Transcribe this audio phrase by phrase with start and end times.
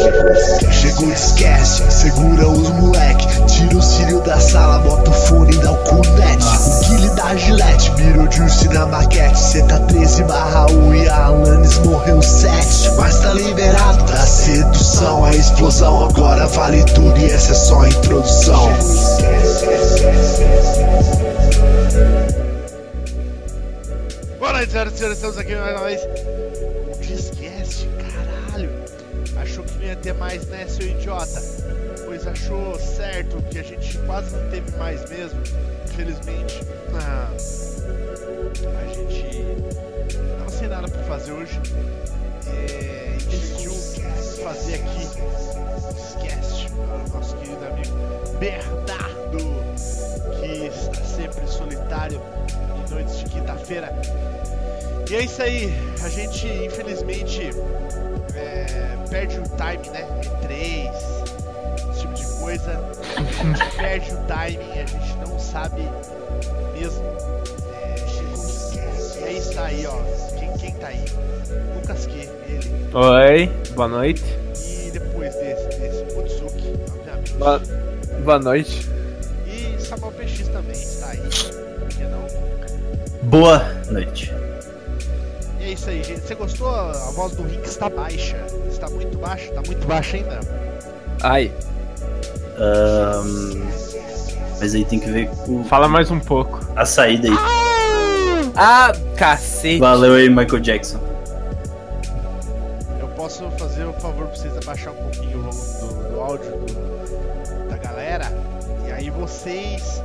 [0.00, 3.26] Chegou, esquece, segura os moleque.
[3.46, 6.46] Tira o cílio da sala, bota o fone e dá o cunete.
[6.46, 9.38] O Guile da Gillette, virou Juice na maquete.
[9.38, 12.92] Cê tá 13 barra 1 e a Alanis morreu 7.
[12.96, 16.08] Mas tá liberado da sedução, a explosão.
[16.08, 18.70] Agora vale tudo e essa é só a introdução.
[24.38, 26.79] Boa noite, senhoras e senhores, estamos aqui mais uma vez.
[29.50, 31.42] Achou que não ia ter mais, né, seu idiota?
[32.04, 35.40] Pois achou certo que a gente quase não teve mais mesmo.
[35.86, 36.60] Infelizmente,
[36.94, 37.28] ah,
[38.80, 39.56] a gente
[40.38, 41.60] não sem nada pra fazer hoje.
[42.46, 43.72] É, a gente decidiu
[44.44, 45.08] fazer aqui
[46.70, 49.38] para o nosso querido amigo Bernardo,
[50.38, 52.22] que está sempre solitário
[52.86, 53.92] em noites de quinta-feira.
[55.10, 55.74] E é isso aí,
[56.04, 57.50] a gente infelizmente
[59.10, 60.06] perde o time, né?
[60.22, 62.80] E3, esse tipo de coisa.
[63.16, 65.82] A gente perde o timing, a gente não sabe
[66.72, 67.04] mesmo.
[67.72, 70.00] É, e aí está aí, ó.
[70.38, 71.04] Quem, quem tá aí?
[71.74, 72.12] Lucas Q,
[72.48, 72.70] ele.
[72.94, 74.24] Oi, boa noite.
[74.66, 77.32] E depois desse, desse, Mutsuki, obviamente.
[77.34, 77.60] Boa,
[78.24, 78.88] boa noite.
[79.46, 81.18] E Samuel PX também está aí.
[81.18, 82.26] Por que não?
[83.28, 83.58] Boa
[83.90, 84.32] noite.
[85.70, 86.20] É isso aí, gente.
[86.26, 86.68] Você gostou?
[86.68, 88.36] A voz do Rick está baixa.
[88.68, 89.44] Está muito baixa?
[89.50, 90.40] Está muito baixa ainda?
[91.22, 91.52] Ai,
[92.58, 93.62] Ahn,
[94.58, 96.58] mas aí tem que ver com fala mais um pouco.
[96.74, 97.34] a saída aí.
[98.56, 99.78] Ah, cacete.
[99.78, 100.98] Valeu aí, Michael Jackson.
[102.98, 106.50] Eu posso fazer o favor pra vocês abaixar um pouquinho o volume do, do áudio
[106.50, 108.26] do- da galera.
[108.88, 110.02] E aí vocês.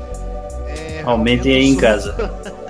[0.67, 2.13] é, Aumentem aí em casa.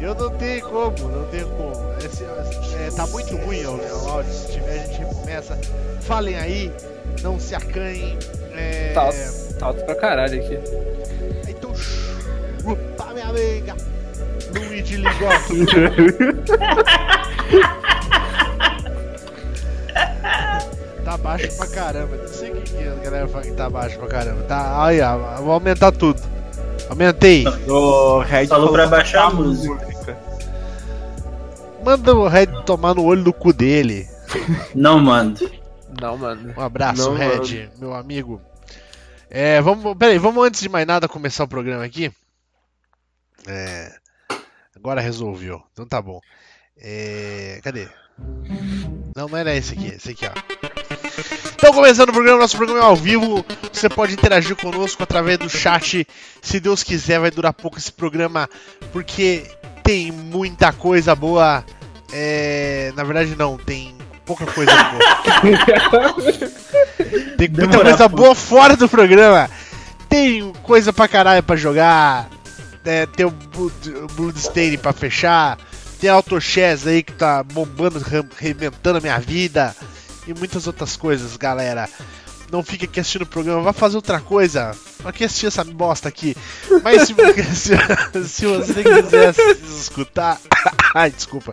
[0.00, 1.72] Eu não tenho como, não tenho como.
[2.04, 4.32] Esse- é, tá muito ruim o, áudio.
[4.32, 5.58] Se tiver, a gente recomeça.
[6.00, 6.72] Falem aí,
[7.22, 8.18] não se acanhem.
[8.52, 9.10] É, Tá,
[9.58, 10.58] tá alto pra caralho aqui.
[11.48, 13.76] Então chupa minha amiga
[14.54, 15.54] Luigi Ligotto
[21.04, 23.98] Tá baixo pra caramba Não sei o que, que a galera fala que tá baixo
[23.98, 26.20] pra caramba Tá, aí ó, vou aumentar tudo
[26.88, 27.44] Aumentei
[28.26, 29.89] Red Falou pra baixar a música.
[31.84, 34.06] Manda o Red tomar no olho do cu dele
[34.74, 35.50] Não mando.
[36.00, 36.54] Não, mano.
[36.56, 38.40] Um abraço, Não, Red, meu amigo.
[39.28, 42.12] É, vamos, peraí, vamos antes de mais nada começar o programa aqui.
[43.46, 43.92] É,
[44.76, 46.20] agora resolveu, então tá bom.
[46.76, 47.88] É, cadê?
[49.16, 50.32] Não, não era esse aqui, esse aqui, ó.
[51.54, 53.44] Então, começando o programa, nosso programa é ao vivo.
[53.70, 56.06] Você pode interagir conosco através do chat.
[56.40, 58.48] Se Deus quiser, vai durar pouco esse programa,
[58.92, 59.44] porque
[59.90, 61.64] tem muita coisa boa.
[62.12, 63.92] É, na verdade, não, tem
[64.24, 65.00] pouca coisa boa.
[67.36, 68.16] Tem muita coisa pouco.
[68.16, 69.50] boa fora do programa.
[70.08, 72.28] Tem coisa pra caralho pra jogar.
[72.84, 75.58] É, tem o Blood- o Bloodstain pra fechar.
[76.00, 79.74] Tem a Autochess aí que tá bombando, re- arrebentando a minha vida.
[80.26, 81.88] E muitas outras coisas, galera.
[82.50, 84.74] Não fica aqui assistindo o programa, vá fazer outra coisa.
[84.98, 86.36] Pra que assistir essa bosta aqui?
[86.82, 87.14] Mas se,
[87.54, 89.34] se, se você quiser
[89.78, 90.40] escutar.
[90.94, 91.52] Ai, desculpa.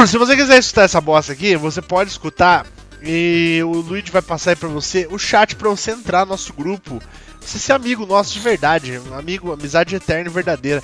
[0.06, 2.64] Se você quiser escutar essa bosta aqui, você pode escutar
[3.02, 6.52] e o Luigi vai passar aí pra você o chat pra você entrar no nosso
[6.52, 7.02] grupo.
[7.40, 10.82] Você ser amigo nosso de verdade, um amigo, amizade eterna e verdadeira.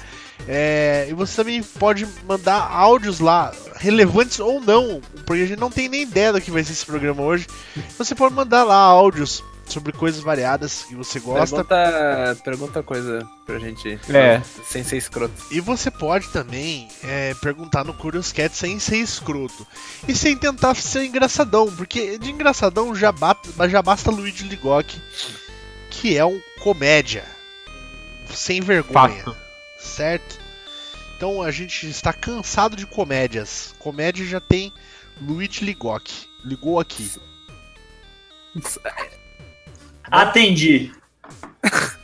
[0.48, 5.70] É, e você também pode mandar áudios lá, relevantes ou não, porque a gente não
[5.70, 7.46] tem nem ideia do que vai ser esse programa hoje.
[7.98, 11.64] Você pode mandar lá áudios sobre coisas variadas que você gosta.
[11.64, 13.98] Pergunta, pergunta coisa pra gente.
[14.10, 14.40] É.
[14.64, 15.34] Sem ser escroto.
[15.50, 19.66] E você pode também é, perguntar no Curious Cat sem ser escroto.
[20.06, 23.36] E sem tentar ser engraçadão, porque de engraçadão já, ba-
[23.68, 24.86] já basta Luigi Ligoc,
[26.00, 27.24] que é um comédia.
[28.30, 29.22] Sem vergonha.
[29.22, 29.36] Fato.
[29.78, 30.38] Certo?
[31.16, 33.74] Então a gente está cansado de comédias.
[33.78, 34.72] Comédia já tem
[35.20, 36.08] Luigi Ligoc.
[36.44, 37.10] Ligou aqui.
[40.10, 40.92] Atendi.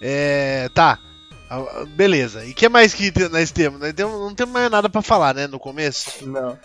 [0.00, 0.68] É.
[0.74, 0.98] Tá.
[1.48, 2.44] Ah, Beleza.
[2.44, 3.80] E o que mais que nós temos?
[3.80, 5.46] Nós temos- não temos mais nada pra falar, né?
[5.46, 6.26] No começo.
[6.26, 6.58] Não.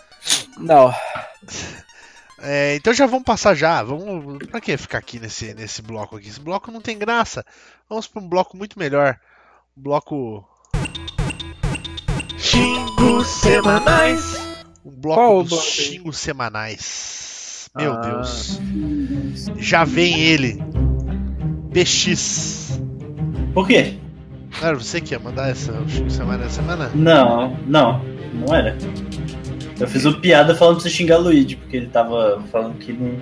[0.58, 0.94] Não.
[2.44, 3.84] É, então já vamos passar já.
[3.84, 4.38] Vamos.
[4.48, 6.28] Pra que ficar aqui nesse, nesse bloco aqui?
[6.28, 7.46] Esse bloco não tem graça.
[7.90, 9.18] Vamos pra um bloco muito melhor.
[9.78, 10.48] Um bloco.
[12.38, 14.36] Xingos semanais.
[14.84, 17.70] Um bloco Qual o dos xingos semanais.
[17.76, 17.98] Meu Ah.
[18.02, 18.60] Deus.
[19.58, 20.60] Já vem ele.
[21.74, 22.80] PX.
[23.54, 23.98] Por quê?
[24.62, 25.74] Era você que ia mandar essa
[26.10, 26.92] semana semana?
[26.94, 28.04] Não, não,
[28.34, 28.78] não era.
[29.82, 32.94] Eu fiz uma piada falando pra você xingar o Luigi, porque ele tava falando que
[32.94, 33.20] não.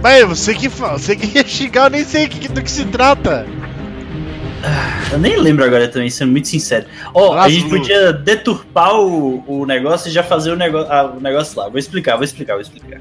[0.00, 3.44] Mas você que fala, você que ia xingar, eu nem sei do que se trata.
[5.12, 6.86] Eu nem lembro agora também, sendo muito sincero.
[7.12, 11.12] Ó, a Nossa, gente podia deturpar o, o negócio e já fazer o, nego, ah,
[11.16, 11.68] o negócio lá.
[11.68, 13.00] Vou explicar, vou explicar, vou explicar.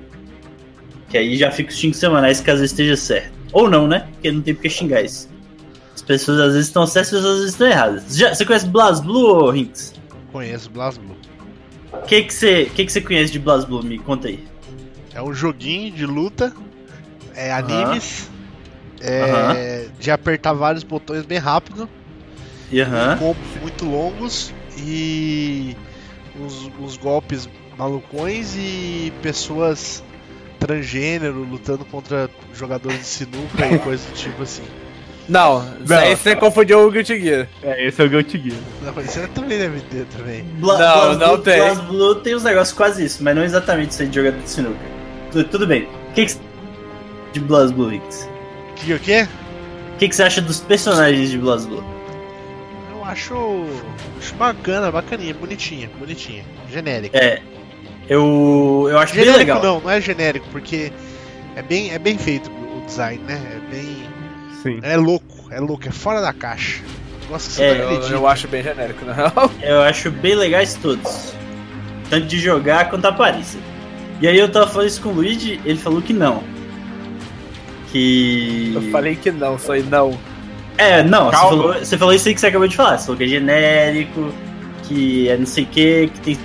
[1.09, 3.31] Que aí já fica os xingos semanais caso esteja certo.
[3.53, 4.07] Ou não, né?
[4.13, 5.29] Porque não tem porque xingar isso.
[5.93, 8.17] As pessoas às vezes estão certas, as pessoas às vezes estão erradas.
[8.17, 9.93] Já, você conhece BlazBlue, ô Rinks?
[10.31, 11.15] Conheço BlazBlue.
[12.03, 13.83] O que que você que que você conhece de BlazBlue?
[13.83, 14.43] Me conta aí.
[15.13, 16.53] É um joguinho de luta,
[17.33, 18.29] é animes,
[19.01, 19.99] é Aham.
[19.99, 21.89] de apertar vários botões bem rápido,
[22.71, 23.17] E aham.
[23.17, 25.75] combos muito longos e
[26.39, 27.47] os, os golpes
[27.77, 30.03] malucões e pessoas
[30.59, 34.63] transgênero lutando contra jogadores de sinuca e coisa do tipo assim.
[35.27, 35.97] Não, isso Não.
[35.97, 37.47] aí você confundiu o Guilty Gear.
[37.63, 38.57] É, esse é o Guilty Gear.
[38.83, 40.43] Não, mas Você também deve ter também.
[40.59, 41.59] Bla- Não, BlazBlue- não tem.
[41.61, 44.77] BlazBlue tem uns negócios quase isso, mas não exatamente isso aí de jogador de sinuca.
[45.31, 45.83] Tu- Tudo bem.
[46.09, 46.39] O que que você
[47.33, 48.29] de BlazBlue, Rinks?
[48.75, 49.27] Que o quê?
[49.93, 51.83] O que, que você acha dos personagens de BlazBlue?
[52.93, 53.65] Eu acho,
[54.19, 57.17] acho bacana, bacaninha, bonitinha, bonitinha, genérica.
[57.17, 57.41] É.
[58.07, 59.63] Eu, eu acho bem genérico legal.
[59.63, 60.91] não, não é genérico, porque
[61.55, 63.41] é bem, é bem feito o design, né?
[63.55, 63.94] É bem.
[64.65, 64.79] Sim.
[64.81, 66.81] É louco, é louco, é fora da caixa.
[67.29, 69.51] Nossa, É, não Eu, eu acho bem genérico, não.
[69.61, 71.35] Eu acho bem legais todos.
[72.09, 73.59] Tanto de jogar quanto a aparência.
[74.19, 76.41] E aí eu tava falando isso com o Luigi, ele falou que não.
[77.91, 78.71] Que.
[78.73, 80.17] Eu falei que não, só não.
[80.77, 82.97] É, não, você falou, você falou isso aí que você acabou de falar.
[82.97, 84.33] Você falou que é genérico,
[84.83, 86.39] que é não sei o que, que tem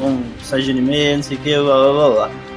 [0.00, 2.47] um site de anime, não sei o que, blá blá blá blá.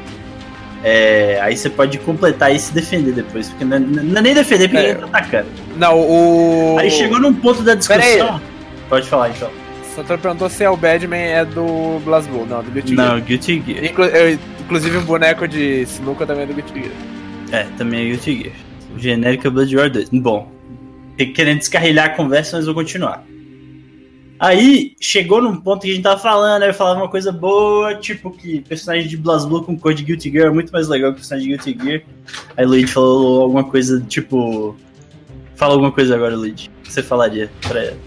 [0.84, 4.34] É, aí você pode completar e se defender depois, porque não é, não é nem
[4.34, 4.94] defender porque É.
[4.94, 5.48] ninguém tá atacando.
[5.78, 6.78] Não, o.
[6.80, 8.42] Aí chegou num ponto da discussão.
[8.90, 9.50] Pode falar então.
[9.96, 13.10] Santoro perguntou se é o Badman é do BlazBlue, não, do Guilty Gear.
[13.14, 13.86] Não, Guilty Gear.
[13.86, 16.92] Inclu- eu- inclusive um boneco de sinuca também é do Guilty Gear.
[17.52, 18.56] É, também é Guilty Gear.
[18.96, 20.10] O genérico é Blood War 2.
[20.10, 20.50] Bom,
[21.36, 23.24] querendo descarrilhar a conversa, mas vou continuar.
[24.42, 27.94] Aí, chegou num ponto que a gente tava falando, aí eu falava uma coisa boa,
[27.94, 31.18] tipo que personagem de BlazBlue com cor de Guilty Gear é muito mais legal que
[31.18, 32.02] personagem de Guilty Gear.
[32.58, 34.76] Aí Luigi falou alguma coisa, tipo...
[35.56, 36.70] Fala alguma coisa agora, Luigi.
[36.80, 37.98] O que você falaria pra ela?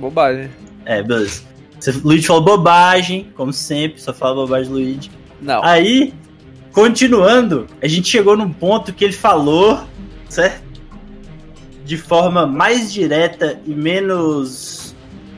[0.00, 0.50] Bobagem.
[0.84, 1.44] É, beleza.
[1.78, 5.08] Você, Luigi falou bobagem, como sempre, só fala bobagem, Luigi.
[5.40, 5.62] Não.
[5.62, 6.12] Aí,
[6.72, 9.84] continuando, a gente chegou num ponto que ele falou,
[10.28, 10.64] certo?
[11.84, 14.85] De forma mais direta e menos.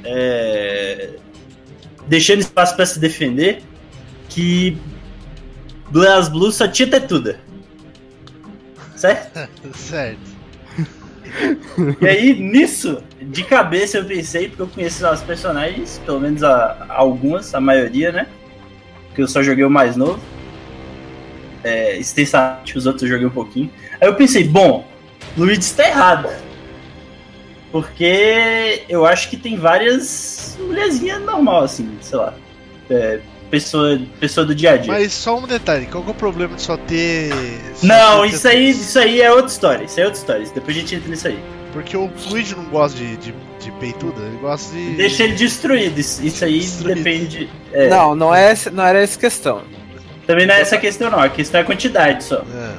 [0.05, 1.11] É,
[2.07, 3.63] deixando espaço pra se defender,
[4.29, 4.77] que
[5.91, 7.41] BlazBlue só tinha tetuda.
[8.97, 9.49] Certo?
[9.75, 10.39] Certo.
[12.01, 16.87] E aí, nisso, de cabeça eu pensei, porque eu conheço as personagens, pelo menos a,
[16.89, 18.27] algumas, a maioria, né?
[19.09, 20.21] Porque eu só joguei o mais novo.
[21.63, 23.71] É, extensamente, os outros eu joguei um pouquinho.
[24.01, 24.87] Aí eu pensei, bom,
[25.37, 26.29] Luigi está errado.
[27.71, 32.35] Porque eu acho que tem várias mulherzinhas normal, assim, sei lá.
[32.89, 33.21] É,
[33.51, 34.93] pessoa, pessoa do dia a dia.
[34.93, 37.31] Mas só um detalhe, qual que é o problema de só ter.
[37.75, 39.85] só Não, ter isso aí, isso aí é outra história.
[39.85, 40.47] Isso aí é outra história.
[40.55, 41.39] Depois a gente entra nisso aí.
[41.73, 44.97] Porque o Luigi não gosta de, de, de peituda, ele gosta de.
[44.97, 45.99] Deixa ele destruído.
[45.99, 46.97] Isso isso aí Destruído.
[46.97, 47.51] depende.
[47.73, 49.63] é, Não, não, é, não era essa questão.
[50.27, 51.21] Também não é essa questão, não.
[51.21, 52.37] A questão é a quantidade só.
[52.37, 52.75] É.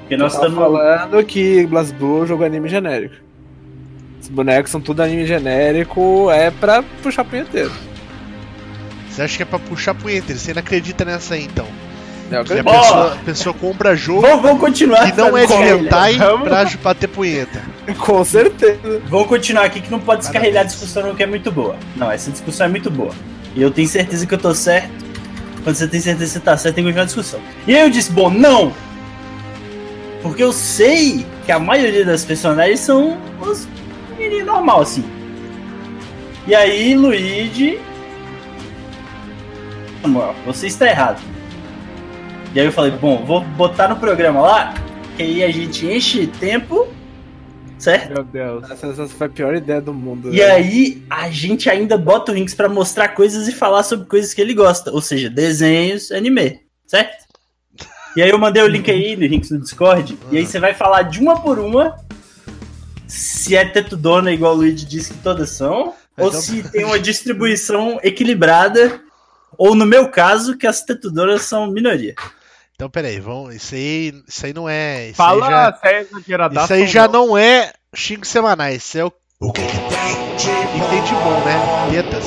[0.00, 0.58] Porque nós estamos.
[0.58, 3.25] falando que BlazBlue é um jogo anime genérico.
[4.26, 7.70] Os bonecos são tudo anime genérico, é pra puxar punheteiro.
[9.08, 10.34] Você acha que é pra puxar punheta?
[10.34, 11.66] Você não acredita nessa aí então?
[12.32, 15.08] É o que a pessoa, a pessoa compra jogo Vamos, vamos continuar.
[15.08, 16.48] que não é de hentai Vamos.
[16.48, 17.62] pra bater punheta.
[17.98, 19.00] Com certeza.
[19.06, 21.76] Vamos continuar aqui que não pode descarregar a discussão que é muito boa.
[21.94, 23.14] Não, essa discussão é muito boa.
[23.54, 24.90] E eu tenho certeza que eu tô certo.
[25.62, 27.40] Quando você tem certeza que você tá certo, tem que continuar a discussão.
[27.64, 28.72] E aí eu disse, bom, não!
[30.20, 33.68] Porque eu sei que a maioria das personagens são os
[34.16, 35.04] meninos normal, assim.
[36.46, 37.78] E aí, Luigi.
[40.02, 41.20] Samuel, você está errado.
[42.54, 44.74] E aí eu falei, bom, vou botar no programa lá,
[45.16, 46.88] que aí a gente enche tempo,
[47.78, 48.14] certo?
[48.14, 48.70] Meu Deus.
[48.70, 50.32] Essa, essa foi a pior ideia do mundo.
[50.32, 54.32] E aí, a gente ainda bota o Rinks pra mostrar coisas e falar sobre coisas
[54.32, 54.90] que ele gosta.
[54.90, 56.60] Ou seja, desenhos, anime.
[56.86, 57.26] Certo?
[58.16, 60.16] E aí eu mandei o link aí no Rinks no Discord.
[60.30, 61.94] E aí você vai falar de uma por uma.
[63.06, 65.94] Se é tetudona, igual o Luigi disse que todas são.
[66.18, 69.00] Ou Então- se tem uma distribuição equilibrada.
[69.58, 72.14] Ou no meu caso, que as tetudonas são minoria.
[72.74, 73.54] Então, peraí, vamos.
[73.54, 75.06] Isso aí, isso aí não é.
[75.06, 78.84] Isso Fala aí já, que isso aí já não é xingos semanais.
[78.84, 81.56] Isso é o O que que tem de E tem de bom, né?
[81.90, 82.24] Tetas.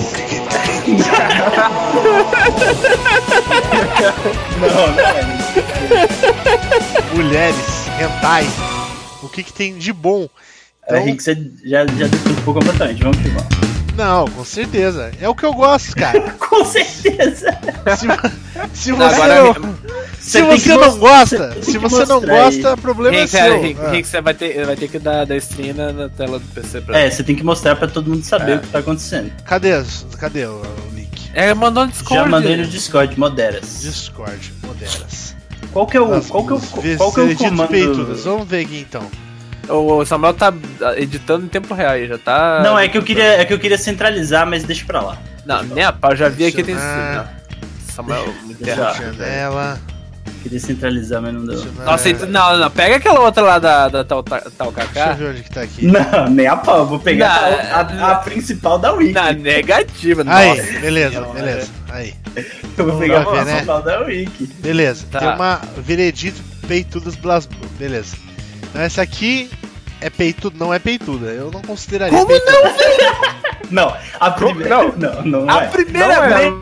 [4.59, 5.21] Não, não é.
[7.15, 7.87] Mulheres.
[7.99, 8.45] Hentai.
[9.21, 10.27] O que que tem de bom?
[10.89, 13.01] É, Então- Rick, você já, já deturpou completamente.
[13.03, 13.69] Vamos que vamos.
[13.95, 15.11] Não, com certeza.
[15.19, 16.21] É o que eu gosto, cara.
[16.39, 17.53] Com certeza.
[17.97, 18.07] Se,
[18.73, 19.75] se Não, você agora- não,
[20.21, 23.61] se você não gosta, se você não gosta, o problema é Rick, sério, seu.
[23.61, 23.89] Rick, Ah.
[23.91, 26.79] Rick, você vai ter, vai ter que dar, dar stream na, na tela do PC
[26.79, 28.55] pra É, você tem que mostrar pra todo mundo saber É.
[28.55, 29.31] o que tá acontecendo.
[29.43, 29.71] Cadê,
[30.17, 31.29] cadê o, o link?
[31.33, 32.23] É, mandou no Discord.
[32.23, 33.81] Já mandei no Discord, moderas.
[33.81, 35.35] Discord, moderas.
[35.73, 37.67] Qual que é o, qual que é o, qual que é o vereditos comando?
[37.69, 38.23] peitudas.
[38.23, 39.03] Vamos ver aqui então.
[39.69, 40.51] O Samuel tá
[40.97, 42.61] editando em tempo real aí, já tá.
[42.63, 45.17] Não, é que eu queria, é que eu queria centralizar, mas deixa pra lá.
[45.45, 46.75] Não, nem a pau, já vi aqui tem.
[47.93, 48.63] Samuel, muito.
[48.65, 49.79] Janela.
[50.41, 51.61] Queria centralizar, mas não deu.
[51.83, 55.13] Nossa, então- não, não, pega aquela outra lá da, da tal, tal Deixa eu Kaká.
[55.13, 55.85] ver onde que tá aqui.
[55.85, 56.85] Não, nem a pau.
[56.85, 59.11] Vou pegar a, a- a principal da Wiki.
[59.11, 61.69] Na negativa, Aí, beleza, beleza.
[61.91, 62.13] Aí,
[62.77, 63.51] Eu vou pegar a né?
[63.53, 64.45] principal da Wiki.
[64.59, 65.05] beleza.
[65.11, 65.19] Tá.
[65.19, 67.67] Tem uma veredito peitudas blasblue.
[67.77, 68.15] Beleza.
[68.69, 69.49] Então essa aqui
[70.01, 71.27] é peituda, não é peituda.
[71.27, 72.73] Eu não consideraria Como peituda.
[73.71, 74.69] Não, a primeira.
[74.69, 74.89] Não.
[75.23, 75.67] Não, não, A é.
[75.67, 76.37] primeira Não é.
[76.49, 76.53] vez.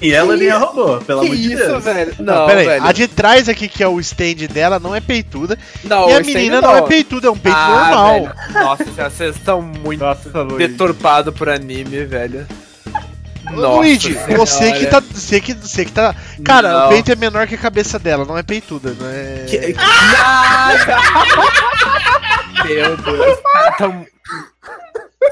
[0.00, 1.84] E ela nem roubou, pelo Que amor de isso, Deus.
[1.84, 2.14] velho?
[2.18, 2.66] Não, Não, pera aí.
[2.66, 2.84] velho.
[2.86, 5.56] A de trás aqui, que é o stand dela, não é peituda.
[5.84, 8.20] Não, e a menina não é peituda, é um peito Ah, normal.
[8.22, 8.34] velho.
[8.64, 10.02] Nossa, vocês estão muito
[10.58, 12.44] deturpados por anime, velho.
[13.50, 15.00] Ô, Luigi, você que tá.
[15.00, 16.14] Você que, você que tá.
[16.44, 16.86] Cara, Não.
[16.86, 19.44] o peito é menor que a cabeça dela, não é peituda, não é.
[19.48, 19.74] Que-
[22.64, 24.06] Meu Deus, os caras tão.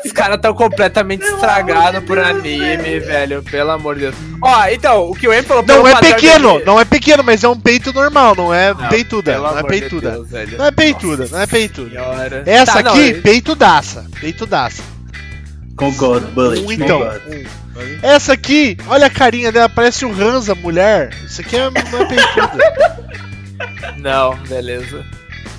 [0.05, 3.43] Os caras tão completamente estragados por anime, velho.
[3.43, 4.15] Pelo amor de Deus.
[4.41, 7.43] Ó, então, o que o Em falou Não é pequeno, de- não é pequeno, mas
[7.45, 9.37] é um peito normal, não é Não, peituda.
[9.37, 10.11] Não é amor de peituda.
[10.13, 10.59] Deus, velho.
[10.59, 11.91] Não é peituda, não é peituda.
[11.91, 12.43] Senhora.
[12.47, 14.07] Essa Tá, não, aqui, é- peitudaça.
[14.21, 14.83] Peitudaça.
[15.81, 16.65] Concordo, Bullet.
[16.65, 16.99] Um então.
[17.01, 17.31] concordo.
[17.35, 17.45] um.
[18.03, 21.11] Essa aqui, olha a carinha dela, parece um Hansa, mulher.
[21.25, 23.01] Isso aqui é, não é peituda.
[23.99, 25.05] Não, beleza.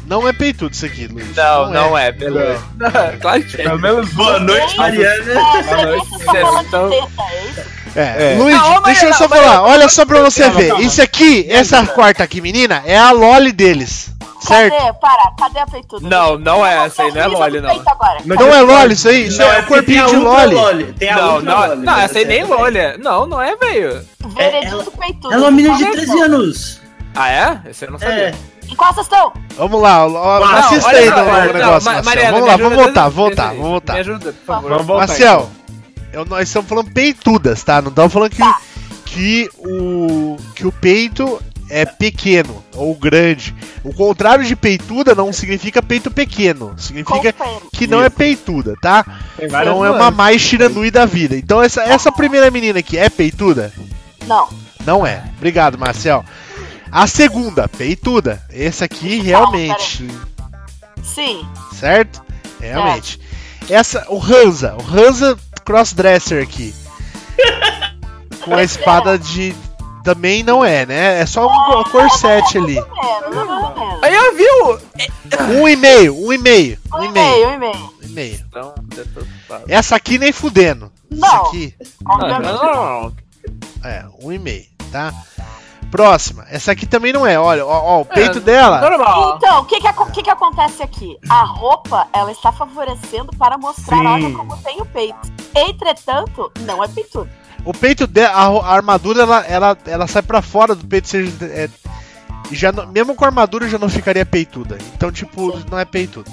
[0.07, 1.35] Não é peitudo isso aqui, Luiz.
[1.35, 2.61] Não, não é, beleza.
[3.21, 3.63] Claro que é.
[3.63, 5.23] Pelo menos Boa noite, Mariana.
[5.33, 7.61] Boa noite, Vocês estão então- é isso?
[7.95, 8.35] É, É.
[8.37, 9.61] Luiz, Não, deixa eu só falar.
[9.61, 10.67] Olha só pra você Calma, ver.
[10.69, 10.83] calma.
[10.83, 14.11] Isso aqui, essa quarta aqui, menina, é a Loli deles.
[14.41, 14.75] Certo?
[14.75, 14.93] Cadê?
[14.93, 16.09] Para, cadê a peituda?
[16.09, 17.69] Não, não é essa aí, não é Loli, não.
[18.25, 19.27] Não é Loli isso aí?
[19.27, 20.93] Isso Não, é porque corpinho de Loli.
[20.93, 22.03] Tem a Não, não, Loli, não, né?
[22.05, 22.77] essa aí nem Loli.
[22.79, 22.97] é.
[22.97, 24.03] Não, não é, velho.
[24.35, 25.31] Veredito peitudo.
[25.33, 26.23] Ela é uma menina de Olha 13 só.
[26.23, 26.81] anos.
[27.13, 27.61] Ah, é?
[27.69, 28.15] Esse eu não sabia.
[28.29, 28.33] É.
[28.67, 29.31] Em qual vocês estão?
[29.57, 30.05] Vamos lá,
[30.59, 32.31] assista aí não, negócio, Marcel.
[32.31, 33.93] Vamos lá, vamos voltar, voltar, vamos voltar.
[33.93, 34.69] Me ajuda, por favor.
[34.71, 35.07] Vamos voltar.
[35.07, 35.49] Marcel,
[36.13, 37.81] eu- nós estamos falando peitudas, tá?
[37.81, 38.59] Não estamos falando que, Tá.
[39.05, 41.39] que, o, que o peito
[41.71, 43.55] é pequeno ou grande.
[43.81, 46.75] O contrário de peituda não significa peito pequeno.
[46.77, 47.33] Significa
[47.71, 49.05] que não é peituda, tá?
[49.65, 51.35] Não é uma mais tiranui da vida.
[51.37, 53.73] Então essa, essa primeira menina aqui é peituda?
[54.27, 54.49] Não.
[54.85, 55.23] Não é.
[55.37, 56.25] Obrigado, Marcel.
[56.91, 58.43] A segunda, peituda.
[58.51, 60.05] Esse aqui realmente,
[61.01, 61.47] Sim.
[61.71, 62.21] certo?
[62.59, 63.17] Realmente.
[63.69, 66.75] Essa, o Hansa, o Hansa crossdresser aqui.
[68.43, 69.55] Com a espada de
[70.03, 71.19] também não é, né?
[71.21, 72.77] É só um corset ali.
[74.01, 74.79] Aí eu vi o...
[75.61, 77.75] Um e meio, um e meio, um e meio, um e meio.
[77.77, 78.45] um e meio.
[78.47, 78.73] Então.
[79.67, 80.91] Essa aqui nem fudendo.
[81.09, 81.45] Isso Não.
[81.45, 83.13] aqui, Não, não,
[83.83, 85.13] é, um e meio, tá?
[85.89, 86.45] Próxima.
[86.49, 87.37] Essa aqui também não é.
[87.37, 88.79] Olha, ó, ó, o peito É, dela.
[88.79, 89.35] Normal.
[89.35, 91.17] Então, o que que, que que acontece aqui?
[91.29, 94.07] A roupa, ela está favorecendo para mostrar, Sim.
[94.07, 95.19] olha como tem o peito.
[95.53, 97.29] Entretanto, não é peitudo.
[97.63, 101.31] O peito dela, a, armadura, ela, ela, ela sai pra fora do peito, seja.
[101.45, 101.69] É,
[102.49, 104.77] e já não- mesmo com a armadura já não ficaria peituda.
[104.95, 105.65] Então, tipo, Sim.
[105.69, 106.29] não é peituda.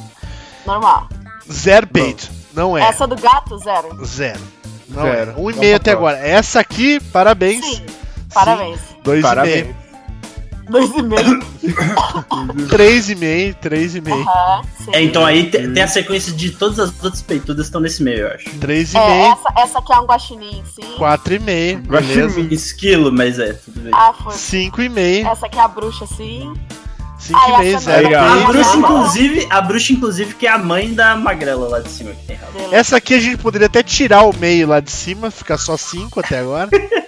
[0.67, 1.09] Normal.
[1.51, 2.31] Zero peito.
[2.55, 2.83] Não é.
[2.83, 4.05] Essa do gato, zero.
[4.05, 4.41] Zero.
[4.89, 5.31] Não Zero.
[5.31, 5.35] é.
[5.35, 6.17] Um e Vamos meio até agora.
[6.19, 7.65] Essa aqui, parabéns.
[7.65, 7.85] Sim.
[8.33, 8.81] Parabéns.
[9.05, 9.57] Dois Parabéns.
[9.61, 9.77] e meio.
[10.69, 11.41] Dois e meio.
[12.69, 13.55] Três e meio.
[13.55, 14.25] Três e meio.
[14.85, 14.91] Sim.
[14.93, 18.03] É, então aí te- tem a sequência de todas as outras peitudas que estão nesse
[18.03, 18.51] meio, eu acho.
[18.59, 19.33] Três e É, meio.
[19.33, 20.83] essa, essa aqui é um guaxinim, sim.
[20.97, 21.79] Quatro e meio.
[21.81, 22.21] Beleza.
[22.27, 22.55] Guaxinim.
[22.55, 23.93] Esquilo, mas é, tudo bem.
[23.95, 24.33] Ah, foi.
[24.35, 25.27] Cinco e meio.
[25.27, 26.53] Essa aqui é a bruxa, sim.
[27.19, 28.19] Cinco Ah, e Zero não.
[28.45, 32.13] A bruxa, inclusive, a bruxa, inclusive, que é a mãe da magrela lá de cima
[32.13, 32.39] que tem.
[32.71, 36.21] Essa aqui a gente poderia até tirar o meio lá de cima, ficar só cinco
[36.21, 36.69] até agora.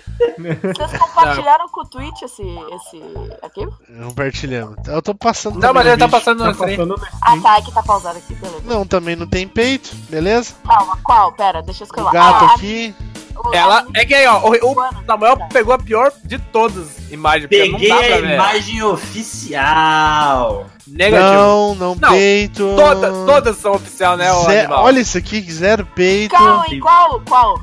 [0.74, 3.02] Vocês compartilharam com o Twitch esse, esse
[3.42, 3.72] arquivo?
[4.04, 4.76] Compartilhamos.
[4.86, 5.58] Eu tô passando.
[5.58, 6.76] Não, mas ele tá passando Tá no stream.
[6.76, 8.62] passando no Ah, tá, é que tá pausado aqui, beleza.
[8.64, 10.54] Não, também não tem peito, beleza?
[10.66, 11.32] Calma, qual?
[11.32, 12.12] Pera, deixa eu O escolher.
[12.12, 12.94] gato Ah, aqui.
[13.42, 13.86] O- Ela.
[13.94, 15.46] É que aí, ó, o, o Samuel tá.
[15.46, 17.48] pegou a pior de todas as imagens.
[17.48, 18.34] Peguei não dá pra a ver.
[18.34, 20.66] imagem oficial.
[20.86, 21.32] Negativo.
[21.32, 22.74] Não, não, Não, peito.
[22.76, 26.34] Todas, todas são oficial, né, Zé- olha isso aqui, zero peito.
[26.34, 26.80] Calma, hein?
[26.80, 27.20] Qual?
[27.26, 27.60] Qual?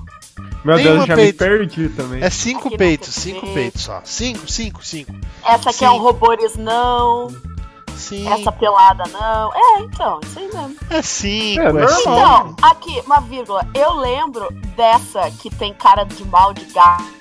[0.67, 1.43] Meu Nenhuma Deus, já peito.
[1.43, 2.21] me perdi também.
[2.21, 3.53] É cinco Aqui peitos, cinco peito.
[3.53, 4.01] peitos só.
[4.03, 5.13] Cinco, cinco, cinco.
[5.45, 5.85] Essa aqui Sim.
[5.85, 7.29] é um robôs não.
[7.95, 8.27] Sim.
[8.27, 9.53] Essa pelada não.
[9.55, 10.75] É, então, isso aí mesmo.
[10.89, 12.11] É cinco, É é, cinco.
[12.11, 13.65] Então, aqui, uma vírgula.
[13.73, 17.16] Eu lembro dessa que tem cara de mal de gato.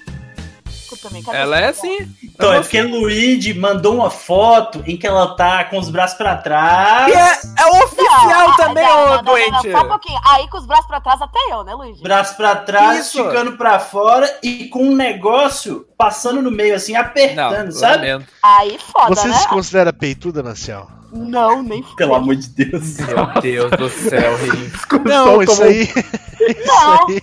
[1.02, 1.70] Também, cadê Ela é mulher?
[1.70, 2.08] assim.
[2.22, 6.16] Então, é Eu porque Luigi mandou uma foto em que ela tá com os braços
[6.16, 7.08] pra trás.
[7.12, 9.72] E é, é oficial Não, também, não, ô não, não, não, doente.
[9.72, 10.20] Só um pouquinho.
[10.28, 12.02] Aí com os braços pra trás, até eu, né, Luigi?
[12.02, 13.24] Braço pra trás, Isso.
[13.24, 18.06] ficando pra fora e com um negócio passando no meio, assim, apertando, Não, sabe?
[18.12, 18.26] lamento.
[18.42, 19.34] Aí foda, Você né?
[19.34, 20.86] se considera peituda, Naciel?
[21.12, 22.96] Não, nem Pelo amor de Deus.
[22.98, 24.70] Meu Deus do céu, Rim.
[25.04, 25.82] Não, isso aí.
[26.38, 27.06] Isso Não.
[27.08, 27.22] aí.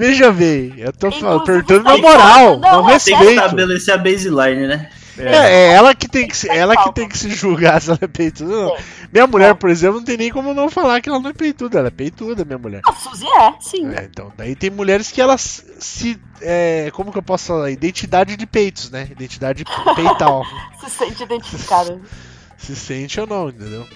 [0.00, 3.44] Veja bem, eu tô falando, perguntando na tem moral, não, não é Tem que respeito.
[3.44, 4.90] estabelecer a baseline, né?
[5.18, 7.98] É, é ela que tem que se, ela que tem que se julgar se ela
[8.00, 8.54] é peituda.
[8.56, 8.76] ou Não.
[9.12, 11.78] Minha mulher, por exemplo, não tem nem como não falar que ela não é peituda,
[11.78, 12.80] ela é peituda, minha mulher.
[12.86, 13.92] A Suzy é, sim.
[13.94, 16.18] É, então, daí tem mulheres que elas se.
[16.40, 17.70] é, como que eu posso falar?
[17.70, 19.08] Identidade de peitos, né?
[19.10, 19.64] Identidade
[19.94, 20.42] peital.
[20.80, 22.00] Se sente identificada.
[22.56, 23.86] se sente ou não, entendeu?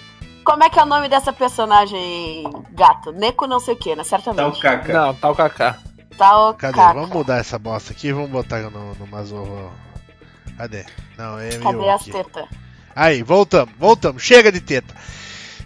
[0.44, 3.12] Como é que é o nome dessa personagem gato?
[3.12, 3.96] Neko não sei o que, né?
[3.96, 4.60] Tá o Certamente.
[4.60, 4.92] caca.
[4.92, 5.78] Não, tá o Kaká.
[6.16, 6.76] Tá o Cadê?
[6.76, 9.72] Vamos mudar essa bosta aqui, vamos botar no, no Mazorro.
[10.56, 10.84] Cadê?
[11.18, 12.12] Não, é Cadê meu as aqui.
[12.12, 12.44] tetas?
[12.94, 14.94] Aí, voltamos, voltamos, chega de teta.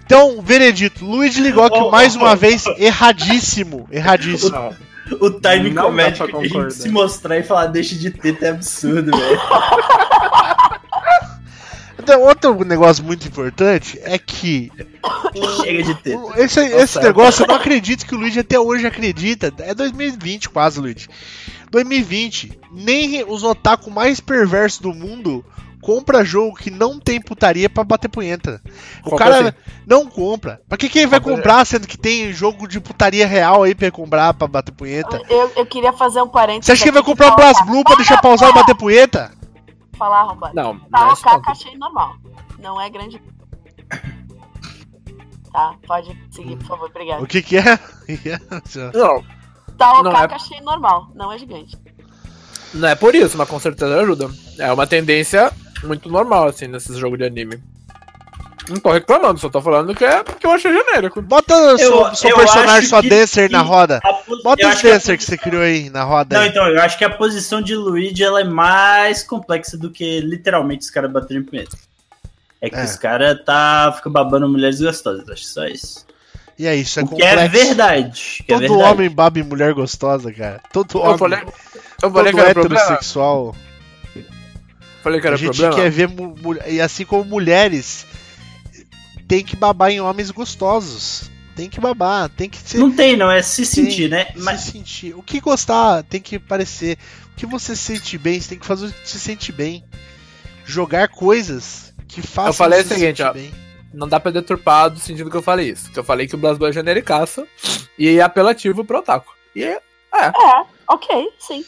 [0.05, 2.37] Então, veredito, Luiz Ligoc Oh, mais oh, uma oh.
[2.37, 4.53] vez erradíssimo, erradíssimo.
[4.53, 4.75] Não.
[5.21, 6.71] O time comédico de a gente concordar.
[6.71, 9.41] se mostrar e falar deixa de ter é absurdo, velho.
[12.17, 14.71] Outro negócio muito importante é que
[15.63, 16.17] Chega de ter.
[16.17, 19.53] o- esse, esse negócio eu não acredito que o Luigi até hoje acredita.
[19.59, 21.09] É 2020 quase, Luigi.
[21.71, 25.45] 2020, nem os otaku mais perversos do mundo
[25.81, 28.61] compra jogo que não tem putaria pra bater punheta.
[29.05, 29.73] O Compra cara sim.
[29.87, 30.61] não compra.
[30.69, 33.75] Pra que, que ele vai Compra- comprar sendo que tem jogo de putaria real aí
[33.75, 35.21] pra comprar pra bater punheta?
[35.31, 36.67] Eu, eu queria fazer um parênteses.
[36.67, 38.75] Você acha que ele vai comprar um falar- Blast Blue pra deixar pausar e bater
[38.75, 39.31] punheta?
[39.99, 40.55] Falar, arrombado.
[40.55, 41.33] Não, não Tá, é o isso não.
[41.33, 42.15] Kaka achei normal.
[42.59, 43.21] Não é grande.
[45.53, 47.23] Tá, pode seguir, por favor, obrigado.
[47.23, 47.63] O que que é?
[48.95, 49.25] Não,
[49.77, 51.77] Tá, o não Kaka é- achei normal, não é gigante.
[52.75, 54.29] não é por isso, mas com certeza ajuda.
[54.59, 55.53] É uma tendência
[55.85, 57.63] muito normal, assim, nesses jogos de anime.
[58.69, 61.23] Não tô reclamando, só tô falando que é que eu achei genérico.
[61.23, 64.01] Bota o seu, Eu- seu eu personagem, que- dancer na que roda.
[64.05, 66.37] A Bota os acho que a dancer que você criou aí na roda.
[66.37, 66.49] Não, aí.
[66.51, 70.83] então, eu acho que a posição de Luigi ela é mais complexa do que literalmente
[70.85, 71.77] os caras baterem punheta.
[72.61, 72.85] É que É.
[72.85, 76.07] os caras tá, fica babando mulheres gostosas, acho só isso.
[76.59, 77.39] E é isso, é o que complexo.
[77.39, 78.45] é verdade.
[78.45, 78.83] Que é Todo verdade.
[78.93, 80.61] homem baba em mulher gostosa, cara.
[80.73, 81.19] Todo Eu homem.
[81.19, 81.53] falei, eu
[82.01, 82.83] todo falei que era problema.
[82.83, 83.55] heterossexual.
[85.03, 85.75] Falei que A era gente problema.
[85.77, 86.11] quer ver.
[86.67, 88.05] E assim como mulheres
[89.29, 91.31] tem que babar em homens gostosos.
[91.55, 92.79] Tem que babar, tem que ser.
[92.79, 94.27] Não tem, não, é se tem sentir, né?
[94.27, 95.15] que Mas Se sentir.
[95.17, 96.97] O que gostar tem que parecer.
[97.33, 99.85] O que você se sente bem, você tem que fazer o que se sente bem.
[100.65, 103.33] Jogar coisas que façam Eu falei o se seguinte, sentir ó.
[103.33, 103.53] bem.
[103.93, 105.91] Não dá pra deturpar do sentido que eu falei isso.
[105.91, 107.47] Que eu falei que o BlazBlue é genericaça
[107.99, 109.33] e é apelativo pro otaku.
[109.57, 109.81] E é-
[110.15, 110.33] É,
[110.87, 111.65] ok, sim.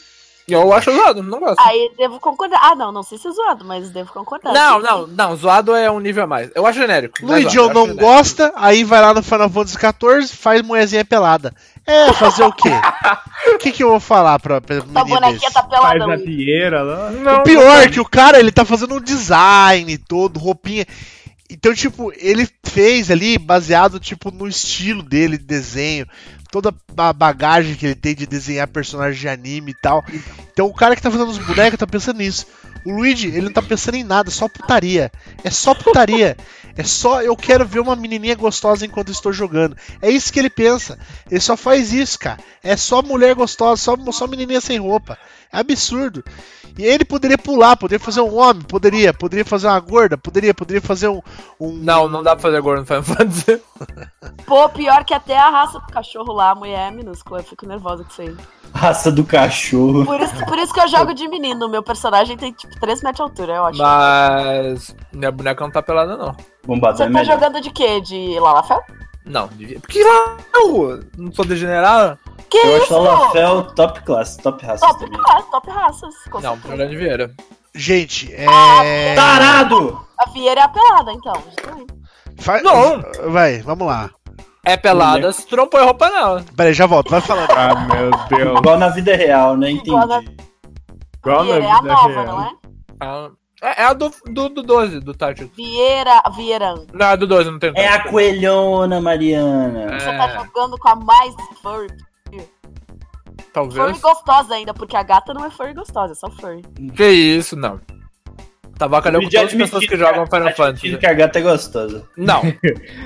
[0.47, 1.59] Eu acho zoado, não gosto.
[1.65, 2.59] Aí devo concordar.
[2.61, 4.53] Ah, não, não sei se é zoado, mas devo concordar.
[4.53, 6.49] Não, não, não, zoado é um nível a mais.
[6.55, 7.17] Eu acho genérico.
[7.25, 8.05] não é Luigi zoado, não genérico.
[8.05, 11.53] gosta, aí vai lá no Final Fantasy XIV, faz mulherzinha pelada.
[11.85, 12.69] É, fazer o quê?
[13.53, 15.53] O que, que eu vou falar pra, pra menina bonequinha desse?
[15.53, 16.25] tá Faz pelada, Luigi.
[16.25, 17.11] pieira lá.
[17.39, 20.85] O pior é que o cara, ele tá fazendo um design todo, roupinha.
[21.49, 26.05] Então, tipo, ele fez ali baseado, tipo, no estilo dele de desenho.
[26.51, 30.03] Toda a bagagem que ele tem de desenhar personagens de anime e tal.
[30.51, 32.45] Então, o cara que tá fazendo os bonecos tá pensando nisso.
[32.85, 35.11] O Luigi, ele não tá pensando em nada, só putaria.
[35.43, 36.35] É só putaria.
[36.75, 39.77] É só eu quero ver uma menininha gostosa enquanto estou jogando.
[40.01, 40.97] É isso que ele pensa.
[41.29, 42.39] Ele só faz isso, cara.
[42.63, 45.17] É só mulher gostosa, só, só menininha sem roupa.
[45.51, 46.23] É absurdo.
[46.77, 50.81] E ele poderia pular, poderia fazer um homem, poderia, poderia fazer uma gorda, poderia, poderia
[50.81, 51.21] fazer um.
[51.59, 53.61] um Não, não dá pra fazer agora no Final Fantasy.
[54.45, 57.39] Pô, pior que até a raça do cachorro lá, a mulher é minúscula.
[57.39, 58.35] Eu fico nervosa com isso aí.
[58.73, 60.05] raça do cachorro.
[60.05, 61.69] Por isso, por isso que eu jogo de menino.
[61.69, 63.77] Meu personagem tem, tipo, 3 metros de altura, eu acho.
[63.79, 66.35] Mas minha boneca não tá pelada, não.
[66.65, 67.33] Bombado Você é tá melhor.
[67.33, 67.99] jogando de quê?
[68.01, 68.81] De Lalafel?
[69.25, 69.79] Não, devia.
[69.79, 72.17] Porque lá eu não sou degenerado.
[72.51, 72.83] Que Eu isso?
[72.83, 75.19] acho o Lafel top classe, top raça Top também.
[75.21, 76.15] raças, top raças.
[76.29, 76.71] com Não, certeza.
[76.73, 77.31] jogando de Vieira.
[77.73, 79.15] Gente, Ah, é.
[79.15, 80.05] Tarado!
[80.17, 81.33] A Vieira é a pelada, então.
[82.39, 83.01] Fa- Não.
[83.31, 84.09] Vai, vamos lá.
[84.65, 86.43] É pelada, se tu não põe roupa não.
[86.43, 87.49] Pera aí, já volto, vai falando.
[87.55, 88.59] Ah, meu Deus.
[88.59, 89.71] Igual na vida real, né?
[89.71, 90.37] Igual na- Entendi.
[91.19, 92.25] Igual na Vieira é a vida nova, real.
[92.25, 92.51] não é?
[92.99, 93.29] Ah,
[93.63, 95.55] É, é a do, do, do 12, do Tactics.
[95.55, 96.85] Vieira, Vieirão.
[96.93, 97.71] Não, a do 12, não tem.
[97.75, 99.99] É a coelhona, Mariana.
[99.99, 100.17] Você É.
[100.17, 101.87] tá jogando com a mais furry.
[103.53, 104.01] Furry Talvez.
[104.01, 106.61] gostosa ainda, porque a gata não é furry gostosa, é só furry.
[106.95, 107.79] Que isso, não.
[108.77, 110.97] Tava calhando com Podia todas as pessoas que jogam Final Fantasy.
[110.97, 112.07] que a gata é gostosa.
[112.17, 112.41] Não.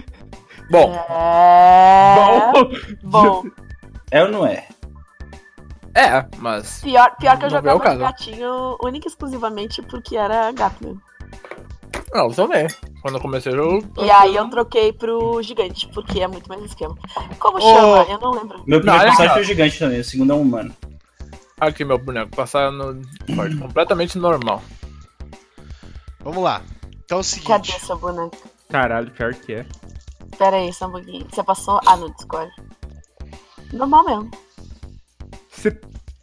[0.71, 2.51] Bom, É.
[2.53, 2.69] Bom,
[3.03, 3.43] Bom.
[4.11, 4.67] É ou não é?
[5.93, 6.81] é, mas.
[6.81, 7.99] Pior, pior que eu Não é jogava o caso.
[7.99, 11.01] gatinho única e exclusivamente porque era gato mesmo.
[12.13, 12.67] Não, também.
[13.01, 13.85] Quando eu comecei o jogo.
[13.97, 16.95] E aí eu troquei pro gigante, porque é muito mais esquema.
[17.39, 18.05] Como chama?
[18.09, 18.63] Eu não lembro.
[18.65, 19.33] Meu primeiro personagem só.
[19.33, 20.75] foi o gigante também, o segundo é um humano.
[21.59, 22.35] Aqui, meu boneco.
[22.35, 23.01] Passar no.
[23.59, 24.61] Completamente normal.
[26.21, 26.61] Vamos lá.
[27.05, 27.85] Então é o Cadê seguinte.
[27.85, 28.37] seu boneco?
[28.69, 29.65] caralho, pior que é.
[30.37, 31.25] Pera aí, só um pouquinho.
[31.31, 31.79] Você passou?
[31.85, 32.51] Ah, no Discord.
[33.71, 34.31] Normal mesmo.
[35.57, 35.71] Esse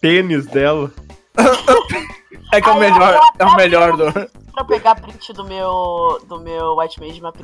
[0.00, 0.92] tênis dela.
[2.52, 3.20] É que é o melhor.
[3.38, 4.12] É o melhor do.
[4.52, 7.36] Pra pegar print do meu, do meu White Mage Map.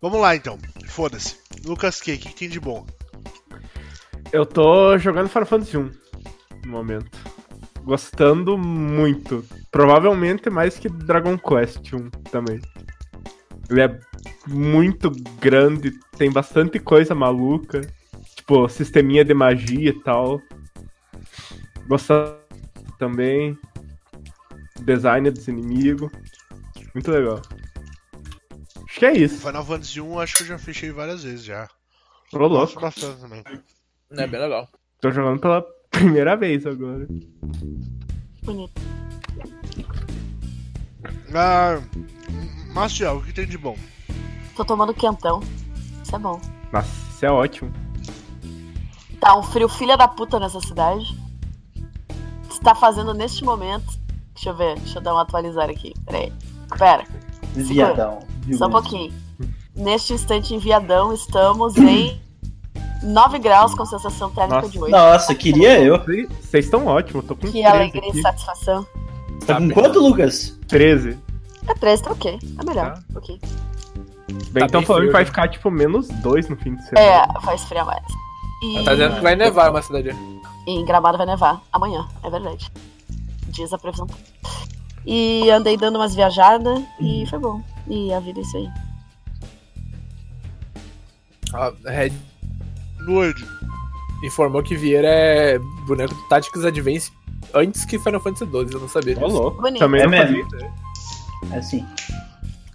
[0.00, 0.58] Vamos lá então.
[0.86, 1.36] Foda-se.
[1.66, 2.86] Lucas K, o que, que tem de bom?
[4.32, 5.90] Eu tô jogando Final Fantasy 1
[6.64, 7.18] no momento.
[7.82, 9.44] Gostando muito.
[9.70, 12.62] Provavelmente mais que Dragon Quest 1 também.
[13.68, 13.98] Ele é
[14.46, 17.82] muito grande, tem bastante coisa maluca.
[18.34, 20.40] Tipo, sisteminha de magia e tal.
[21.86, 22.47] Gostando
[22.98, 23.58] também.
[24.80, 26.10] Design dos inimigos.
[26.94, 27.40] Muito legal.
[28.88, 29.38] Acho que é isso.
[29.46, 31.68] Final Fantasy 1 acho que eu já fechei várias vezes já.
[32.32, 32.80] Ô, Gosto louco.
[32.80, 33.42] bastante também.
[34.12, 34.68] É bem legal.
[35.00, 37.06] Tô jogando pela primeira vez agora.
[38.42, 38.80] Bonito.
[41.34, 41.80] Ah,
[42.72, 43.76] Maciel, o que tem de bom?
[44.56, 45.40] Tô tomando quentão.
[46.02, 46.40] Isso é bom.
[46.72, 47.72] Nossa, isso é ótimo.
[49.20, 51.04] Tá um frio filha da puta nessa cidade.
[52.58, 53.86] Está fazendo neste momento.
[54.34, 55.92] Deixa eu ver, deixa eu dar uma atualizar aqui.
[56.04, 56.32] Pera aí.
[56.76, 57.04] Pera,
[57.54, 58.20] Viadão.
[58.56, 59.12] só um pouquinho.
[59.74, 62.20] Neste instante em Viadão, estamos em
[63.02, 64.68] 9 graus com sensação térmica Nossa.
[64.72, 64.90] de 8.
[64.90, 65.98] Nossa, queria eu.
[66.40, 68.18] Vocês estão ótimos, tô com Que 13 alegria aqui.
[68.18, 68.86] e satisfação.
[69.46, 70.58] Tá com quanto, Lucas?
[70.68, 71.16] 13.
[71.68, 72.38] É 13, tá ok.
[72.60, 72.94] É melhor.
[72.94, 73.02] Tá.
[73.16, 73.40] Ok.
[74.50, 75.26] Bem, Tá então falando que vai já.
[75.30, 77.06] ficar tipo menos 2 no fim de semana.
[77.06, 78.04] É, vai esfriar mais.
[78.64, 80.10] E Tá dizendo que vai nevar uma cidade.
[80.72, 81.62] Em Gramado vai nevar.
[81.72, 82.70] Amanhã, é verdade.
[83.48, 84.06] Diz a previsão.
[85.06, 87.62] E andei dando umas viajadas e foi bom.
[87.86, 88.68] E a vida é isso aí.
[91.54, 92.12] A Red
[93.00, 93.42] Noite.
[94.22, 97.10] informou que Vieira é boneco do Tactics Advance
[97.54, 99.50] antes que Final Fantasy XII, eu não sabia disso.
[99.78, 100.44] Também É não mesmo.
[100.50, 100.72] fazia.
[101.52, 101.86] É assim.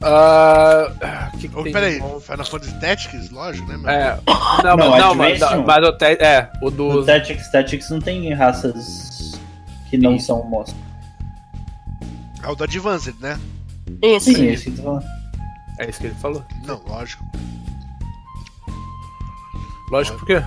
[0.05, 2.19] Ah, o que, que tem peraí, bom?
[2.19, 3.89] Final Fantasy Tactics, lógico, né, meu?
[3.89, 4.19] É,
[4.63, 7.05] não, Não, mas, não, mas, mas o te, é, o No dos.
[7.05, 9.39] Tactics, Tactics não tem raças
[9.89, 10.25] que não Sim.
[10.25, 10.81] são monstros.
[12.43, 13.39] É o do Advanced, né?
[14.01, 14.33] Isso.
[14.33, 15.05] Sim, é isso que tô falando.
[15.79, 16.43] É isso que ele falou.
[16.65, 17.23] Não, lógico.
[19.89, 20.43] Lógico, por quê?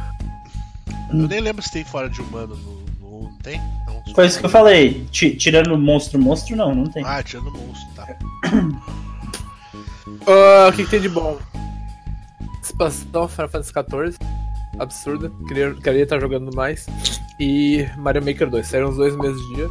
[1.10, 2.72] Eu nem lembro se tem fora de humano no.
[3.00, 3.58] no não tem?
[3.86, 5.06] Não, Foi isso que eu falei.
[5.10, 7.02] Ti- tirando monstro, monstro, não, não tem.
[7.06, 8.06] Ah, tirando monstro, tá.
[10.26, 11.38] Ah, o que, que tem de bom?
[12.62, 14.16] Expansão Final Fantasy XIV.
[14.78, 15.32] Absurda.
[15.48, 16.86] Queria, queria estar jogando mais.
[17.40, 18.66] E Mario Maker 2.
[18.66, 19.68] Saíram os dois no mesmo dia.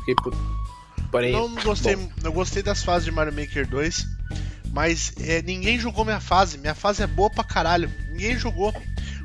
[0.00, 0.36] Fiquei puto.
[1.10, 1.32] Porém.
[1.32, 2.08] Não gostei, bom.
[2.24, 4.06] eu gostei das fases de Mario Maker 2,
[4.72, 6.58] mas é, ninguém jogou minha fase.
[6.58, 7.90] Minha fase é boa pra caralho.
[8.10, 8.72] Ninguém jogou.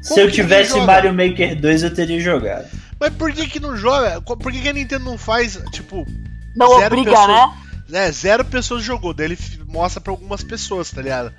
[0.01, 0.85] Se Como eu que tivesse joga?
[0.85, 2.67] Mario Maker 2, eu teria jogado.
[2.99, 4.21] Mas por que que não joga?
[4.21, 6.05] Por que, que a Nintendo não faz, tipo,
[6.55, 7.27] Não obriga, pessoas.
[7.27, 7.53] né?
[7.91, 11.31] É, zero pessoas jogou, daí ele mostra pra algumas pessoas, tá ligado?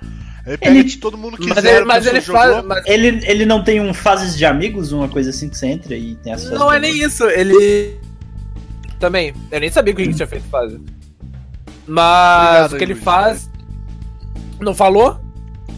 [0.45, 2.41] Ele pega Ele- de todo mundo que Mas zero ele, mas ele jogou.
[2.41, 2.65] faz.
[2.65, 5.93] mas Ele, ele não tem um fases de amigos, uma coisa assim que você entra
[5.95, 7.13] e tem as não é nem amigos?
[7.15, 7.25] isso.
[7.25, 7.97] Ele.
[8.99, 9.33] Também.
[9.51, 10.79] Eu nem sabia que o Henrique tinha feito fase.
[11.85, 13.49] Mas Obrigado, o que ele faz.
[14.59, 15.19] Não falou?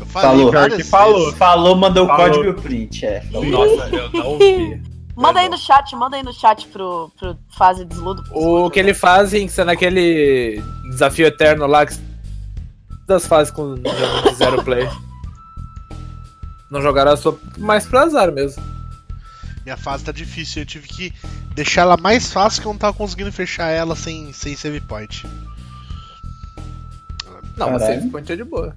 [0.07, 0.51] Falou.
[0.85, 1.33] falou.
[1.33, 2.25] Falou, mandou Falou.
[2.25, 3.21] o código e o print, é.
[3.21, 3.45] Falou.
[3.45, 4.81] Nossa, eu não vi.
[5.19, 8.23] Manda aí no chat, manda aí no chat pro, pro fase desludo.
[8.31, 11.93] O que ele faz em ser naquele desafio eterno lá que
[13.05, 13.75] das fases com
[14.33, 14.89] zero play.
[16.71, 18.63] Não jogaram só mais pro azar mesmo.
[19.65, 21.13] Minha fase tá difícil, eu tive que
[21.53, 25.27] deixar ela mais fácil que eu não tava conseguindo fechar ela sem, sem save point.
[27.57, 27.99] Não, mas Caralho.
[27.99, 28.73] save point é de boa.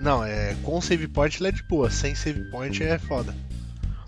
[0.00, 3.34] Não, é com save point ela é de boa, sem save point é foda.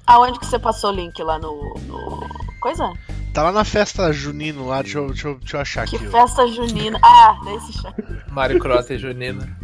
[0.06, 1.74] Aonde que você passou o link lá no.
[1.86, 2.26] no...
[2.60, 2.92] Coisa?
[3.32, 6.06] Tá lá na festa junino lá, deixa eu, deixa eu, deixa eu achar Que aqui.
[6.06, 6.10] ó.
[6.10, 6.98] festa junina.
[7.02, 7.94] Ah, nesse chat.
[8.30, 9.56] Mario Cross e Junina.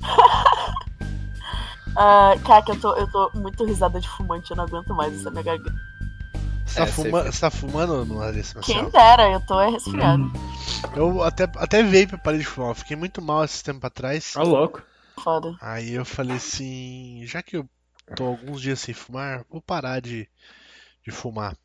[1.98, 5.18] Ah, cara, que eu tô, eu tô muito risada de fumante, eu não aguento mais
[5.18, 5.74] essa minha garganta.
[6.66, 7.22] Você tá, É, fuma...
[7.22, 7.32] sei.
[7.32, 8.92] você tá fumando, Larissa Quem Marcelo?
[8.92, 10.30] dera, eu tô é resfriado.
[10.94, 12.70] Eu até, até vape eu parei de fumar.
[12.70, 14.30] Eu fiquei muito mal esse tempo atrás.
[14.34, 14.82] Tá louco.
[15.24, 15.54] Foda.
[15.58, 17.66] Aí eu falei assim, já que eu
[18.14, 20.28] tô alguns dias sem fumar, vou parar de,
[21.04, 21.56] de fumar.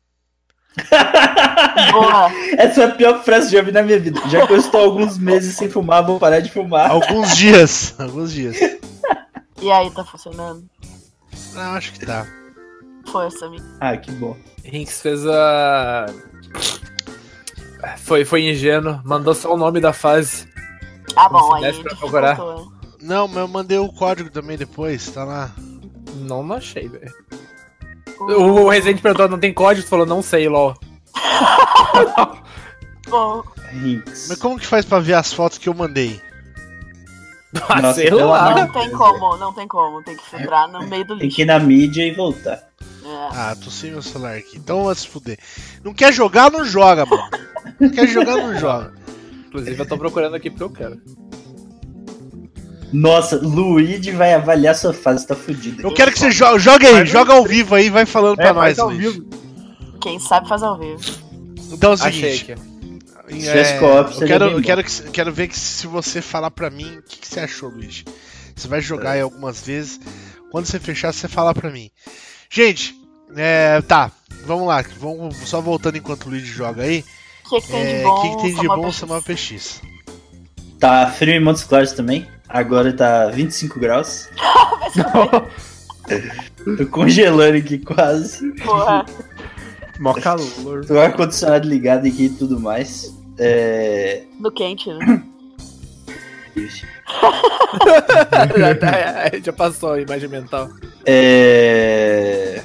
[1.92, 2.30] Boa.
[2.56, 4.20] Essa é a pior frase que eu já vi na minha vida.
[4.28, 6.90] Já que eu estou alguns meses sem fumar, vou parar de fumar.
[6.90, 8.56] Alguns dias, alguns dias.
[9.60, 10.64] E aí, tá funcionando?
[11.54, 12.26] Ah, acho que tá.
[13.06, 13.64] Força, amigo.
[13.80, 14.36] Ah, que bom.
[14.64, 16.06] Hinks fez a.
[17.98, 20.48] Foi, foi ingênuo, mandou só o nome da fase.
[21.16, 22.38] Ah, bom, aí pra procurar.
[23.00, 25.52] Não, mas eu mandei o código também depois, tá lá.
[26.14, 27.12] Não, não achei, velho.
[28.20, 29.84] O Resident perguntou, não tem código?
[29.86, 30.74] Tu falou, não sei, lol.
[33.08, 33.42] Bom.
[34.28, 36.20] Mas como que faz pra ver as fotos que eu mandei?
[37.68, 38.54] Ah, Nossa, sei lá.
[38.54, 40.02] não tem como, não tem como.
[40.02, 41.36] Tem que filtrar no meio do Tem lixo.
[41.36, 42.54] que ir na mídia e voltar.
[42.54, 43.28] É.
[43.30, 44.56] Ah, tô sem meu celular aqui.
[44.56, 45.38] Então vai se fuder.
[45.84, 47.28] Não quer jogar, não joga, mano.
[47.78, 48.94] Não quer jogar, não joga.
[49.48, 50.98] Inclusive, eu tô procurando aqui porque eu quero.
[52.92, 55.82] Nossa, Luigi vai avaliar sua fase, tá fudido.
[55.82, 56.58] Eu quero que você jogue.
[56.58, 58.98] Joga aí, joga ao vivo aí, vai falando pra É, nós, Luiz.
[58.98, 59.26] vivo.
[60.00, 61.00] Quem sabe faz ao vivo.
[61.72, 62.52] Então é o seguinte.
[62.52, 67.02] É, eu quero, eu quero, que, quero ver que se você falar pra mim, o
[67.02, 68.04] que, que você achou, Luiz?
[68.54, 69.98] Você vai jogar aí algumas vezes.
[70.50, 71.90] Quando você fechar, você fala pra mim.
[72.50, 72.94] Gente,
[73.34, 74.10] é, tá.
[74.44, 74.84] Vamos lá.
[74.98, 77.02] Vamos só voltando enquanto o Luiz joga aí.
[77.46, 78.20] O que, que tem É, de O bom?
[78.22, 79.80] que, que tem de Samuel bom PX?
[80.82, 82.26] Tá frio em Montes Claros também.
[82.48, 84.28] Agora tá 25 graus.
[86.76, 88.52] Tô congelando aqui quase.
[88.54, 89.06] Porra.
[90.00, 90.80] Mó calor.
[90.80, 93.14] Tô com o ar-condicionado ligado aqui e tudo mais.
[93.38, 94.24] É.
[94.40, 95.22] No quente, né?
[96.56, 96.84] Ixi.
[98.58, 100.68] já, tá- já passou a imagem mental.
[101.06, 102.60] É.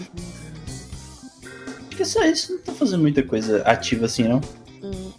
[1.85, 2.53] Acho que é só isso.
[2.53, 4.41] Não tô fazendo muita coisa ativa assim, não.
[4.81, 5.11] Hum.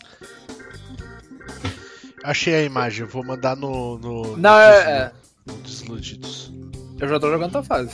[2.28, 3.98] Achei a imagem, eu vou mandar no.
[3.98, 5.12] no Não, no é, é.
[5.46, 6.52] No Desiludidos.
[7.00, 7.92] Eu já tô jogando tua fase.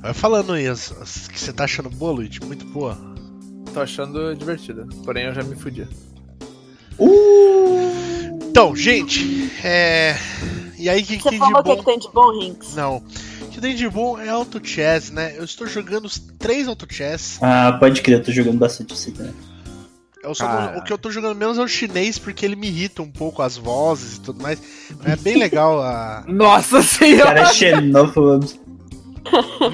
[0.00, 2.38] Vai falando aí, as, as que você tá achando boa, Luiz?
[2.38, 2.96] Muito boa.
[3.74, 4.86] Tô achando divertida.
[5.04, 5.88] Porém, eu já me fudi.
[8.48, 10.14] Então, gente, é.
[10.78, 11.78] E aí, o que, que Você de falou o que, bom?
[11.78, 12.76] que tem de bom, Rinks?
[12.76, 12.98] Não.
[13.42, 15.36] O que tem de bom é auto chess, né?
[15.36, 17.40] Eu estou jogando os três auto chess.
[17.42, 19.55] Ah, pode crer, eu tô jogando bastante isso aí também.
[20.26, 20.72] Eu só Cara.
[20.72, 23.10] não- o que eu tô jogando menos é o chinês, porque ele me irrita um
[23.10, 24.60] pouco as vozes e tudo mais.
[24.98, 26.24] Mas é bem legal a.
[26.26, 27.34] Nossa O senhora!
[27.34, 28.66] cara é xenófobo.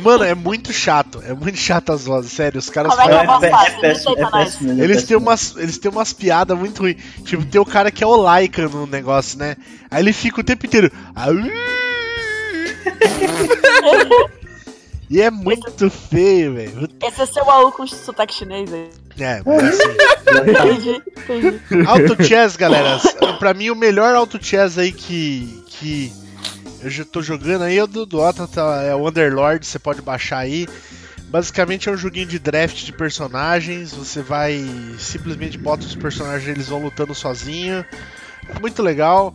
[0.02, 1.22] Mano, é muito chato.
[1.26, 2.58] É muito chato as vozes, sério.
[2.58, 4.80] Os caras Como é falam- é, é péssimo, é péssimo.
[4.80, 6.96] é Eles têm, umas, eles têm umas piadas muito ruins.
[7.24, 9.56] Tipo, tem o cara que é o Laika no negócio, né?
[9.90, 10.90] Aí ele fica o tempo inteiro.
[15.12, 16.88] E é muito feio, velho.
[17.02, 18.88] Esse é seu AU com sotaque chinês aí.
[19.18, 19.82] É, mas assim.
[20.48, 21.60] Entendi, entendi.
[21.86, 22.98] Auto Chess, galera.
[23.38, 26.10] Pra mim, o melhor Auto Chess aí que, que
[26.82, 28.84] eu já tô jogando aí é o do Dota, tá?
[28.84, 30.66] é o Underlord, você pode baixar aí.
[31.24, 33.92] Basicamente é um joguinho de draft de personagens.
[33.92, 34.64] Você vai
[34.98, 37.84] simplesmente bota os personagens, eles vão lutando sozinho.
[38.62, 39.34] Muito legal.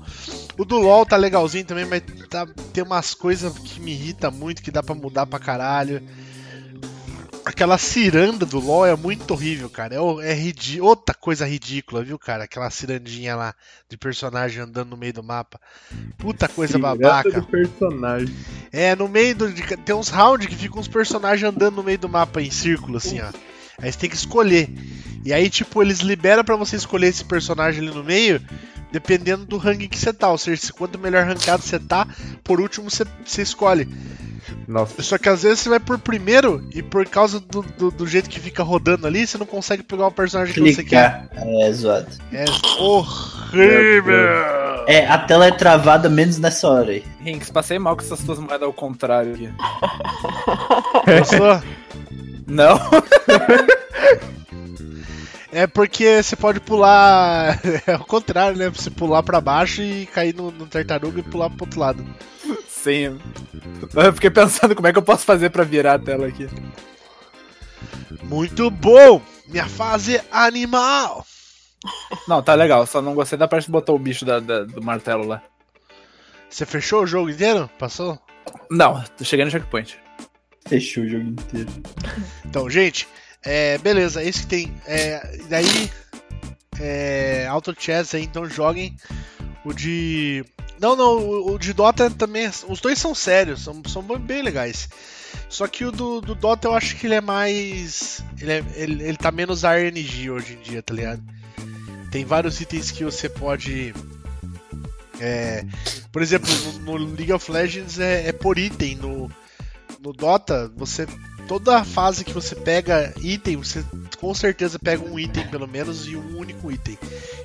[0.57, 4.61] O do LoL tá legalzinho também, mas tá, tem umas coisas que me irrita muito,
[4.61, 6.01] que dá pra mudar pra caralho.
[7.45, 9.95] Aquela ciranda do LoL é muito horrível, cara.
[9.95, 12.43] É, é ridi- outra coisa ridícula, viu, cara?
[12.43, 13.53] Aquela cirandinha lá
[13.89, 15.57] de personagem andando no meio do mapa.
[16.17, 17.39] Puta coisa Pirata babaca.
[17.41, 18.35] do personagem.
[18.69, 19.49] É, no meio do.
[19.53, 22.97] de- tem uns rounds que ficam uns personagens andando no meio do mapa em círculo,
[22.97, 23.29] assim, ó.
[23.81, 24.69] Aí você tem que escolher.
[25.23, 28.41] E aí, tipo, eles liberam pra você escolher esse personagem ali no meio,
[28.91, 30.29] dependendo do ranking que você tá.
[30.29, 32.07] Ou seja, se quanto melhor rankado você tá,
[32.43, 33.87] por último você, você escolhe.
[34.67, 35.01] Nossa.
[35.01, 38.29] Só que às vezes você vai por primeiro e por causa do, do, do jeito
[38.29, 41.27] que fica rodando ali, você não consegue pegar o personagem que você quer.
[41.35, 42.07] É zoado.
[42.31, 42.45] É
[42.79, 44.15] horrível!
[44.87, 47.03] É, a tela é travada menos nessa hora aí.
[47.21, 49.49] Rinks, passei mal com essas tuas moedas ao contrário aqui.
[51.19, 51.61] Gostou?
[52.47, 52.79] Não?
[55.57, 57.59] É porque você pode pular.
[57.87, 58.69] É o contrário, né?
[58.69, 62.05] Você pular pra baixo e cair no, no tartaruga e pular pro outro lado.
[62.67, 63.19] Sim.
[63.95, 66.47] Eu fiquei pensando como é que eu posso fazer pra virar a tela aqui.
[68.23, 69.21] Muito bom!
[69.47, 71.25] Minha fase animal!
[72.27, 72.85] Não, tá legal.
[72.85, 75.41] Só não gostei da parte que botou o bicho da- da- do martelo lá.
[76.49, 77.69] Você fechou o jogo inteiro?
[77.79, 78.19] Passou?
[78.69, 79.97] Não, cheguei no checkpoint.
[80.67, 81.69] Fechou o jogo inteiro.
[82.45, 83.07] Então, gente,
[83.47, 84.73] é, beleza, esse que tem.
[84.85, 85.89] É, daí.
[86.79, 88.95] É, Auto Chess aí, então joguem.
[89.63, 90.43] O de.
[90.79, 92.51] Não, não, o, de Dota também.
[92.67, 94.89] Os dois são sérios, são, são bem legais.
[95.49, 98.21] Só que o do, do Dota eu acho que ele é mais.
[98.39, 101.23] Ele, é, ele, ele tá menos RNG hoje em dia, tá ligado?
[102.11, 103.93] Tem vários itens que você pode.
[105.21, 105.63] É,
[106.11, 106.49] por exemplo,
[106.81, 108.95] no, no League of Legends é, é por item.
[108.95, 109.31] No,
[110.01, 111.07] no Dota, você.
[111.47, 113.83] Toda fase que você pega item, você
[114.19, 116.97] com certeza pega um item pelo menos e um único item.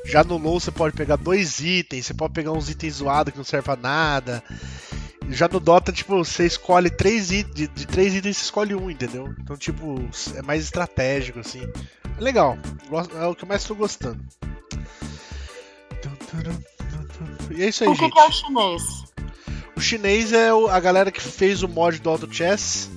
[0.04, 3.38] Já no LoL você pode pegar dois itens, você pode pegar uns itens zoados que
[3.38, 4.42] não servem pra nada.
[5.30, 8.90] Já no Dota, tipo, você escolhe três itens, de, de três itens você escolhe um,
[8.90, 9.32] entendeu?
[9.40, 10.02] Então, tipo,
[10.34, 11.62] é mais estratégico, assim.
[12.18, 12.58] É legal,
[13.20, 14.18] é o que eu mais tô gostando.
[17.50, 18.12] E é isso aí, O que, gente.
[18.12, 18.82] que é o chinês?
[19.76, 22.90] O chinês é o- a galera que fez o mod do Auto Chess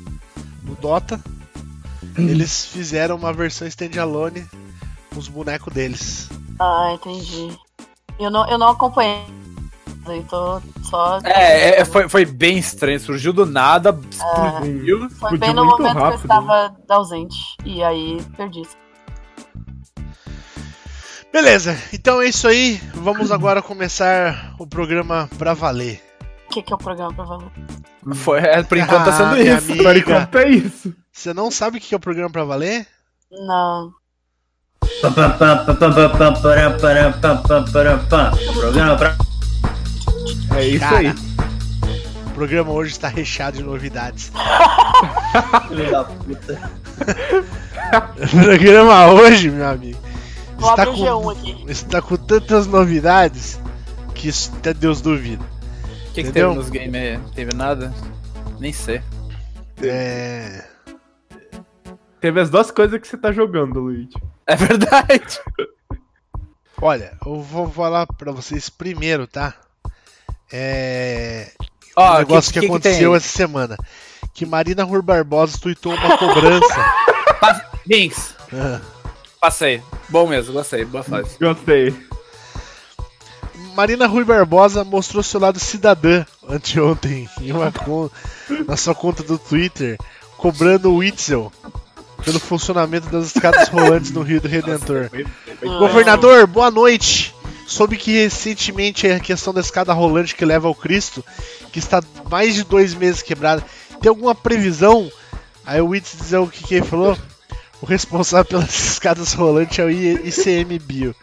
[0.65, 1.19] no Dota.
[2.17, 4.45] Eles fizeram uma versão standalone
[5.11, 6.29] com os bonecos deles.
[6.59, 7.57] Ah, entendi.
[8.19, 9.25] Eu não, eu não acompanhei.
[10.07, 11.19] Eu tô só.
[11.23, 12.99] É, é, foi, foi bem estranho.
[12.99, 14.99] Surgiu do nada, explodiu.
[14.99, 16.21] Foi explodiu bem no muito momento que eu rápido.
[16.21, 17.37] estava ausente.
[17.65, 18.61] E aí perdi.
[21.33, 22.79] Beleza, então é isso aí.
[22.93, 26.04] Vamos agora começar o programa pra valer.
[26.55, 27.51] O que, que é o programa pra valer?
[28.13, 29.71] Foi, é, por enquanto tá Ah, sendo minha isso.
[29.73, 29.83] amiga.
[29.83, 30.95] Por enquanto é isso.
[31.11, 32.87] Você não sabe o que é o programa pra valer?
[33.29, 33.91] Não.
[38.53, 39.17] Programa pra.
[40.55, 40.97] É isso Cara.
[40.99, 41.09] aí.
[42.27, 44.31] O programa hoje está recheado de novidades.
[45.67, 46.71] Filho da puta.
[48.17, 49.99] O programa hoje, meu amigo,
[50.57, 51.21] está abrir o G1
[51.63, 53.59] com, está com tantas novidades
[54.15, 55.45] que isso até Deus duvida.
[56.15, 57.19] O que, que teve nos games aí?
[57.35, 57.93] Teve nada?
[58.57, 59.01] Nem sei.
[59.83, 60.63] É.
[62.21, 64.09] Teve as duas coisas que você tá jogando, Luigi.
[64.47, 65.39] É verdade.
[66.81, 69.55] Olha, eu vou falar pra vocês primeiro, tá?
[70.53, 71.51] É.
[71.97, 73.17] Ó, um negócio que, tem aconteceu aí?
[73.17, 73.75] essa semana.
[74.33, 76.93] Que Marina Rui Barbosa tweetou uma cobrança.
[77.85, 78.79] Binks, Ah.
[79.41, 79.81] passei.
[80.07, 80.85] Bom mesmo, gostei.
[80.85, 81.37] Boa fase.
[81.39, 81.93] Gostei.
[83.75, 88.09] Marina Rui Barbosa mostrou seu lado cidadã anteontem em uma con-
[88.67, 89.97] na sua conta do Twitter,
[90.37, 91.51] cobrando o Witzel
[92.23, 95.09] pelo funcionamento das escadas rolantes no Rio do Redentor.
[95.61, 97.33] Governador, boa noite.
[97.67, 101.23] Soube que recentemente a questão da escada rolante que leva ao Cristo,
[101.71, 103.63] que está mais de dois meses quebrada,
[103.99, 105.11] tem alguma previsão?
[105.65, 107.17] Aí o Witz diz o que, que ele falou?
[107.81, 111.15] O responsável pelas escadas rolantes é o I- ICMBio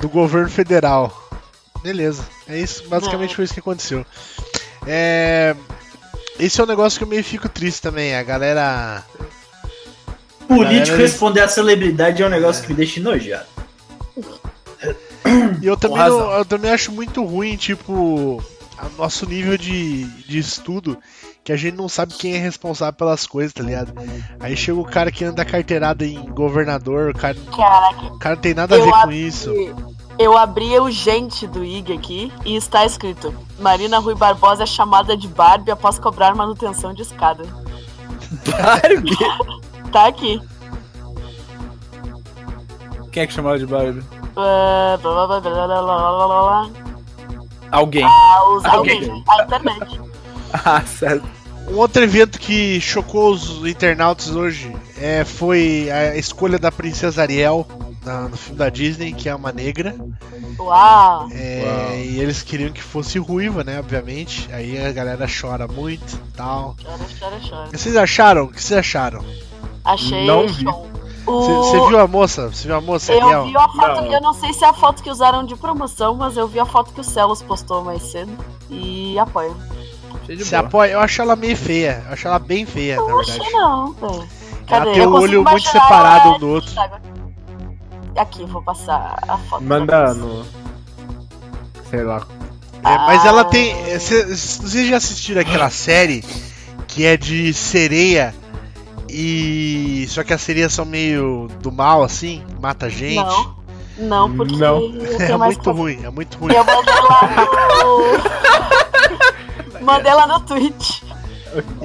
[0.00, 1.28] do governo federal.
[1.82, 4.04] Beleza, é isso, basicamente foi isso que aconteceu.
[4.86, 5.54] É,
[6.38, 9.04] esse é um negócio que eu meio fico triste também, a galera
[10.46, 13.46] Político Galera, responder a celebridade é um negócio que me deixa enojado.
[15.60, 18.42] E eu também, não- eu também acho muito ruim, tipo,
[18.96, 20.98] nosso nível de, de estudo
[21.42, 23.92] que a gente não sabe quem é responsável pelas coisas, tá ligado?
[24.38, 28.42] Aí chega o cara que anda carteirada em governador, o cara, Caraca, o cara não
[28.42, 29.50] tem nada a ver abri, com isso.
[30.18, 35.16] Eu abri o gente do IG aqui e está escrito: Marina Rui Barbosa é chamada
[35.16, 37.44] de Barbie após cobrar manutenção de escada.
[38.46, 39.16] Barbie?
[39.90, 40.40] tá aqui.
[43.10, 44.00] Quem é que chamava de Barbie?
[44.00, 46.87] Uh, blá, blá, blá, blá, blá, blá, blá.
[47.70, 48.04] Alguém.
[48.04, 49.24] Ah, os- Alguém.
[49.28, 50.00] A internet.
[50.52, 51.26] Ah, certo.
[51.70, 57.66] Um outro evento que chocou os internautas hoje é, foi a escolha da Princesa Ariel
[58.02, 59.94] na- no filme da Disney, que é uma negra.
[60.58, 61.28] Uau.
[61.32, 63.78] É, e eles queriam que fosse ruiva, né?
[63.78, 64.48] Obviamente.
[64.50, 66.74] Aí a galera chora muito tal.
[66.82, 67.68] Chora, chora, chora.
[67.70, 68.44] Vocês acharam?
[68.44, 69.22] O que vocês acharam?
[69.84, 70.62] Achei Não vi.
[70.64, 70.88] show.
[71.30, 72.48] Você viu a moça?
[72.48, 73.44] Você viu a moça, Eu Ariel?
[73.46, 74.12] vi a foto, Não.
[74.12, 76.64] eu não sei se é a foto que usaram de promoção, mas eu vi a
[76.66, 78.32] foto que o Celos postou mais cedo
[78.70, 79.56] e apoio.
[80.38, 80.92] Você apoia?
[80.92, 82.02] Eu acho ela meio feia.
[82.06, 83.52] Eu acho ela bem feia, na Não verdade.
[83.52, 84.28] não, velho.
[84.66, 86.70] Ela tem Eu o olho muito separado um do outro.
[88.16, 89.62] Aqui, vou passar a foto.
[89.62, 90.16] Manda pra vocês.
[90.18, 90.44] no.
[91.88, 92.22] Sei lá.
[92.84, 93.28] É, mas Ah.
[93.28, 93.70] ela tem.
[93.90, 96.22] é, cê- Vocês já assistiram aquela série
[96.86, 98.34] que é de sereia
[99.08, 100.06] e.
[100.08, 103.16] Só que as sereias são meio do mal, assim, mata a gente.
[103.16, 103.56] Não,
[103.98, 104.80] não, porque Não.
[105.18, 106.54] É muito ruim, é muito ruim.
[106.54, 107.46] Eu mandei lá
[109.80, 109.84] no.
[109.84, 111.02] mandei lá no Twitch.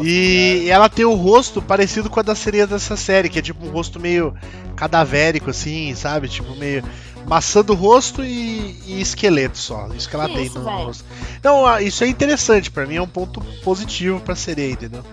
[0.01, 3.65] E ela tem o rosto parecido com a da sereia dessa série, que é tipo
[3.65, 4.33] um rosto meio
[4.75, 6.27] cadavérico, assim, sabe?
[6.27, 6.83] Tipo, meio
[7.25, 9.87] maçã do rosto e, e esqueleto só.
[9.95, 10.77] Isso que ela Que tem isso, no velho?
[10.77, 11.05] rosto.
[11.41, 15.03] Não, ah, isso é interessante, pra mim é um ponto positivo pra sereia, entendeu?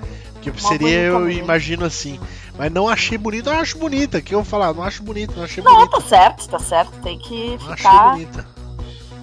[0.43, 2.18] Porque Mó sereia eu imagino assim.
[2.57, 4.20] Mas não achei bonita, eu acho bonita.
[4.22, 6.01] Que eu vou falar, não acho bonita, não achei Não, bonita.
[6.01, 6.93] tá certo, tá certo.
[7.03, 8.11] Tem que Não achei ficar.
[8.12, 8.47] bonita.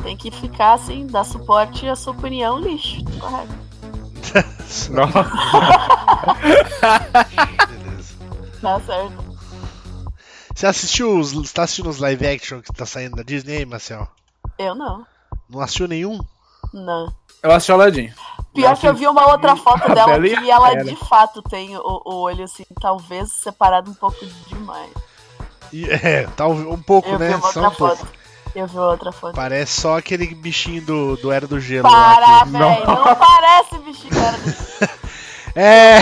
[0.03, 3.03] Tem que ficar assim, dar suporte à sua opinião, lixo.
[3.19, 3.67] Correto.
[7.67, 8.15] Beleza.
[8.61, 9.37] Tá certo.
[10.55, 11.31] Você assistiu os.
[11.33, 14.07] Você tá assistindo os live action que tá saindo da Disney aí, Marcel?
[14.57, 15.05] Eu não.
[15.49, 16.19] Não assistiu nenhum?
[16.73, 17.13] Não.
[17.43, 18.11] Eu assisti o Aladdin.
[18.61, 22.01] Pior que eu vi uma outra foto dela e que ela de fato tem o,
[22.05, 24.91] o olho assim, talvez separado um pouco demais.
[25.73, 27.35] É, tá um pouco, Eu vi né?
[27.35, 27.95] uma Só outra um pouco.
[27.97, 28.07] foto.
[28.55, 29.35] Eu vi outra foto.
[29.35, 31.83] Parece só aquele bichinho do, do Era do Gelo.
[31.89, 32.85] Para, velho.
[32.85, 34.89] Não parece bichinho cara do
[35.55, 35.99] É.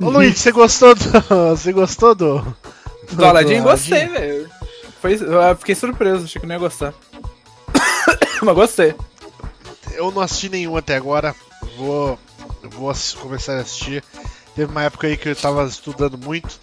[0.00, 1.04] Ô Luiz, você gostou do.
[1.56, 2.40] Você gostou do.
[3.10, 4.50] Do Aladdin, gostei, velho.
[5.00, 6.92] Foi- Eu fiquei surpreso, achei que não ia gostar.
[8.42, 8.94] Mas gostei.
[9.92, 11.34] Eu não assisti nenhum até agora.
[11.78, 12.18] Vou.
[12.60, 14.02] Eu vou começar a assistir.
[14.56, 16.58] Teve uma época aí que eu tava estudando muito.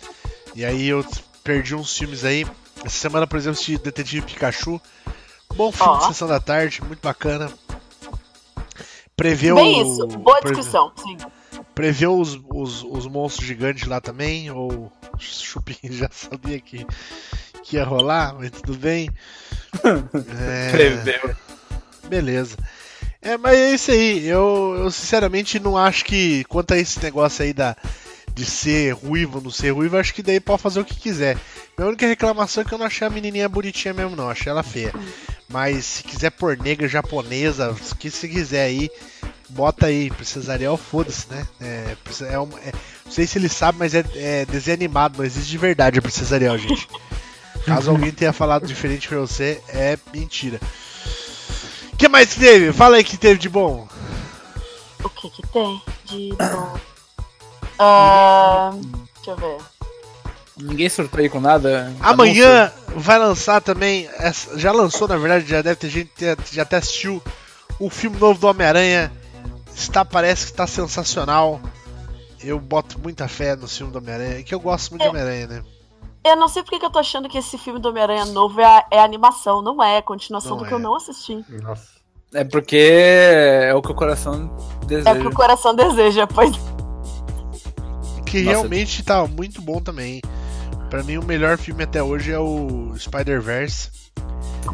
[0.54, 1.06] E aí eu
[1.42, 2.46] perdi uns filmes aí.
[2.84, 4.80] Essa semana, por exemplo, assisti Detetive Pikachu.
[5.56, 7.50] Bom filme de sessão da tarde, muito bacana.
[9.16, 9.56] Preveu.
[9.56, 10.06] Bem isso.
[10.06, 10.92] Boa descrição.
[10.98, 11.18] Sim.
[11.74, 14.52] Preveu os, os, os monstros gigantes lá também.
[14.52, 16.86] Ou Chupin já sabia que,
[17.64, 19.10] que ia rolar, mas tudo bem.
[20.40, 21.36] É, Preveu.
[22.08, 22.58] Beleza.
[23.26, 24.28] É, mas é isso aí.
[24.28, 26.44] Eu, eu sinceramente não acho que.
[26.46, 27.76] Quanto a esse negócio aí da,
[28.36, 31.36] de ser ruivo, não ser ruivo, acho que daí pode fazer o que quiser.
[31.78, 34.30] Minha única reclamação é que eu não achei a menininha bonitinha mesmo, não.
[34.30, 34.94] Achei ela feia.
[35.50, 38.90] Mas se quiser pôr negra japonesa, o que se quiser aí,
[39.50, 40.12] bota aí.
[40.12, 41.48] Princesa Ariel, foda-se, né?
[41.60, 41.96] É,
[42.32, 42.74] é uma- é-
[43.06, 46.02] não sei se ele sabe, mas é, é desenho animado, não existe de verdade a
[46.02, 46.88] Princesa gente.
[47.66, 50.60] Caso alguém tenha falado diferente pra você, é mentira.
[51.96, 52.74] O que mais que teve?
[52.74, 53.88] Fala aí que teve de bom.
[55.02, 56.78] O que que tem de bom?
[57.80, 58.72] Ah,
[59.16, 59.58] deixa eu ver.
[60.58, 60.90] Ninguém
[61.22, 61.90] aí com nada.
[62.02, 64.10] Amanhã vai lançar também.
[64.58, 67.24] Já lançou, na verdade, já deve ter gente que já até assistiu
[67.80, 69.10] o filme novo do Homem-Aranha.
[69.74, 71.62] Está, parece que está sensacional.
[72.44, 75.10] Eu boto muita fé no filme do Homem-Aranha, que eu gosto muito de É.
[75.10, 75.64] Homem-Arança, né?
[76.26, 78.66] Eu não sei porque que eu tô achando que esse filme do Homem-Aranha novo é,
[78.66, 80.76] a- é animação, não é, é continuação Não do que é.
[80.76, 81.46] eu não assisti.
[81.62, 81.88] Nossa.
[82.34, 84.52] É porque é o que o coração
[84.82, 85.14] É deseja.
[85.14, 86.52] o que o coração deseja, pois
[88.26, 88.58] Que Nossa.
[88.58, 90.20] realmente tá muito bom também.
[90.90, 93.92] Pra mim, o melhor filme até hoje é o Spider-Verse.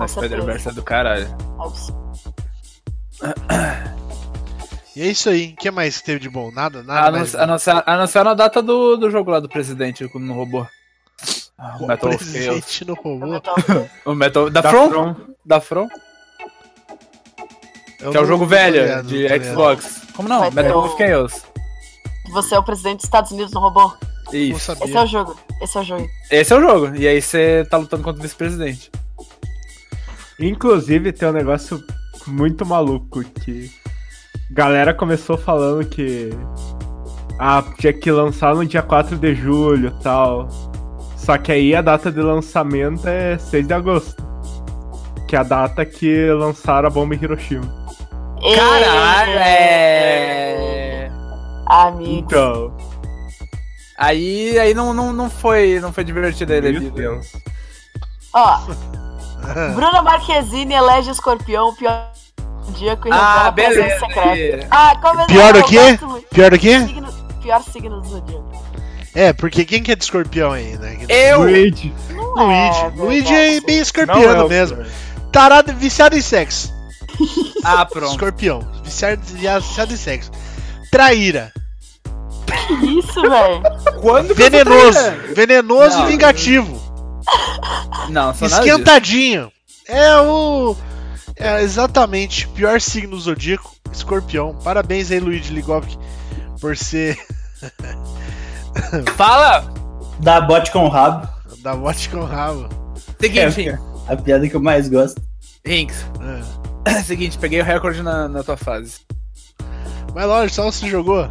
[0.08, 0.36] certeza.
[0.36, 1.28] Spider-Verse é do caralho.
[4.96, 5.54] E é isso aí.
[5.54, 6.52] O que mais que teve de bom?
[6.52, 6.82] Nada?
[6.84, 7.36] Nada A não, mais.
[7.36, 7.98] a ser- a
[8.34, 10.66] data do, do jogo lá do presidente no robô.
[11.58, 12.32] Ah, O Metal of Chaos.
[12.32, 13.42] presidente no robô.
[14.06, 14.50] O Metal.
[14.50, 14.90] Da, Da From?
[14.90, 15.16] From.
[15.46, 15.88] Da From?
[18.00, 19.28] Eu Que é o jogo velho ligado, de.
[19.44, 20.02] Xbox.
[20.16, 20.40] Como não?
[20.40, 21.44] Vai Metal o- of Chaos.
[22.32, 23.94] Você é o presidente dos Estados Unidos no robô?
[24.34, 24.72] Isso.
[24.72, 25.38] Esse é o jogo.
[25.62, 26.10] Esse é o jogo.
[26.32, 26.96] Esse é o jogo.
[26.96, 28.90] E aí você tá lutando contra o vice-presidente.
[30.40, 31.84] Inclusive, tem um negócio
[32.26, 33.72] muito maluco que.
[34.50, 36.30] Galera começou falando que.
[37.38, 40.48] Ah, tinha que lançar no dia 4 de julho e tal.
[41.24, 44.24] Só que aí a data de lançamento é 6 de agosto.
[45.28, 47.72] Que é a data que lançaram a bomba em Hiroshima.
[48.56, 51.12] Caralho, é.
[51.68, 52.12] Amigo.
[52.12, 52.76] Então,
[53.98, 56.90] Aí, aí não, não, não foi não foi divertido Levi.
[56.90, 57.38] tenso.
[58.34, 58.58] Ó,
[59.76, 62.10] Bruna Marquezine elege escorpião o pior
[62.66, 64.24] zodíaco e Ah, revela presença beleza.
[64.34, 64.68] secreta.
[64.72, 66.28] Ah, como eu Pior do muito.
[66.34, 66.72] Pior do que?
[67.44, 68.41] Pior signo do zodíaco.
[69.14, 70.98] É, porque quem que é de escorpião aí, né?
[71.10, 71.42] Eu!
[71.42, 71.94] Luigi.
[72.14, 72.80] Não Luigi.
[72.80, 74.78] é Luigi é bem Não escorpiano é mesmo.
[75.32, 76.74] Tarado, viciado em sexo.
[77.64, 78.12] Ah, pronto.
[78.12, 78.68] Escorpião.
[78.84, 80.32] Viciado, viciado em sexo.
[80.90, 81.52] Traíra.
[82.80, 83.62] Que isso, velho?
[84.02, 84.94] Quando Venenoso.
[84.94, 85.34] traíra?
[85.34, 86.06] Venenoso Não.
[86.08, 86.82] e vingativo.
[88.10, 88.70] Não, só nada disso.
[88.78, 89.52] Esquentadinho.
[89.88, 90.76] É o.
[91.36, 92.48] É exatamente.
[92.50, 93.76] Pior signo zodíaco.
[93.92, 94.58] Escorpião.
[94.64, 95.98] Parabéns aí, Luigi Ligovski,
[96.60, 97.18] por ser
[99.16, 99.72] Fala!
[100.20, 101.28] Dá bote com o rabo.
[101.60, 102.70] da bote com rabo.
[103.20, 105.22] Seguinte, É, a piada que eu mais gosto.
[105.66, 106.06] Rinks.
[106.86, 107.02] É.
[107.04, 109.00] Seguinte, peguei o recorde na, na tua fase.
[110.14, 111.30] Mas lógico, só você jogou.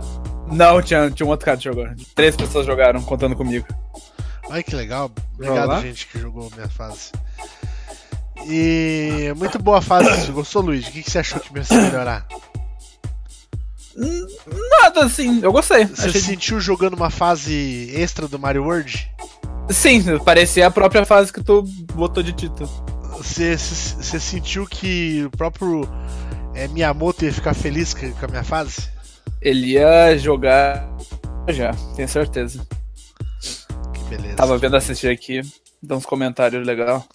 [0.51, 1.87] Não, tinha, tinha um outro cara que jogou.
[2.15, 3.67] Três pessoas jogaram, contando comigo.
[4.49, 5.11] Olha que legal.
[5.35, 7.13] Obrigado, gente, que jogou minha fase.
[8.47, 10.09] E muito boa a fase.
[10.27, 10.89] Você gostou, Luigi?
[10.89, 12.27] O que, que você achou que precisa melhorar?
[13.97, 15.85] Nada assim, eu gostei.
[15.87, 19.11] Você Achei- se sentiu jogando uma fase extra do Mario World?
[19.71, 21.63] Sim, parecia a própria fase que tu
[21.95, 22.69] botou de título.
[23.17, 25.89] Você, sentiu que o próprio
[26.55, 28.89] é, Miyamoto ia ficar feliz com com a minha fase?
[29.41, 30.89] Ele ia jogar
[31.49, 32.67] já, tenho certeza.
[33.95, 34.37] Que beleza.
[34.37, 35.41] Tava vendo assistir aqui,
[35.83, 37.07] dá uns comentários legal.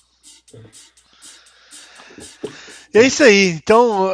[2.96, 3.50] E é isso aí.
[3.50, 4.10] Então,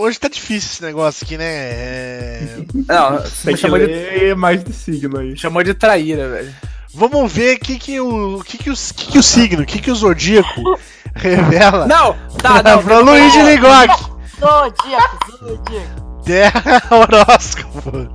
[0.00, 1.44] hoje tá difícil esse negócio aqui, né?
[1.46, 2.56] É,
[2.86, 5.36] Não, você Tem que chamou de, mais de signo aí.
[5.36, 6.54] chamou de traíra, velho.
[6.94, 9.78] Vamos ver o que que o, que que os, que que o signo, o que
[9.80, 10.78] que o zodíaco
[11.14, 12.82] revela Não, tá, pra, não.
[12.82, 14.10] pra Luiz Ligoc.
[14.40, 16.22] Zodíaco, Zodíaco.
[16.24, 18.08] Terra horóscopo.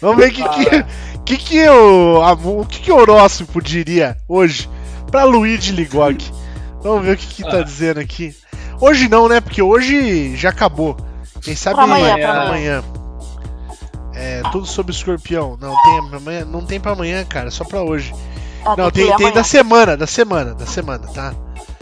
[0.00, 0.84] Vamos ver o que que,
[1.24, 4.68] que, que o, a- o que que o horóscopo diria hoje
[5.10, 6.22] pra Luigi Ligoc.
[6.82, 8.34] Vamos ver o que que tá dizendo aqui.
[8.82, 9.40] Hoje não, né?
[9.40, 10.96] Porque hoje já acabou.
[11.40, 12.82] Quem sabe Pra amanhã, pra amanhã.
[14.12, 15.56] É, tudo sobre escorpião.
[15.60, 18.12] Não tem pra amanhã, não tem pra amanhã, cara, só pra hoje.
[18.64, 21.32] Ah, Não, tem, ler tem da semana, da semana, da semana, tá?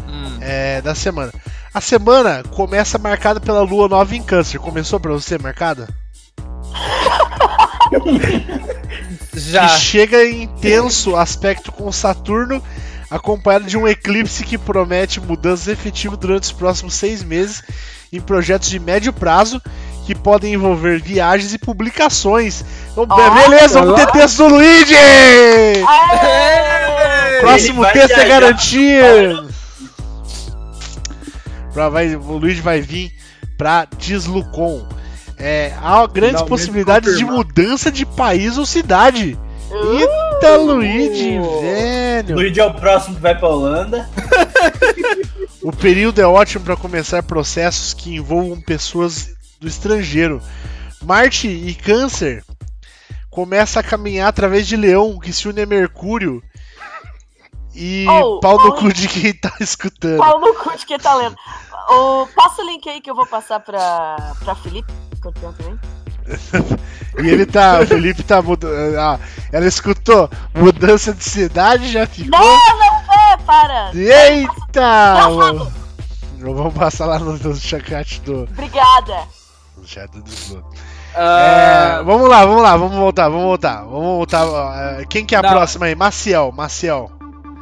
[0.06, 0.36] Hum.
[0.42, 1.32] É, da semana.
[1.72, 4.58] A semana começa marcada pela lua nova em câncer.
[4.58, 5.88] Começou pra você marcada?
[9.32, 9.68] Já.
[9.68, 12.62] que chega em intenso aspecto com Saturno,
[13.10, 17.62] acompanhado de um eclipse que promete mudanças efetivas durante os próximos seis meses
[18.12, 19.60] em projetos de médio prazo
[20.06, 22.64] que podem envolver viagens e publicações.
[22.92, 23.30] Então, Ó.
[23.30, 24.94] beleza, vamos ter texto do Luigi!
[25.86, 27.40] Aê!
[27.40, 29.50] Próximo vai texto é garantido!
[31.72, 33.12] Pra- vai- o Luigi vai vir
[33.56, 34.86] pra Deslucon.
[35.38, 39.38] É, há grandes Finalmente possibilidades de mudança de país ou cidade.
[39.72, 42.36] Eita, Luigi, velho!
[42.36, 44.08] Luigi é o próximo que vai pra Holanda.
[45.62, 50.40] O período é ótimo para começar processos que envolvam pessoas do estrangeiro.
[51.02, 52.42] Marte e Câncer
[53.28, 56.42] começa a caminhar através de Leão, que se une a Mercúrio.
[57.74, 58.74] E Oh, pau no oh.
[58.74, 60.16] cu de quem tá escutando.
[60.16, 61.36] Pau no cu de quem tá lendo.
[61.90, 64.90] O, passa o link aí que eu vou passar pra, pra Felipe.
[65.20, 65.78] que eu tenho também.
[67.22, 67.80] E ele tá.
[67.80, 68.96] O Felipe tá mudando.
[68.96, 69.18] Ah,
[69.52, 72.30] ela escutou mudança de cidade, já ficou.
[72.38, 73.90] Não, não é, para!
[73.94, 74.46] Eita!
[75.28, 75.72] Engraçado.
[76.38, 78.44] Vamos passar lá no, no chat do.
[78.44, 79.24] Obrigada.
[79.76, 80.64] No chat do.
[81.14, 83.82] Ah, É, vamos lá, vamos lá, vamos voltar, vamos voltar.
[83.82, 85.00] Vamos voltar.
[85.00, 85.50] é, Quem que é a Não.
[85.50, 85.94] próxima aí?
[85.96, 87.10] Maciel, Maciel.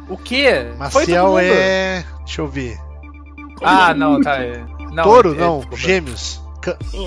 [0.07, 0.71] o quê?
[0.77, 2.05] Maciel é.
[2.23, 2.77] Deixa eu ver.
[3.63, 4.35] Ah, não, tá.
[4.37, 5.33] é- Não, Touro?
[5.33, 5.77] é- não, desculpa.
[5.77, 6.38] gêmeos.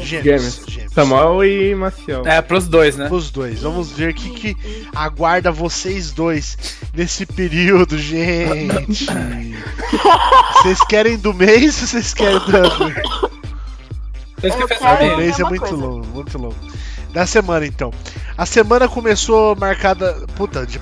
[0.02, 0.62] Gêmeos.
[0.66, 0.92] Gêmeos.
[0.92, 2.22] Samuel e Maciel.
[2.26, 3.08] É, pros dois, né?
[3.10, 3.60] Os dois.
[3.62, 4.56] Vamos ver o que, que
[4.94, 6.56] aguarda vocês dois
[6.94, 9.06] nesse período, gente.
[10.62, 12.46] Vocês querem do mês ou vocês querem do
[14.46, 15.74] Isso que Eu fez quero- pra O mês é muito coisa.
[15.76, 16.54] longo, muito longo.
[17.12, 17.92] Da semana, então.
[18.38, 20.14] A semana começou marcada.
[20.36, 20.80] Puta, de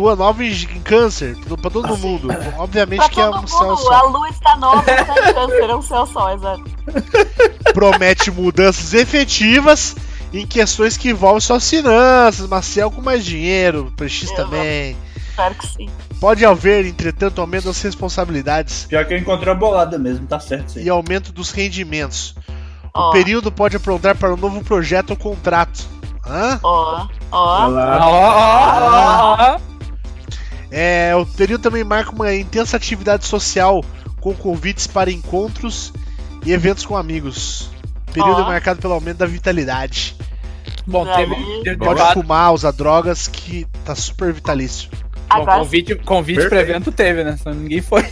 [0.00, 2.28] lua nova em, câncer, pra todo mundo.
[2.58, 3.92] Obviamente Pra que é um céu mundo, só.
[3.92, 6.64] a lua está nova, está em câncer, é um céu só, exato.
[7.74, 9.94] promete mudanças efetivas
[10.32, 14.96] em questões que envolvem suas finanças, Marcel com mais dinheiro, PX Eu também.
[15.28, 15.88] Espero que sim.
[16.20, 20.68] Pode haver, entretanto, aumento das responsabilidades Pior que eu encontrei a bolada mesmo, tá certo
[20.68, 20.84] isso aí.
[20.84, 22.34] e aumento dos rendimentos.
[22.94, 25.86] O Ó, período pode aprontar para um novo projeto ou contrato.
[26.26, 26.58] Hã?
[26.62, 29.60] ó, ó, ó, ó.
[30.70, 33.84] É, o período também marca uma intensa atividade social
[34.20, 35.92] com convites para encontros
[36.44, 37.70] e eventos com amigos.
[38.08, 40.16] O período é marcado pelo aumento da vitalidade.
[40.86, 41.34] Bom, teve.
[41.34, 41.62] Aí.
[41.64, 42.14] teve Pode debate.
[42.14, 44.90] fumar, usar drogas, que tá super vitalício.
[44.90, 46.70] Bom, Agora convite, convite Perfeito.
[46.70, 47.36] evento teve, né?
[47.36, 48.02] Senão ninguém foi.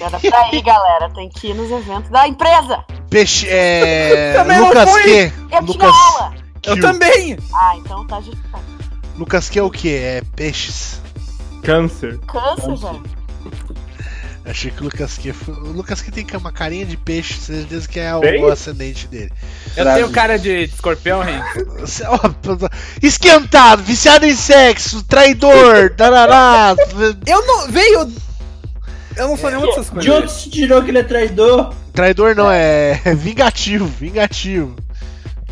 [0.00, 1.10] era pra ir, galera.
[1.14, 2.84] Tem que ir nos eventos da empresa.
[3.08, 3.46] Peixe.
[3.48, 4.34] É.
[4.60, 5.02] Lucas.
[5.02, 5.32] Q.
[5.50, 5.76] Eu Lucas.
[5.76, 6.34] tinha aula.
[6.62, 6.80] Eu Q.
[6.82, 7.38] também!
[7.54, 8.79] Ah, então tá justificado.
[9.16, 9.94] Lucas Q é o que?
[9.94, 11.00] É peixes.
[11.62, 12.18] Câncer.
[12.26, 13.02] Câncer, velho.
[14.44, 15.32] Achei que o Lucas Q.
[15.32, 19.30] foi- O Lucas Q tem uma carinha de peixe, certeza que é o, ascendente dele.
[19.76, 21.40] Eu tenho cara de escorpião, hein?
[22.08, 22.66] Ó,
[23.02, 26.74] Esquentado, viciado em sexo, traidor, tarará.
[27.26, 27.68] Eu não.
[27.68, 28.10] Veio.
[29.16, 30.04] Eu não sou nenhuma dessas coisas.
[30.04, 31.74] De onde se tirou que ele é traidor?
[31.92, 34.74] Traidor não, é vingativo, vingativo.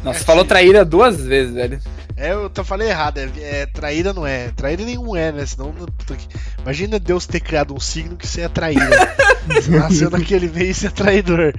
[0.02, 1.78] Nossa, você falou traíra duas vezes, velho.
[2.18, 4.48] É, eu tô falei errado, é, é traíra não é.
[4.48, 5.46] Traíra nenhum é, né?
[5.46, 5.72] Senão.
[6.60, 9.14] Imagina Deus ter criado um signo que você é traíra.
[9.46, 11.54] você nasceu naquele meio e você é traidor.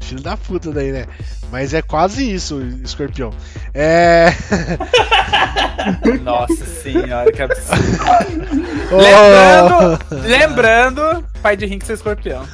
[0.00, 1.06] Filho da puta daí, né?
[1.50, 3.32] Mas é quase isso, escorpião.
[3.72, 4.32] É.
[6.22, 8.04] Nossa senhora, que absurdo.
[8.90, 12.44] Ô, Lembrando, lembrando, pai de Rinks é escorpião.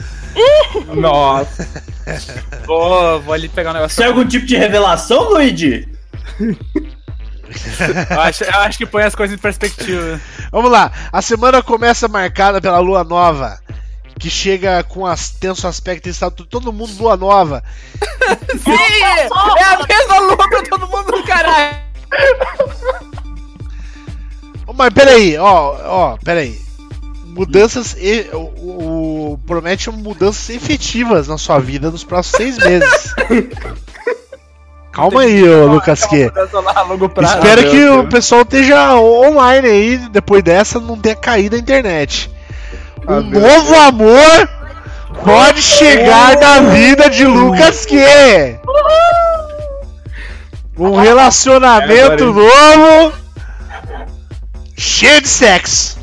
[0.94, 1.66] Nossa.
[2.66, 4.02] Vou, vou ali pegar um negócio.
[4.02, 5.88] É algum tipo de revelação, Luigi?
[8.10, 10.20] Eu acho, eu acho que põe as coisas em perspectiva.
[10.52, 13.58] Vamos lá, a semana começa marcada pela lua nova.
[14.18, 17.64] Que chega com as tenso aspecto e está todo mundo lua nova.
[18.62, 19.02] Sim!
[19.02, 21.78] É a mesma lua pra todo mundo do caralho!
[24.66, 26.60] Ô, Mas peraí, ó, ó, peraí.
[27.24, 28.28] Mudanças e.
[28.32, 33.14] O, o, promete mudanças efetivas na sua vida nos próximos seis meses.
[34.92, 36.24] Calma aí, ô Lucas Q.
[36.24, 37.34] Mudança lá a longo prazo.
[37.36, 38.08] Espero meu que o Deus.
[38.14, 42.30] pessoal esteja online aí, depois dessa não tenha caído a internet.
[43.06, 44.48] Ah, Um novo amor
[45.24, 47.96] pode chegar na vida de Lucas Q.
[50.76, 53.12] Um relacionamento novo
[54.76, 55.98] cheio de sexo.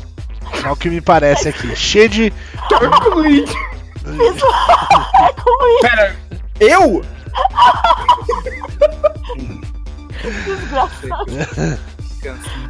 [0.64, 1.74] É o que me parece aqui.
[1.76, 2.32] Cheio de.
[5.82, 6.16] Pera,
[6.60, 7.04] eu?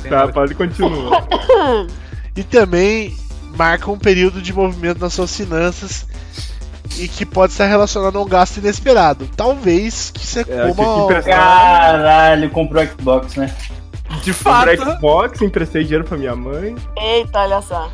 [0.08, 1.26] Tá, pode continuar.
[2.36, 3.16] E também
[3.56, 6.06] marca um período de movimento nas suas finanças
[6.98, 9.28] e que pode estar relacionado a um gasto inesperado.
[9.36, 11.04] Talvez que você É, que coma.
[11.04, 11.34] emprestar.
[11.34, 13.54] Caralho, comprou Xbox, né?
[14.22, 14.92] De Comprei fato.
[14.96, 16.74] Xbox, emprestei dinheiro pra minha mãe.
[16.96, 17.90] Eita, olha só.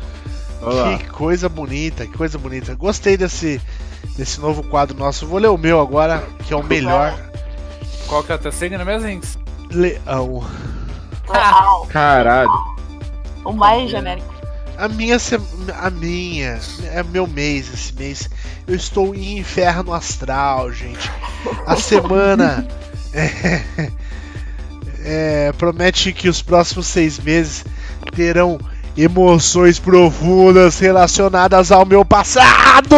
[0.61, 0.97] Olha lá.
[0.97, 2.73] Que coisa bonita, que coisa bonita.
[2.75, 3.61] Gostei desse,
[4.17, 5.27] desse novo quadro nosso.
[5.27, 7.17] Vou ler o meu agora, que é o melhor.
[8.07, 9.37] Qual que é o teu signo mesmo, Inks?
[9.71, 10.43] Leão.
[11.27, 11.87] Legal.
[11.87, 12.75] Caralho.
[13.43, 14.33] O mais genérico.
[14.77, 15.17] A minha,
[15.81, 16.59] a minha,
[16.91, 18.29] é meu mês esse mês.
[18.67, 21.09] Eu estou em inferno astral, gente.
[21.65, 22.67] A semana
[23.13, 23.91] é,
[25.03, 27.63] é, promete que os próximos seis meses
[28.13, 28.59] terão
[28.97, 32.95] emoções profundas relacionadas ao meu passado.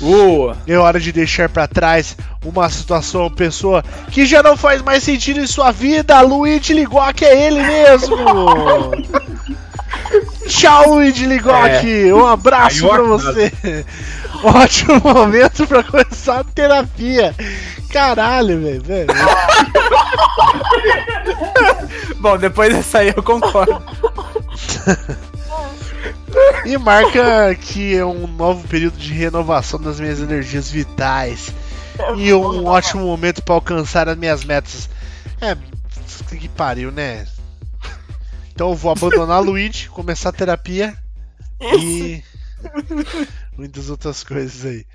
[0.00, 4.82] Uh, É hora de deixar pra trás uma situação ou pessoa que já não faz
[4.82, 6.20] mais sentido em sua vida.
[6.20, 8.16] Luigi Ligoc é ele mesmo.
[10.46, 11.84] Tchau, Luigi Ligoc.
[12.14, 13.52] Um abraço ó, você.
[14.44, 17.34] Ótimo momento pra começar a terapia.
[17.90, 18.82] Caralho, velho.
[18.82, 19.06] velho.
[22.20, 23.82] bom, depois dessa aí eu concordo.
[26.64, 31.52] E marca que é um novo período de renovação das minhas energias vitais.
[32.16, 34.88] E um ótimo momento pra alcançar as minhas metas.
[35.40, 35.56] É,
[36.36, 37.26] que pariu, né?
[38.52, 40.96] Então eu vou abandonar Luigi, começar a terapia
[41.60, 42.22] e
[43.56, 44.86] muitas outras coisas aí.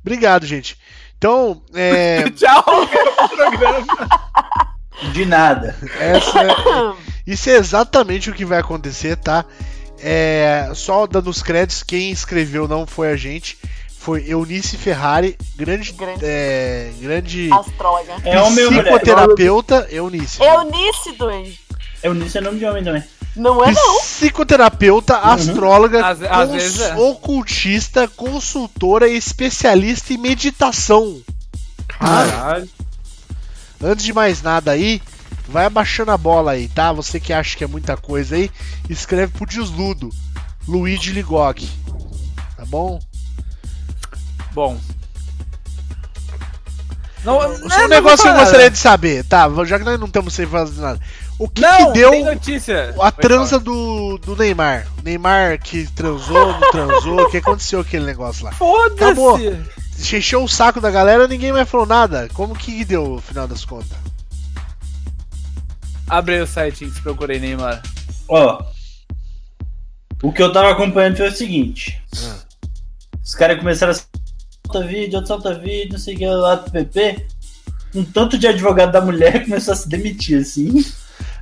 [0.00, 0.78] Obrigado, gente.
[1.18, 2.64] Então, é, Tchau,
[3.34, 3.86] programa.
[5.12, 5.76] De nada.
[5.98, 6.96] essa,
[7.26, 9.44] isso é exatamente o que vai acontecer, tá?
[9.98, 13.58] É, só dando os créditos, quem escreveu não foi a gente,
[13.98, 16.20] foi Eunice Ferrari, grande, Grande.
[16.22, 18.14] é, grande Astróloga.
[18.24, 18.84] É ou mulher?
[18.84, 20.42] psicoterapeuta, Eunice.
[20.42, 21.60] Eunice, doente.
[22.02, 23.02] É o Nisso é nome de homem também.
[23.34, 24.00] Não é não.
[24.00, 26.94] Psicoterapeuta, astróloga, Às- às vezes é.
[26.94, 31.20] ocultista, consultora e especialista em meditação.
[31.98, 32.68] Caralho.
[33.82, 35.02] Antes de mais nada aí,
[35.48, 36.92] vai abaixando a bola aí, tá?
[36.92, 38.50] Você que acha que é muita coisa aí,
[38.88, 40.10] escreve pro desludo.
[40.66, 41.68] Luigi Ligoc.
[42.56, 42.98] Tá bom?
[44.52, 44.78] Bom.
[47.24, 49.48] Não, Só não, um negócio que eu gostaria de saber, tá?
[49.64, 51.00] Já que nós não estamos sem fazer nada.
[51.38, 52.12] O que, Não, que deu
[53.02, 54.86] a transa do, do Neymar?
[54.98, 58.52] O Neymar que transou, não transou, o que aconteceu aquele negócio lá?
[58.52, 58.86] falar.
[58.86, 59.38] Acabou.
[59.38, 60.16] Foda-se.
[60.16, 62.28] Encheu o saco da galera, ninguém mais falou nada.
[62.32, 63.98] Como que deu no final das contas?
[66.08, 67.82] Abre aí o site Inks, procurei Neymar.
[68.28, 68.64] Ó.
[70.22, 72.00] O que eu tava acompanhando foi o seguinte.
[72.16, 72.36] Ah.
[73.22, 76.70] Os caras começaram a solta vídeo, outro solta vídeo, não sei o que lá do
[76.70, 77.26] PP.
[77.94, 80.84] Um tanto de advogado da mulher começou a se demitir, assim.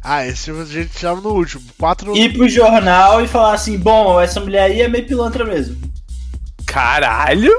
[0.03, 1.63] Ah, esse a gente tava no último.
[1.79, 2.17] Quatro.
[2.17, 5.77] Ir pro jornal e falar assim, bom, essa mulher aí é meio pilantra mesmo.
[6.67, 7.53] Caralho?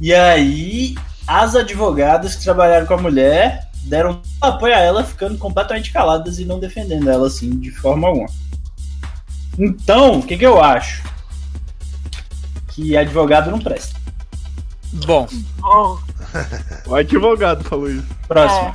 [0.00, 0.94] E aí,
[1.26, 6.44] as advogadas que trabalharam com a mulher deram apoio a ela, ficando completamente caladas e
[6.44, 8.28] não defendendo ela, assim, de forma alguma.
[9.58, 11.02] Então, o que, que eu acho?
[12.68, 13.94] Que advogado não presta.
[15.06, 15.28] Bom,
[15.58, 15.98] Bom,
[16.86, 18.06] O advogado falou isso.
[18.28, 18.74] Próximo.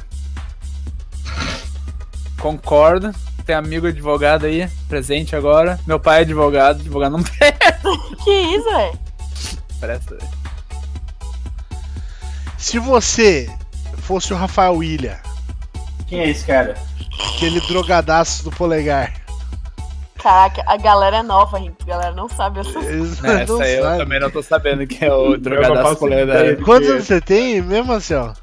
[2.39, 3.13] concordo.
[3.45, 5.79] Tem amigo advogado aí, presente agora.
[5.87, 7.23] Meu pai é advogado, advogado não
[8.23, 8.99] que isso, velho?
[9.79, 10.15] presta.
[10.15, 10.29] velho.
[12.57, 13.49] Se você
[14.09, 15.15] fosse o Rafael William,
[16.07, 16.75] Quem é esse cara?
[17.35, 19.13] aquele drogadaço do polegar.
[20.15, 21.75] Caraca, a galera é nova, gente.
[21.83, 25.13] A galera não sabe essas não Essa aí eu também não tô sabendo que é
[25.13, 26.55] o não drogadaço ideia.
[26.55, 26.63] da...
[26.65, 28.33] Quantos anos você tem mesmo, assim, ó?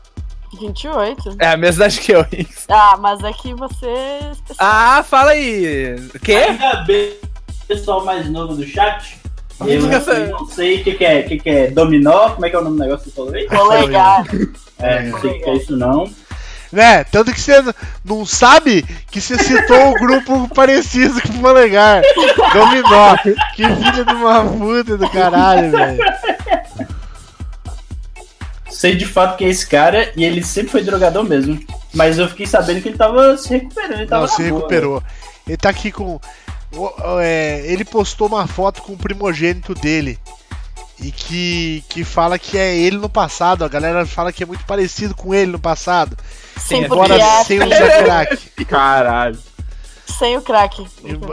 [0.57, 1.37] 28.
[1.41, 2.67] É a mesma idade que eu, Inks.
[2.69, 3.87] Ah, mas é que você.
[3.89, 4.33] é.
[4.61, 5.97] Ah, fala aí.
[6.23, 6.33] Quê?
[6.33, 7.13] Ainda bem,
[7.67, 9.19] pessoal mais novo do chat.
[9.67, 9.81] Eu,
[10.31, 12.59] não sei o que, que é, o que, que é dominó, como é que é
[12.59, 13.47] o nome do negócio que você falou aí?
[13.49, 14.25] Polegar.
[14.79, 16.11] É, não sei o que é isso não.
[16.73, 17.05] Né?
[17.05, 17.63] Tanto que você
[18.05, 22.03] não sabe que você citou o grupo parecido com o Polegar.
[22.53, 23.17] Dominó.
[23.55, 26.05] Que filho de uma puta do caralho, velho.
[28.69, 31.59] Sei de fato que é esse cara e ele sempre foi drogador mesmo.
[31.95, 34.01] Mas eu fiquei sabendo que ele tava se recuperando.
[34.01, 35.03] Ele tava Não, se boa, recuperou.
[35.47, 36.21] Ele tá aqui com.
[37.23, 40.19] é, ele postou uma foto com o primogênito dele.
[40.99, 43.65] E que, que fala que é ele no passado.
[43.65, 46.17] A galera fala que é muito parecido com ele no passado.
[46.57, 48.51] Sim, é porque Embora é sem usar crack.
[48.65, 49.39] Caralho.
[50.07, 50.87] sem o crack.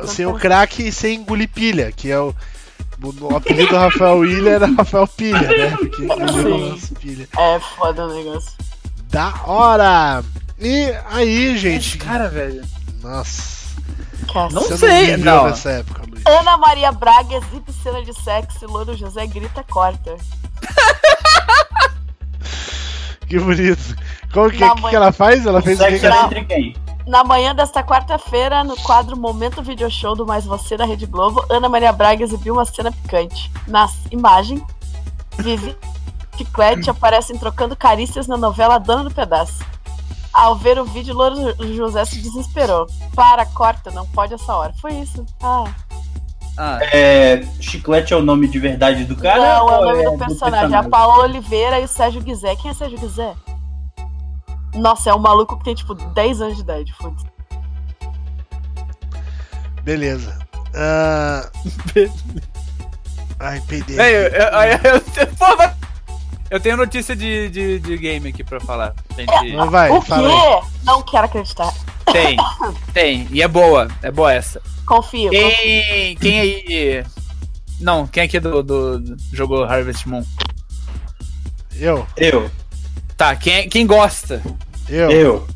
[0.08, 2.36] sem o crack e sem engolir pilha, que é o.
[3.02, 5.76] O, apelido do Rafael Willian era Rafael Pilha, né?
[5.78, 7.28] Porque engoliu nossa pilha.
[7.38, 8.54] É foda o negócio.
[9.10, 10.24] Da hora!
[10.58, 11.98] E aí, gente.
[11.98, 12.64] Cara, velho.
[13.02, 13.63] Nossa.
[14.52, 15.46] Não sei, não.
[15.46, 16.24] nessa época, Luiz.
[16.26, 20.16] Ana Maria Braga exibe cena de sexo e Louro José grita corta.
[23.34, 23.96] Que bonito.
[24.32, 25.44] Como que, Na que, que ela faz?
[25.44, 25.96] Ela fez o que?
[25.96, 26.76] Entre quem?
[27.08, 31.44] Na manhã desta quarta-feira, no quadro Momento Video Show do Mais Você da Rede Globo,
[31.50, 33.52] Ana Maria Braga exibiu uma cena picante.
[33.68, 34.64] Na imagem,
[35.38, 35.76] Vivi
[36.34, 39.66] e Chiclete aparecem trocando carícias na novela Dona do Pedaço.
[40.34, 42.88] Ao ver o vídeo, Louro José se desesperou.
[43.16, 44.74] Para, corta, não pode essa hora.
[44.82, 45.24] Foi isso.
[45.42, 45.66] Ah,
[46.58, 49.40] Ah, É, Chiclete é o nome de verdade do cara?
[49.40, 50.76] não, é o nome do personagem.
[50.76, 52.56] A Paola Oliveira e o Sérgio Guizé.
[52.56, 53.36] Quem é Sérgio Guizé?
[54.74, 56.94] Nossa, é um maluco que tem tipo 10 anos de idade.
[56.94, 57.26] Foda-se.
[59.84, 60.40] Beleza.
[60.76, 61.48] Ah...
[63.40, 64.00] Ai, peidei.
[64.00, 64.48] Ei, eu, eu,
[64.94, 65.72] eu,
[66.52, 68.96] eu tenho notícia de, de, de game aqui pra falar.
[69.16, 70.62] Gente, Não vai, o fala aí.
[70.62, 70.68] quê?
[70.84, 71.74] Não quero acreditar.
[72.12, 72.38] tem,
[72.94, 73.28] tem.
[73.32, 74.62] E é boa, é boa essa.
[74.86, 75.30] Confio.
[75.30, 75.32] confio.
[75.32, 77.06] Quem, quem aí.
[77.80, 80.24] Não, quem aqui do, do, do- jogou Harvest Moon?
[81.76, 82.50] Eu, Eu,
[83.18, 84.42] Tá, quem, quem gosta?
[84.90, 85.48] eu, eu.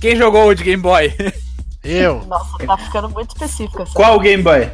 [0.00, 1.14] Quem jogou o de Game Boy?
[1.84, 3.92] eu, Nossa, tá ficando muito específico essa.
[3.92, 4.70] Qual Game Boy?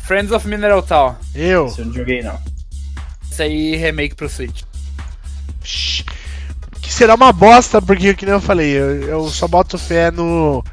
[0.00, 1.14] Friends of Mineral Town.
[1.34, 1.66] eu.
[1.66, 2.38] Esse eu não joguei, não.
[3.30, 4.62] Isso aí, remake pro Switch.
[5.62, 10.64] Que será uma bosta, porque, que nem eu falei, eu, eu só boto fé no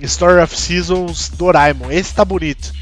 [0.00, 1.90] Story of Seasons Doraemon.
[1.90, 2.72] Esse tá bonito.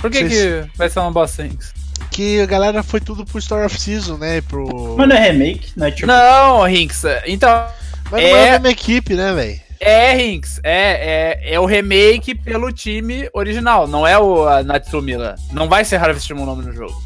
[0.00, 1.72] Por que, Vocês- que vai ser uma bosta, Rinks?
[2.10, 4.40] Que a galera foi tudo pro Story of Season, né?
[4.42, 4.94] Pro...
[4.96, 6.06] Mas não é remake, não é tipo.
[6.06, 7.02] Não, Rinks.
[7.26, 7.66] Então,
[8.10, 9.60] Mas não é a é- mesma equipe, né, velho?
[9.80, 10.60] é, Rinks.
[10.62, 13.86] É, é, é o remake pelo time original.
[13.88, 15.34] Não é o a Natsumi lá.
[15.52, 17.02] Não vai ser Harvest Moon o nome do jogo.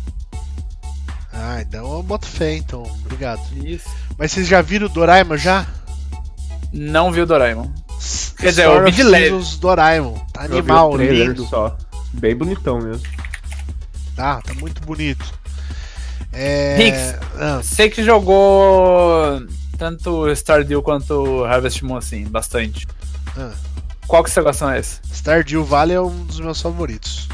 [1.41, 2.83] Ah, então eu boto fé, então.
[3.05, 3.41] Obrigado.
[3.65, 3.89] Isso.
[4.19, 5.67] Mas vocês já viram o Doraemon já?
[6.73, 7.71] Não viu Doraemon.
[8.39, 9.25] Quer dizer, Story eu vi de leve.
[9.27, 10.19] Seasons Doraemon.
[10.33, 11.47] Tá vi o animal, lindo.
[11.47, 11.77] Só.
[12.13, 13.07] Bem bonitão mesmo.
[14.17, 15.25] Tá, tá muito bonito.
[16.33, 16.77] É...
[16.81, 17.15] Hicks.
[17.39, 19.41] Ah, Você que jogou
[19.79, 22.87] tanto Stardew quanto Harvest Moon, assim, bastante.
[23.37, 23.53] Ah.
[24.09, 25.01] Qual que você gosta mais?
[25.13, 27.29] Stardew Valley é um dos meus favoritos.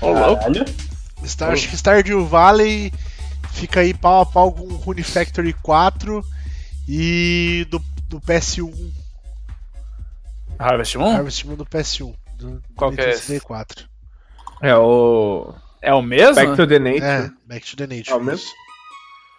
[0.00, 0.64] Caralho.
[1.24, 2.92] Star, acho que Stardew Valley
[3.52, 6.24] fica aí pau a pau com Rune Factory 4
[6.88, 8.72] e do, do PS1,
[10.58, 11.14] Harvest Moon?
[11.16, 12.14] Harvest Moon do PS1.
[12.36, 13.26] Do, Qual que é esse?
[13.26, 13.88] 64.
[14.60, 15.54] É o.
[15.80, 16.34] É o mesmo?
[16.34, 17.04] Back to the Nature.
[17.04, 18.10] É, Back to the Nature.
[18.10, 18.48] É o mesmo?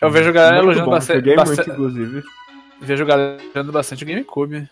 [0.02, 1.36] Eu vejo a galera Muito elogiando bom, bastante.
[1.36, 2.24] Bastante- muito, inclusive.
[2.82, 4.70] Vejo a galera elogiando bastante o GameCube.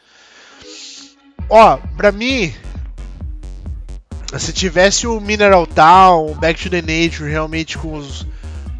[1.49, 2.53] Ó, pra mim,
[4.37, 8.25] se tivesse o Mineral Town, o Back to the Nature realmente com, os,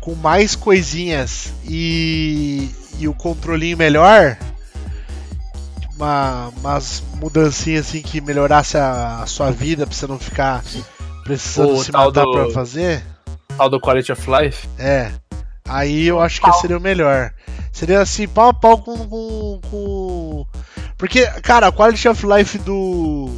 [0.08, 4.38] com mais coisinhas e, e o controlinho melhor,
[5.98, 10.64] uma, umas mudancinhas assim que melhorasse a, a sua vida pra você não ficar
[11.26, 13.04] precisando O se matar do- pra fazer,
[13.58, 14.66] Tal do Quality of Life.
[14.80, 15.12] é.
[15.68, 17.34] Aí eu acho que seria o melhor.
[17.74, 18.98] Seria assim, pau a pau com.
[19.10, 20.46] com, com-
[20.98, 23.30] Porque, cara, a quality of life do.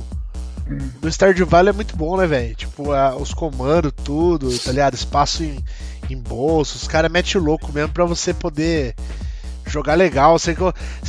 [1.02, 2.54] Do Stardew Valley é muito bom, né, velho?
[2.54, 4.94] Tipo, a- os comandos, tudo, tá ligado?
[4.94, 5.58] Espaço em,
[6.14, 8.96] em bolso, os caras metem o louco mesmo pra você poder
[9.68, 10.38] jogar legal.
[10.38, 10.56] Você,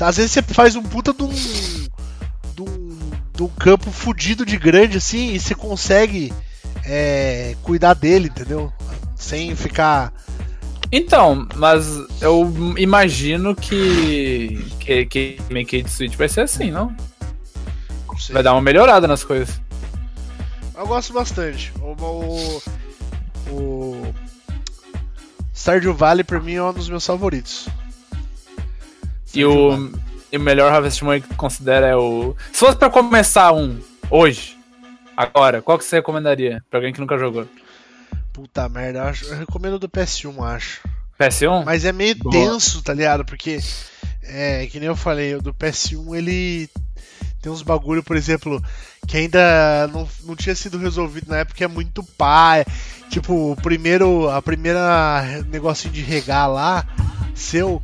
[0.00, 1.28] às vezes você faz um puta de um.
[1.28, 6.32] de um, de um campo fudido de grande assim e você consegue
[6.84, 8.72] é, cuidar dele, entendeu?
[9.16, 10.12] Sem ficar.
[10.92, 11.86] Então, mas
[12.20, 14.72] eu imagino que.
[14.80, 16.94] que, que Make Switch vai ser assim, não?
[18.20, 18.34] sei.
[18.34, 19.60] Vai dar uma melhorada nas coisas.
[20.76, 21.72] Eu gosto bastante.
[21.80, 22.62] O, o,
[23.50, 24.14] o
[25.60, 27.68] Stardew Valley pra mim é um dos meus favoritos.
[29.34, 29.92] E o, Valley.
[30.32, 32.34] e o melhor Harvest Moon que considera é o.
[32.52, 33.78] Se fosse pra começar um
[34.10, 34.56] hoje,
[35.16, 37.46] agora, qual que você recomendaria pra alguém que nunca jogou?
[38.32, 40.80] Puta merda, eu, acho- eu recomendo do PS1, acho.
[41.18, 41.64] PS1?
[41.64, 42.32] Mas é meio Boa.
[42.32, 43.24] tenso, tá ligado?
[43.24, 43.58] Porque
[44.22, 46.68] É, que nem eu falei, o do PS1 ele
[47.40, 48.62] tem uns bagulho, por exemplo,
[49.06, 52.64] que ainda não, não tinha sido resolvido na época, é muito pá.
[53.08, 56.86] Tipo, o primeiro, a primeira negocinho de regar lá,
[57.34, 57.82] seu,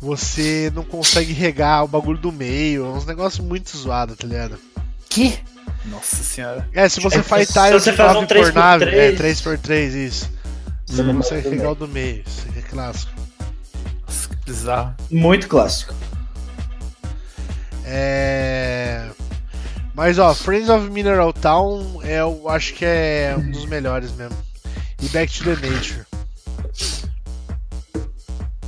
[0.00, 4.58] você não consegue regar o bagulho do meio, é uns negócios muito zoados, tá ligado?
[5.08, 5.38] Que?
[5.84, 6.68] Nossa senhora.
[6.72, 8.84] É, se você É, faz se tiles você de faz um 9 por 3x3, 9,
[8.96, 10.30] é 3x3, isso.
[10.86, 13.12] Você Não consegue regar o do meio, isso aqui é clássico.
[14.06, 14.94] Nossa, que bizarro.
[15.10, 15.94] Muito clássico.
[17.84, 19.08] É.
[19.94, 24.36] Mas ó, Friends of Mineral Town é, eu acho que é um dos melhores mesmo.
[25.00, 26.04] E Back to the Nature.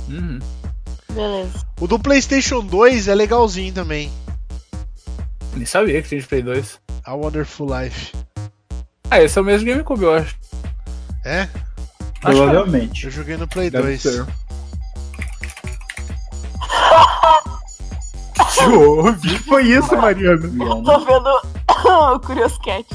[0.09, 0.39] Uhum.
[1.13, 1.65] Beleza.
[1.79, 4.11] O do PlayStation 2 é legalzinho também.
[5.53, 6.79] Nem sabia que tinha de Play 2.
[7.03, 8.13] A Wonderful Life.
[9.09, 10.35] Ah, esse é o mesmo GameCube, eu acho.
[11.25, 11.47] É?
[12.15, 13.05] Que Provavelmente.
[13.05, 14.01] Eu joguei no Play Deve 2.
[14.01, 14.25] ser.
[18.57, 19.39] Chove.
[19.39, 20.41] Foi isso, Mariana.
[20.83, 21.29] Tô vendo
[22.15, 22.85] o Curious Cat.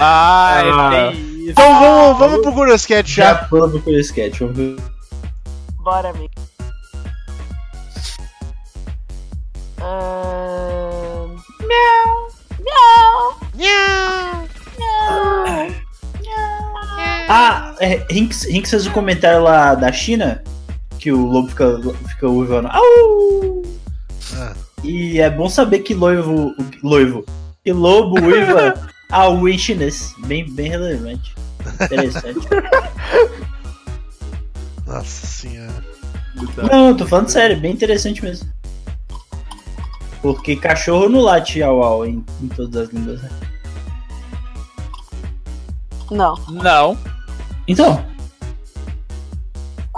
[0.00, 0.94] Ah, Ah.
[0.96, 1.50] é isso.
[1.50, 3.44] Então vamos, vamos pro Curious Cat Já já.
[3.44, 4.38] pula pro Curious Cat.
[4.40, 4.76] Vamos ver.
[5.82, 6.32] Bora, amigo.
[9.98, 11.36] Ahn,
[11.66, 12.30] Miau.
[12.60, 13.36] Miau.
[13.54, 14.48] Miau.
[17.30, 20.42] Ah, é, Rinks, Rinks fez um comentário lá da China
[20.98, 21.78] que o lobo fica,
[22.08, 22.68] fica uivando.
[22.68, 23.62] Au!
[24.34, 26.54] Ah, E é bom saber que loivo.
[26.82, 27.24] Loivo.
[27.64, 28.74] Que lobo uiva
[29.50, 30.14] em chinês.
[30.26, 31.34] Bem, bem relevante.
[31.82, 32.46] Interessante.
[34.86, 35.84] nossa senhora.
[36.70, 38.48] Não, tô falando sério, bem interessante mesmo.
[40.22, 43.30] Porque cachorro não late au au em, em todas as línguas, né?
[46.10, 46.34] Não.
[46.48, 46.98] Não.
[47.66, 48.04] Então,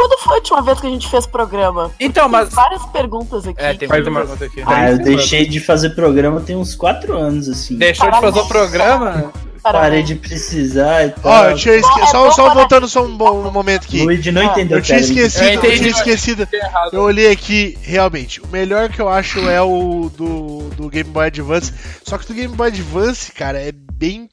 [0.00, 1.90] Quando foi a última vez que a gente fez programa?
[2.00, 2.48] Então, mas.
[2.48, 3.60] Tem várias perguntas aqui.
[3.62, 4.62] É, tem Faz muita uma- pergunta aqui.
[4.66, 7.76] ah, eu deixei de fazer programa tem uns 4 anos, assim.
[7.76, 9.32] Deixou de fazer o programa?
[9.62, 9.90] Parabéns.
[9.90, 11.30] Parei de precisar e tal.
[11.30, 12.00] Ó, eu tinha esque...
[12.00, 14.02] É só, voltando só um, bom, um momento aqui.
[14.02, 16.48] Luigi não Ah, entendeu Eu tinha esquecido, Eu eu, entendi, tinha mas- esquecido.
[16.50, 16.94] Errado.
[16.94, 21.26] Eu olhei aqui, realmente, o melhor que eu acho é o do, do Game Boy
[21.26, 21.74] Advance.
[22.02, 24.30] Só que do Game Boy Advance, cara, é bem.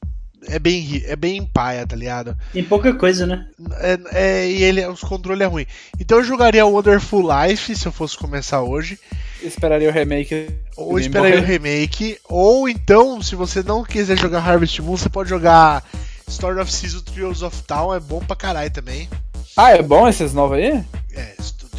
[0.48, 2.36] É bem, é bem paia, tá ligado?
[2.52, 3.46] Tem pouca coisa, né?
[3.80, 5.66] É, é- e ele, os controles é ruim.
[6.00, 8.98] Então eu jogaria o Wonderful Life se eu fosse começar hoje.
[9.42, 10.48] Esperaria o remake.
[10.76, 12.18] Ou esperaria o remake.
[12.28, 15.84] Ou então, se você não quiser jogar Harvest Moon, você pode jogar
[16.26, 17.94] Story of Season Trials of Town.
[17.94, 19.08] É bom pra caralho também.
[19.56, 20.82] Ah, é bom esses novos aí?
[21.14, 21.34] É,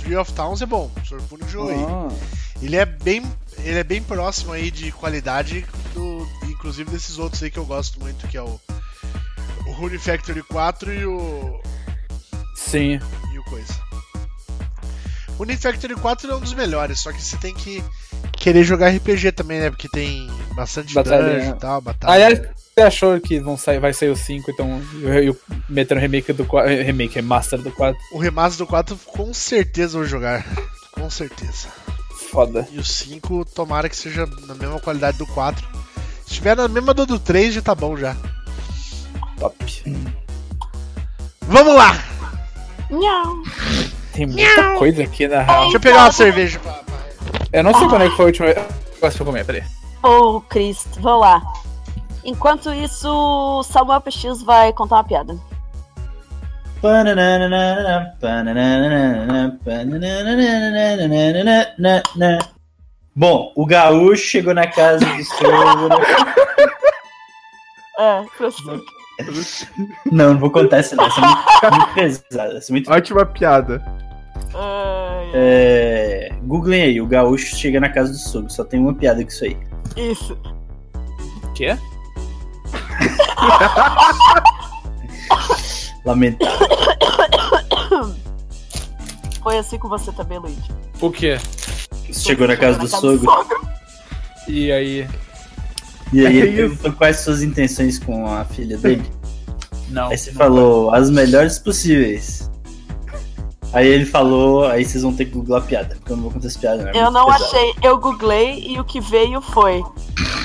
[0.09, 0.89] Tree of Towns é bom.
[0.97, 1.21] O Sr.
[1.23, 1.85] Púnico jogou aí.
[1.87, 2.09] Ah.
[2.61, 3.23] Ele é bem.
[3.63, 6.27] Ele é bem próximo aí de qualidade do.
[6.59, 8.59] Inclusive desses outros aí que eu gosto muito, que é o.
[9.65, 11.61] O Rune Factory 4 e o.
[12.53, 12.99] Sim.
[13.33, 13.73] E o coisa.
[15.29, 17.81] O Rune Factory 4 é um dos melhores, só que você tem que
[18.33, 19.69] querer jogar RPG também, né?
[19.69, 21.55] Porque tem bastante Batalha, dungeon né?
[21.55, 22.13] e tal, batalha.
[22.13, 22.41] Aliás,
[22.75, 25.37] você achou que vão sair, vai sair o 5, então eu, eu
[25.69, 26.83] metendo remake do 4.
[26.83, 27.97] Remake, remaster do 4.
[28.11, 30.45] O remaster do 4 com certeza eu vou jogar.
[30.91, 31.69] Com certeza.
[32.29, 32.67] Foda.
[32.71, 35.78] E o 5, tomara que seja na mesma qualidade do 4.
[36.29, 38.15] Se tiver na mesma do, do 3, já tá bom já.
[39.39, 39.55] Top.
[41.41, 41.97] Vamos lá!
[42.91, 43.41] Nhau.
[44.13, 45.61] Tem muita coisa aqui na real.
[45.63, 46.81] Deixa eu pegar uma cerveja pra.
[47.51, 48.67] Eu não sei quando é que foi a última vez.
[49.01, 49.63] Deixa eu comer, peraí.
[50.03, 51.41] Ô, Cristo, vamos lá.
[52.23, 55.35] Enquanto isso, o Samuel PX vai contar uma piada.
[63.15, 65.89] Bom, o gaúcho chegou na casa do sogro.
[67.99, 68.79] É, prossiga.
[70.09, 71.05] Não, não vou contar essa não.
[71.05, 72.57] Essa é muito, muito pesada.
[72.57, 72.89] Essa é muito...
[72.89, 73.83] Ótima piada.
[75.33, 76.29] É...
[76.43, 78.49] Googlem aí, o gaúcho chega na casa do sogro.
[78.49, 79.57] Só tem uma piada com isso aí.
[79.97, 80.37] Isso.
[81.43, 81.77] O quê?
[86.05, 86.67] Lamentável.
[89.43, 90.71] Foi assim com você também, Luigi.
[91.01, 91.37] O quê?
[92.11, 93.31] Chegou na casa do sogro.
[94.47, 95.07] E aí?
[96.11, 99.03] E aí É ele perguntou quais suas intenções com a filha dele.
[99.89, 100.07] Não.
[100.07, 102.49] Aí você falou as melhores possíveis.
[103.71, 106.31] Aí ele falou, aí vocês vão ter que googlar a piada, porque eu não vou
[106.31, 106.83] contar essa piada.
[106.85, 107.43] Não, é Eu não pesado.
[107.45, 109.83] achei, eu googlei e o que veio foi: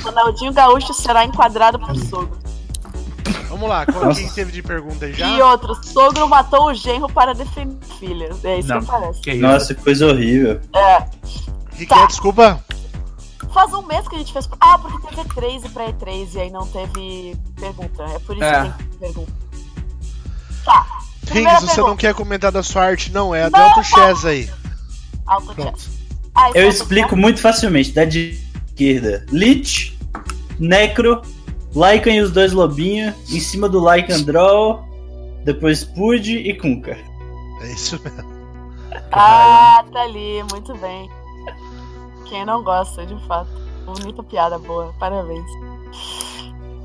[0.03, 2.37] Ronaldinho Gaúcho será enquadrado por sogro.
[3.49, 5.51] Vamos lá, qual quem teve de pergunta aí E já?
[5.51, 8.29] outro: sogro matou o genro para defender a filha.
[8.43, 8.79] É isso Não.
[8.81, 9.21] que parece.
[9.21, 9.41] Que isso?
[9.41, 10.59] Nossa, que coisa horrível.
[10.75, 11.05] É.
[11.77, 12.07] Que que é?
[12.07, 12.63] Desculpa.
[13.53, 14.49] Faz um mês que a gente fez.
[14.59, 18.03] Ah, porque teve E3 e pra E3 e aí não teve pergunta.
[18.03, 18.63] É por isso É.
[18.77, 19.31] que tem pergunta.
[20.65, 20.85] Tá.
[21.27, 21.81] Rings, você pergunta.
[21.89, 23.11] não quer comentar da sua arte?
[23.11, 24.49] Não, é a Não, Delta Chess aí.
[25.25, 25.89] Alto chat.
[26.35, 27.91] Ah, Eu é explico muito facilmente.
[27.91, 29.97] Da esquerda, Lich,
[30.59, 31.21] Necro,
[31.73, 33.15] Lycan e os dois lobinhos.
[33.31, 34.83] Em cima do Lycan Draw,
[35.45, 36.97] depois Pud e Kunkka.
[37.61, 38.35] É isso mesmo.
[39.11, 41.09] Ah, tá ali, muito bem.
[42.25, 43.49] Quem não gosta, de fato.
[43.85, 44.93] Bonita piada, boa.
[44.99, 45.45] Parabéns.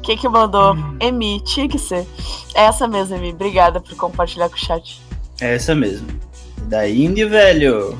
[0.02, 0.74] Quem que mandou?
[1.00, 2.06] Emi, tinha que ser.
[2.54, 3.32] É essa mesmo, Emi.
[3.32, 5.00] Obrigada por compartilhar com o chat.
[5.40, 6.08] É essa mesmo.
[6.62, 7.98] Da Indy, velho.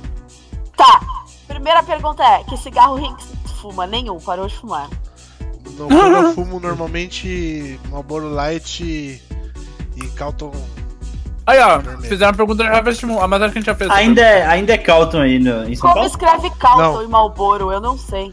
[0.76, 1.01] Tá.
[1.49, 3.28] Primeira pergunta é: que cigarro Rinks
[3.61, 3.86] fuma?
[3.86, 4.88] Nenhum, parou de fumar.
[5.64, 9.22] Quando eu fumo normalmente Marlboro Light e,
[9.97, 10.53] e Calton.
[11.47, 12.09] Aí, ó, Vermelho.
[12.09, 13.20] fizeram uma pergunta de Harvest Moon.
[13.20, 13.91] Ah, mas acho que a gente já fez.
[13.91, 16.09] Ainda é, ainda é Calton aí no, em São Como Paulo?
[16.09, 17.03] escreve Calton Não.
[17.03, 17.72] e Malboro?
[17.72, 18.30] Eu não sei.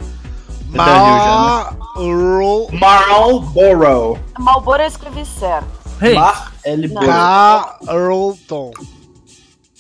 [0.74, 4.20] É da Marlboro Marlboro.
[4.38, 5.68] Malboro eu escrevi certo.
[6.02, 6.88] Hey, Mar L.
[6.90, 7.02] Não.
[7.06, 8.72] Carlton.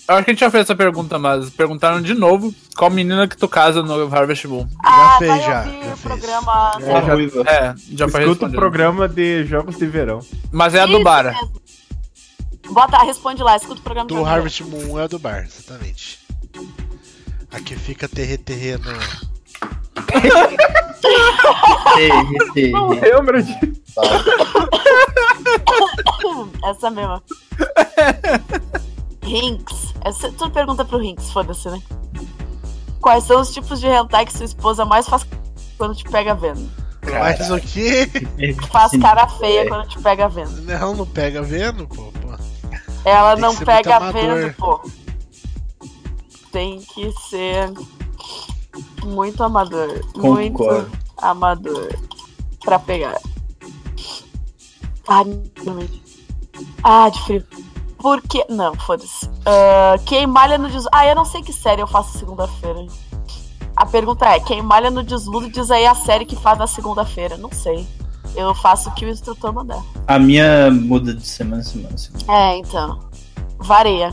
[0.08, 3.28] eu acho que a gente já fez essa pergunta, mas perguntaram de novo qual menina
[3.28, 4.66] que tu casa no Harvest Moon.
[4.84, 6.00] Ah, fez, vai já, ouvir já o fez.
[6.02, 6.72] programa.
[6.82, 10.20] É, já- É, já foi Escuta o programa de jogos de verão.
[10.52, 11.32] Mas é a do Isso Bara.
[11.34, 11.52] mesmo.
[12.72, 16.20] Bota, responde lá, escuta o programa Do Harvest Moon é do bar, exatamente.
[17.52, 19.28] Aqui fica terre terre no.
[21.94, 22.10] T,
[22.54, 23.54] T, Não lembra de.
[26.66, 27.24] Essa mesma.
[29.24, 29.94] Rinks.
[30.04, 31.82] Essa, tu pergunta pro Rinks, foda-se, né?
[33.02, 35.26] Quais são os tipos de hentai que sua esposa mais faz
[35.78, 36.70] quando te pega vendo?
[37.04, 38.10] Mas o quê?
[38.70, 40.62] Faz cara feia quando te pega vendo.
[40.64, 42.12] Não, não pega vendo, pô.
[43.08, 44.82] Ela Tem não pega muito vendo, pô.
[46.52, 47.72] Tem que ser
[49.06, 50.02] muito amador.
[50.14, 50.92] Muito Concordo.
[51.18, 51.96] amador.
[52.66, 53.18] Pra pegar.
[55.08, 55.24] Ah,
[55.64, 56.04] realmente.
[56.84, 57.48] Ah, de frio.
[57.98, 58.46] Por que.
[58.50, 59.30] Não, foda-se.
[59.46, 60.90] Ah, quem malha no desludo.
[60.92, 62.86] Ah, eu não sei que série eu faço segunda-feira.
[63.74, 67.38] A pergunta é: quem malha no desludo diz aí a série que faz na segunda-feira?
[67.38, 67.88] Não sei.
[68.38, 69.84] Eu faço o que o instrutor mandar.
[70.08, 71.96] A minha muda de semana a semana.
[71.96, 72.12] assim.
[72.30, 73.00] É, então.
[73.58, 74.12] Vareia.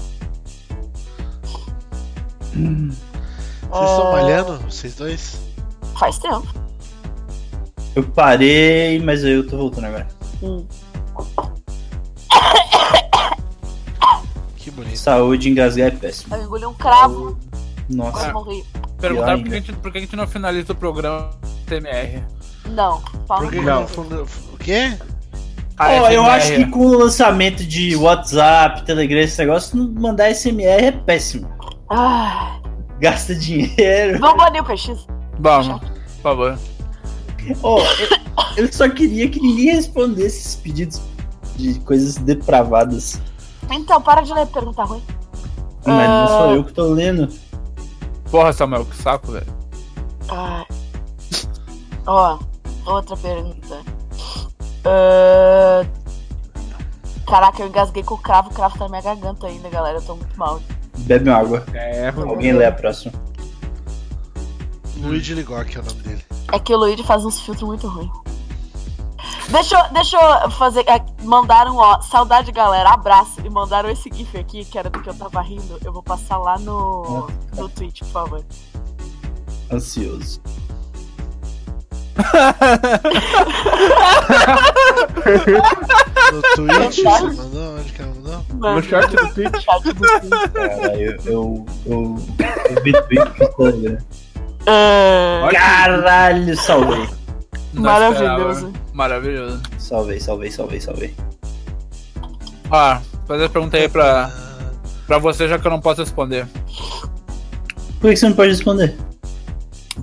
[2.55, 2.99] Vocês
[3.70, 3.85] Ah.
[3.97, 5.37] estão malhando, vocês dois?
[5.99, 6.47] Faz tempo.
[7.95, 10.09] Eu parei, mas eu tô voltando agora.
[10.43, 10.64] Hum.
[14.57, 14.97] Que bonito.
[14.99, 16.35] Saúde, engasgar é péssimo.
[16.35, 17.39] Eu engoli um cravo,
[17.91, 18.12] Nossa.
[18.12, 18.64] quase morri.
[18.99, 21.31] Perguntaram por que, a gente, por que a gente não finaliza o programa
[21.66, 22.25] TMR.
[22.70, 23.62] Não, pau Por no que cu.
[23.62, 23.66] que
[24.14, 24.96] não O quê?
[25.78, 30.84] Ó, eu acho que com o lançamento de WhatsApp, Telegram, esse negócio, não mandar SMR
[30.86, 31.48] é péssimo.
[31.90, 32.58] Ah,
[33.00, 34.18] Gasta dinheiro.
[34.20, 35.06] vamos banir o PX?
[35.40, 36.58] Vamos, por favor.
[37.62, 41.00] Ó, eu, eu só queria que ninguém respondesse esses pedidos
[41.56, 43.20] de coisas depravadas.
[43.70, 45.02] Então, para de ler pergunta ruim.
[45.84, 46.28] Mas não Ah.
[46.28, 47.28] sou eu que tô lendo.
[48.30, 49.46] Porra, Samuel, que saco, velho.
[50.28, 50.64] Ai.
[52.06, 52.38] Ó,
[52.87, 53.80] outra pergunta.
[54.85, 55.85] Ah,
[57.26, 59.97] Caraca, eu engasguei com o cravo, o cravo tá na minha garganta ainda, galera.
[59.99, 60.61] Eu tô muito mal.
[60.99, 61.64] Bebe uma água.
[61.72, 62.09] É.
[62.11, 63.12] Alguém lê a próxima.
[64.99, 66.24] Luigi Ligok é o nome dele.
[66.53, 68.11] É que o Luigi faz uns filtros muito ruins.
[69.51, 70.85] Deixa, eu- deixa eu fazer.
[70.89, 73.41] é, Mandaram, ó, saudade, galera, abraço.
[73.45, 75.78] E mandaram esse GIF aqui, que era do que eu tava rindo.
[75.85, 77.26] Eu vou passar lá no,
[77.57, 78.45] no Twitch, por favor.
[79.72, 80.41] Ansioso.
[86.32, 87.76] No Twitch, você mandou?
[87.78, 88.44] Onde que ela mandou?
[88.54, 88.90] No Twitch.
[88.90, 89.64] Chat do Twitch.
[90.54, 91.16] Cara, eu.
[91.26, 91.66] Eu.
[91.86, 92.16] Eu.
[92.70, 93.98] Eu vi tweet pro.
[94.66, 97.08] Ah, Caralho, salvei.
[97.74, 98.50] Não Maravilhoso.
[98.66, 98.72] esperava.
[98.94, 99.62] Maravilhoso.
[99.78, 101.14] Salvei, salvei, salvei, salvei.
[102.70, 104.30] Ó, fazer a pergunta aí pra,
[105.06, 106.46] pra você, já que eu não posso responder.
[108.00, 108.96] Por que você não pode responder?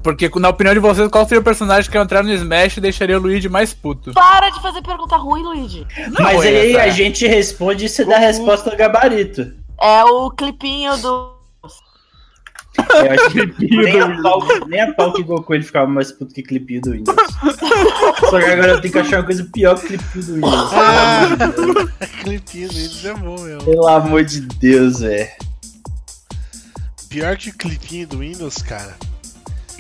[0.04, 2.82] Porque, na opinião de vocês, qual seria o personagem que ia entrar no Smash e
[2.82, 4.14] deixaria o Luigi mais puto?
[4.14, 5.86] Para de fazer pergunta ruim, Luigi.
[5.98, 9.52] Mas Não, aí essa- a gente responde e você dá a resposta no gabarito.
[9.82, 11.42] É o clipinho do.
[12.78, 16.34] Eu acho que nem a, pau, nem a pau que Goku ele ficava mais puto
[16.34, 17.18] que clipinho do Windows.
[18.30, 20.72] Só que agora eu tenho que achar uma coisa pior que clipinho do Windows.
[20.74, 21.28] Ah,
[22.24, 23.58] clipinho do Windows é bom, meu.
[23.60, 25.30] Pelo amor de Deus, velho.
[27.10, 28.96] Pior que o clipinho do Windows, cara.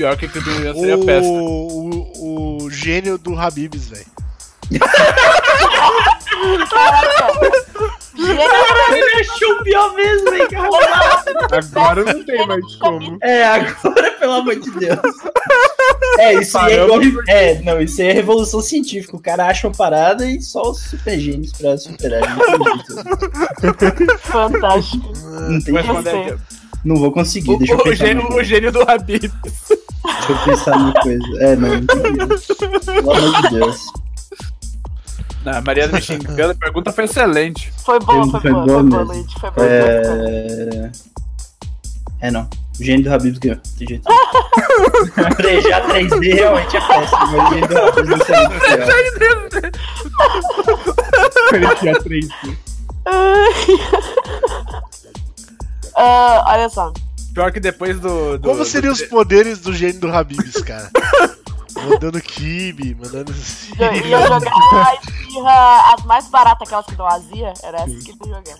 [0.02, 1.22] Pior que Luigi seria.
[1.22, 4.06] O, o, o gênio do Habibs, velho.
[8.18, 8.42] Gênio
[8.92, 10.48] Ele achou pior mesmo, velho.
[11.52, 13.20] Agora não tem mais como.
[13.22, 15.00] É, agora, pelo amor de Deus.
[16.18, 17.00] É, isso aí é igual.
[17.28, 19.16] É, não, isso aí é revolução científica.
[19.16, 22.24] O cara acha uma parada e só os super gênios pra superar.
[24.18, 25.14] Fantástico.
[25.48, 26.62] Não tem responder aqui.
[26.84, 29.32] Não vou conseguir, O, deixa eu o gênio, o gênio do Habib.
[30.04, 31.26] Deixa eu pensar numa coisa.
[31.40, 32.18] É, não, entendi.
[32.86, 33.86] Pelo amor de Deus.
[35.46, 37.72] Não, a Mariana me xingando, a pergunta foi excelente.
[37.84, 39.04] Foi boa, foi, Foi boa, boa foi boa.
[39.04, 39.40] Luigi.
[39.40, 39.68] Foi boa.
[39.68, 40.30] foi boa.
[40.30, 40.92] É.
[42.22, 42.48] É, não.
[42.80, 44.08] O gênio do Habib ganhou, tem jeito.
[45.36, 49.72] Frejar 3D realmente é péssimo, mas o gênio do Habib não sei muito pior.
[51.52, 52.28] Parecia 3
[55.96, 56.94] Ah, olha só.
[57.34, 58.38] Pior que depois do.
[58.38, 60.90] do Como do seriam os tre- poderes do gênio do Habibs, cara?
[61.76, 63.34] mandando kibe, mandando.
[63.80, 67.54] Eu ia jogar a esfirra, as mais baratas, aquelas que dão azia.
[67.64, 68.58] Era essas que ele ia jogar.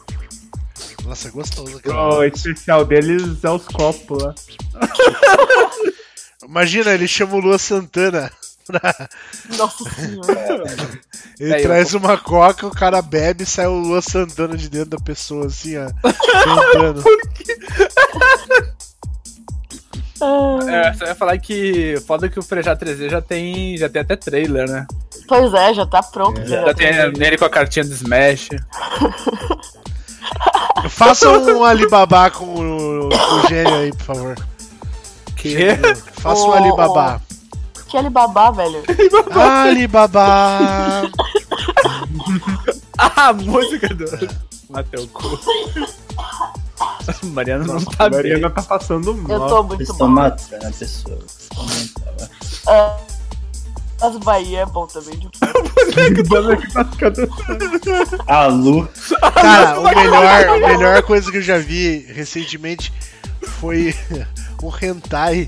[1.04, 2.28] Nossa, é gostoso O aquela.
[2.28, 4.34] especial deles é os copos lá.
[6.48, 8.32] Imagina, ele chama o Lua Santana.
[8.72, 9.10] Pra-
[9.58, 10.64] Nossa senhora.
[11.40, 14.70] Ele É, eu- traz uma coca, o cara bebe e sai o Lua Santana de
[14.70, 15.88] dentro da pessoa, assim, ó.
[16.44, 17.04] Cantando.
[20.70, 24.16] É, só ia falar que foda que o Frejar 3D já tem, já tem até
[24.16, 24.86] trailer, né?
[25.28, 26.46] Pois é, já tá pronto.
[26.46, 26.64] já.
[26.68, 28.50] Já tem ele com a cartinha do Smash.
[30.90, 34.36] Faça um Alibaba com o, com o gênio aí, por favor.
[35.38, 35.70] Que?
[36.22, 37.20] Faça um Alibaba.
[37.92, 38.84] Que Alibaba, velho.
[39.38, 41.10] Alibaba.
[42.98, 44.06] Ah, a música do.
[44.70, 45.40] Mateu o cu.
[47.34, 48.18] Mariana não tá A bem.
[48.20, 49.48] Mariana tá passando Eu mal.
[49.50, 50.30] tô Vocês muito estão mal.
[50.30, 51.18] matando a pessoa.
[51.18, 52.30] Vocês estão matando.
[52.68, 52.98] Ah,
[54.06, 55.18] As Bahia é bom também.
[55.18, 55.30] de-
[56.92, 58.24] ficar dançando.
[58.28, 58.88] A Lu.
[59.34, 62.94] Cara, o melhor, a melhor coisa que eu já vi recentemente
[63.60, 63.96] foi
[64.62, 65.48] um hentai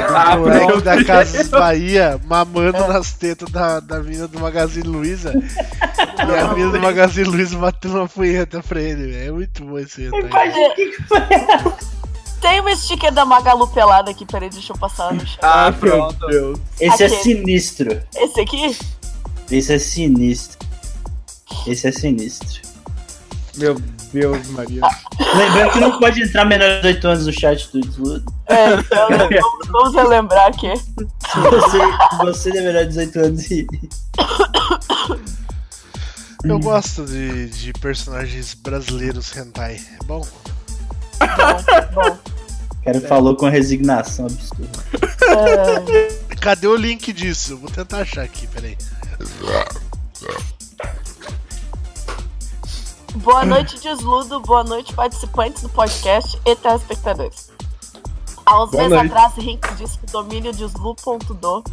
[0.00, 5.32] Ah, moleque da Casas Bahia mamando nas tetas da, da mina do Magazine Luiza.
[5.34, 9.28] E a mina do Magazine Luiza batendo uma punheta pra ele, velho.
[9.28, 10.52] É muito bom esse hentai.
[12.40, 15.38] Tem uma sticker da Magalu pelada aqui, peraí, deixa eu passar no chat.
[15.42, 16.26] Ah, Meu pronto.
[16.26, 16.58] Deus.
[16.80, 17.22] Esse é Aquele.
[17.22, 18.02] sinistro.
[18.16, 18.76] Esse aqui?
[19.50, 20.58] Esse é sinistro.
[21.66, 22.71] Esse é sinistro.
[23.56, 23.74] Meu
[24.12, 24.80] Deus, Maria.
[25.36, 28.24] Lembrando que não pode entrar menor de 18 anos no chat do Desludo.
[28.46, 30.74] É, então vamos, vamos relembrar aqui.
[30.76, 31.78] Se você,
[32.18, 33.66] você é menor de 18 anos e.
[36.44, 39.80] Eu gosto de, de personagens brasileiros hentai.
[40.00, 40.26] É bom?
[41.20, 42.18] Bom, bom.
[42.80, 44.84] O cara falou com resignação absurda.
[45.22, 47.56] É, Cadê o link disso?
[47.56, 48.76] Vou tentar achar aqui, peraí.
[53.16, 54.40] Boa noite, Desludo.
[54.40, 57.50] Boa noite, participantes do podcast e telespectadores.
[58.44, 61.64] Há uns meses atrás, Henrique disse que o domínio deslu.do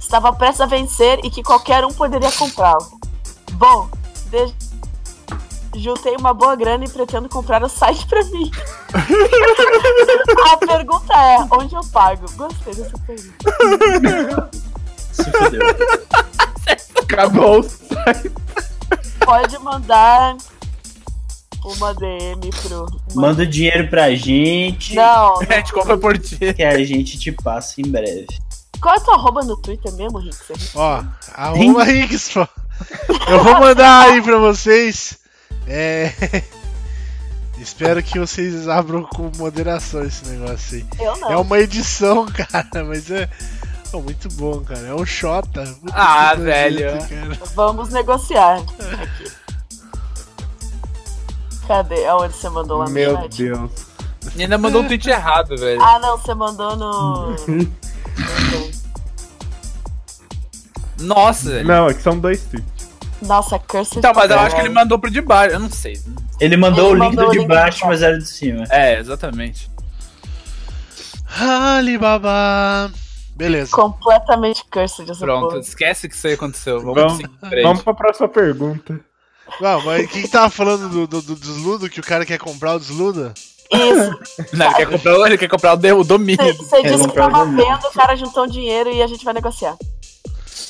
[0.00, 2.98] estava prestes a vencer e que qualquer um poderia comprá-lo.
[3.52, 3.88] Bom,
[4.26, 4.56] desde...
[5.76, 8.50] juntei uma boa grana e pretendo comprar o site pra mim.
[10.52, 12.26] a pergunta é, onde eu pago?
[12.36, 14.50] Gostei dessa pergunta.
[15.12, 15.60] Se fudeu.
[17.02, 18.32] Acabou o site.
[19.24, 20.36] Pode mandar
[21.64, 22.86] uma DM pro...
[23.14, 24.94] Manda o dinheiro pra gente.
[24.94, 26.36] Não, A gente compra por ti.
[26.54, 28.26] Que a gente te passa em breve.
[28.80, 30.36] Qual é a tua arroba no Twitter mesmo, Rick?
[30.36, 31.02] Você- Ó,
[31.34, 32.46] arruma Rix, pô.
[33.28, 35.18] Eu vou mandar aí pra vocês.
[35.66, 36.12] É.
[37.60, 40.86] Espero que vocês abram com moderação esse negócio aí.
[41.04, 41.32] Eu não.
[41.32, 43.28] É uma edição, cara, mas é.
[43.92, 44.86] é muito bom, cara.
[44.86, 45.64] É um Xota.
[45.92, 46.86] Ah, velho.
[47.08, 47.38] cara.
[47.56, 48.58] Vamos negociar.
[48.60, 49.32] Aqui.
[51.68, 52.06] Cadê?
[52.06, 53.28] Aonde você mandou lá Meu?
[53.28, 53.70] Deus.
[54.34, 55.80] E ainda mandou um tweet errado, velho.
[55.82, 57.36] Ah, não, você mandou no.
[60.98, 61.68] Nossa, velho.
[61.68, 62.88] Não, é que são dois tweets.
[63.22, 63.98] Nossa, Cursed.
[63.98, 65.54] Então, mas eu acho que ele mandou pro de baixo.
[65.54, 66.00] Eu não sei.
[66.40, 68.64] Ele mandou Ele o link mandou do o de link baixo, mas era de cima.
[68.70, 69.70] É, exatamente.
[71.38, 72.90] Alibaba.
[73.36, 73.70] Beleza.
[73.72, 75.60] Completamente cursed essa Pronto, porra.
[75.60, 76.80] esquece que isso aí aconteceu.
[76.80, 77.62] Vamos, Vamos, seguir em frente.
[77.62, 79.00] vamos pra próxima pergunta.
[79.60, 81.88] Não, mas quem que tava falando do, do, do desludo?
[81.88, 83.32] Que o cara quer comprar o desludo?
[83.70, 84.56] Isso.
[84.56, 86.54] Não, ele quer comprar, ele quer comprar o, domínio.
[86.56, 89.76] Você disse que tava vendo, o cara juntou um dinheiro e a gente vai negociar.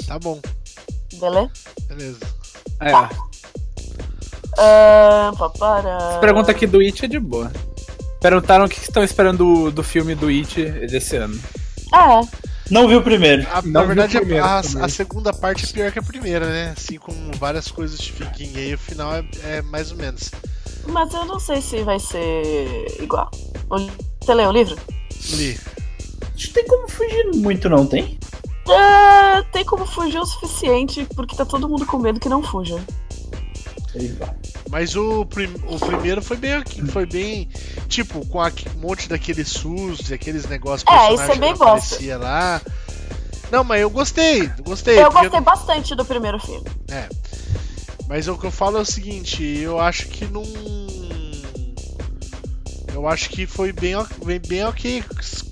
[0.06, 0.40] Tá bom,
[1.14, 1.50] Beleza?
[1.88, 2.18] beleza.
[2.80, 2.92] É.
[4.60, 5.98] Ah, papara.
[6.10, 7.52] Essa pergunta aqui do It é de boa.
[8.20, 11.38] Perguntaram o que que estão esperando do, do filme do It desse ano.
[11.92, 12.20] Ah, é.
[12.70, 13.46] Não viu o primeiro.
[13.50, 16.46] A- Não na vi verdade, primeiro a, a segunda parte é pior que a primeira,
[16.46, 16.74] né?
[16.76, 20.30] Assim, com várias coisas de fiquinho aí, o final é, é mais ou menos.
[20.86, 23.30] Mas eu não sei se vai ser igual.
[23.70, 23.90] O-
[24.20, 24.76] Você leu o livro?
[25.32, 25.58] Li.
[26.20, 28.18] Não tem como fugir muito, não tem?
[28.70, 32.78] Ah, tem como fugir o suficiente, porque tá todo mundo com medo que não fuja.
[34.70, 37.48] Mas o, prim- o primeiro foi bem aqui, foi bem.
[37.88, 42.18] Tipo, com a- um monte daqueles SUS, aqueles negócios É, isso é bem que aparecia
[42.18, 42.60] lá.
[43.50, 45.02] Não, mas eu gostei, gostei.
[45.02, 46.66] Eu gostei bastante do primeiro filme.
[46.90, 47.08] É.
[48.06, 50.42] Mas o que eu falo é o seguinte, eu acho que não.
[52.92, 53.94] Eu acho que foi bem,
[54.24, 55.04] bem, bem ok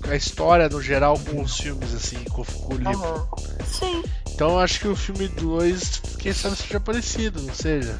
[0.09, 3.03] a história no geral com os filmes, assim, com, com o livro.
[3.05, 3.27] Aham.
[3.65, 4.03] Sim.
[4.33, 7.97] Então eu acho que o filme 2, quem sabe seja parecido, não seja?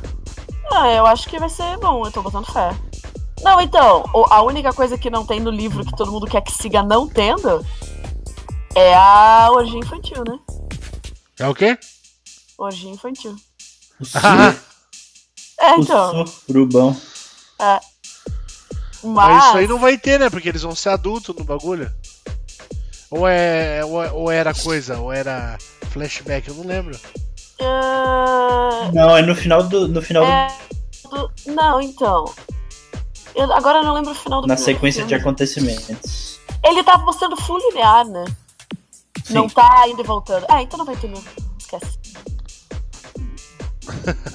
[0.72, 2.70] Ah, eu acho que vai ser bom, eu tô botando fé.
[3.42, 6.52] Não, então, a única coisa que não tem no livro que todo mundo quer que
[6.52, 7.66] siga não tendo
[8.76, 10.40] é a orgia infantil, né?
[11.40, 11.78] É o quê?
[12.58, 13.36] Orgia infantil.
[14.16, 14.56] Ah,
[15.60, 16.28] É, o então.
[16.28, 17.02] surubão.
[17.60, 17.82] Mas,
[19.04, 20.30] mas isso aí não vai ter, né?
[20.30, 21.92] Porque eles vão ser adultos no bagulho.
[23.10, 23.84] Ou é.
[23.86, 25.58] Ou, é- ou era coisa, ou era
[25.92, 27.00] flashback, eu não lembro.
[27.62, 29.88] Ah, Não, é no final do.
[29.88, 30.48] No final é
[31.10, 32.26] do- Não, então.
[33.36, 35.22] Eu, agora eu não lembro o final do na sequência de filme.
[35.22, 36.40] acontecimentos.
[36.64, 38.26] Ele tá mostrando full linear, né?
[39.24, 39.34] Sim.
[39.36, 40.46] Não tá indo e voltando.
[40.50, 41.26] Ah, então não vai ter mesmo.
[41.60, 42.00] Esquece.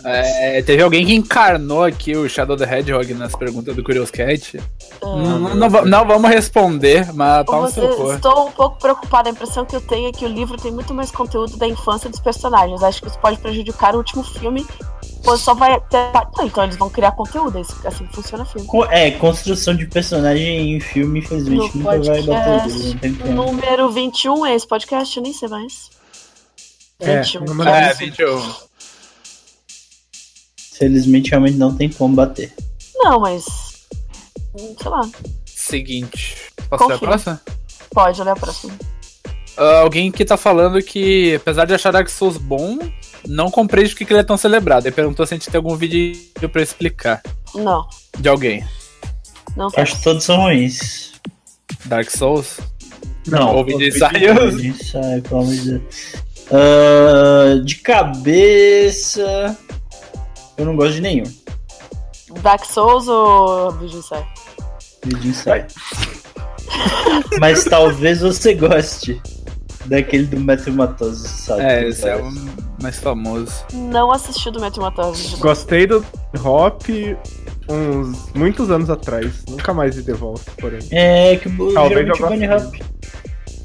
[0.04, 4.60] É, teve alguém que encarnou aqui o Shadow the Hedgehog nas perguntas do Curious Cat.
[5.02, 5.06] Ah.
[5.06, 7.80] Não, não, não va- não vamos responder, mas pau Você-
[8.14, 9.28] estou um pouco preocupada.
[9.28, 12.08] A impressão que eu tenho é que o livro tem muito mais conteúdo da infância
[12.10, 12.82] dos personagens.
[12.82, 14.66] Acho que isso pode prejudicar o último filme.
[15.24, 15.98] Pois só vai ter.
[16.36, 17.56] Não, então eles vão criar conteúdo.
[17.58, 18.66] é isso- Assim que funciona o filme.
[18.66, 22.94] Co- É, construção de personagem em filme, infelizmente, No nunca vai podcast.
[22.96, 23.32] tem como.
[23.32, 25.16] Número 21 é esse podcast?
[25.16, 25.90] Eu nem sei mais.
[27.00, 27.44] É, 21.
[27.44, 28.42] número É, 21.
[30.72, 30.78] 21.
[30.78, 32.52] Felizmente, realmente não tem como bater.
[32.96, 33.44] Não, mas.
[34.80, 35.08] Sei lá.
[35.46, 36.36] Seguinte.
[36.68, 37.40] Posso ler a próxima?
[37.90, 38.72] Pode olhar a próxima.
[39.56, 42.78] Ah, alguém que tá falando que, apesar de achar Dark Souls bom,
[43.26, 44.86] não compreende porque que ele é tão celebrado.
[44.86, 46.16] Ele perguntou se a gente tem algum vídeo
[46.50, 47.22] pra explicar.
[47.54, 47.86] Não,
[48.18, 48.64] De alguém.
[49.56, 49.82] não tem.
[49.82, 51.12] Acho que todos são ruins.
[51.84, 52.58] Dark Souls?
[53.26, 54.48] Não, o vídeo o ensaio.
[54.48, 55.82] o vídeo ensaio, pelo amor de Deus.
[56.50, 59.58] Ah, de cabeça.
[60.56, 61.24] Eu não gosto de nenhum.
[62.42, 63.72] Dark Souls ou?
[63.72, 63.98] Vídeo
[65.30, 65.66] ensaio.
[67.40, 69.20] Mas talvez você goste
[69.86, 70.74] daquele do Matthew
[71.14, 71.62] sabe?
[71.62, 72.30] É, esse é o
[72.80, 73.64] mais famoso.
[73.72, 74.82] Não assisti do Matthew.
[75.38, 76.04] Gostei do
[76.42, 76.82] Hop
[77.68, 79.44] uns muitos anos atrás.
[79.48, 80.80] Nunca mais vi de volta, porém.
[80.90, 82.74] É, que o, Talvez eu o Bunny Hop.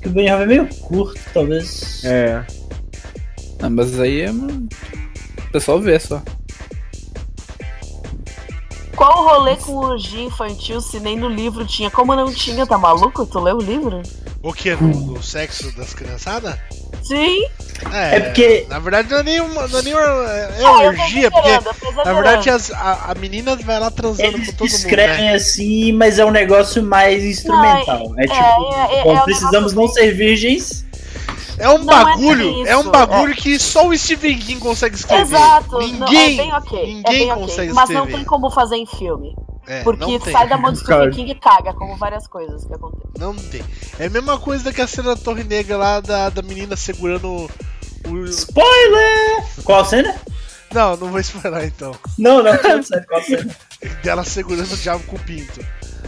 [0.01, 2.03] Que o Bunny Hop é meio curto, talvez.
[2.03, 2.45] É.
[3.61, 4.31] Não, mas aí é.
[4.31, 6.21] O pessoal vê só.
[8.97, 11.89] Qual o rolê com orgia infantil se nem no livro tinha?
[11.91, 13.25] Como não tinha, tá maluco?
[13.27, 14.01] Tu leu o livro?
[14.41, 14.71] O que?
[14.75, 16.55] No, no sexo das criançadas?
[17.03, 17.45] Sim.
[17.93, 19.67] É porque- Na verdade não é nenhuma.
[19.67, 21.49] Não é, nenhuma, é Ah, orgia, porque.
[22.03, 24.75] Na verdade, as- a, a menina vai lá transando Eles com todo mundo.
[24.77, 25.35] escrevem Né?
[25.35, 28.13] assim, mas é um negócio mais instrumental.
[28.17, 30.85] é, é, tipo, é, é, bom, é um precisamos negócio não ser virgens.
[31.57, 32.67] É um Não é bagulho.
[32.67, 35.23] É, um isso, bagulho que só o Stephen King consegue escrever.
[35.23, 35.79] Exato.
[35.79, 35.97] Ninguém.
[35.99, 36.95] não, é bem ok.
[36.95, 39.35] ninguém é consegue Mas não tem como fazer em filme.
[39.67, 40.33] É, Porque não tem.
[40.33, 40.77] sai da mão do.
[40.79, 43.11] Stephen King e caga, como várias coisas que acontecem.
[43.17, 43.63] Não tem.
[43.99, 47.49] É a mesma coisa que a cena da Torre Negra lá da, da menina segurando
[48.07, 48.25] o.
[48.25, 49.43] Spoiler!
[49.63, 50.15] Qual cena?
[50.73, 51.93] Não, não vou esperar então.
[52.17, 53.55] Não, não, não sei qual cena.
[54.03, 55.59] Dela segurando o diabo com o pinto.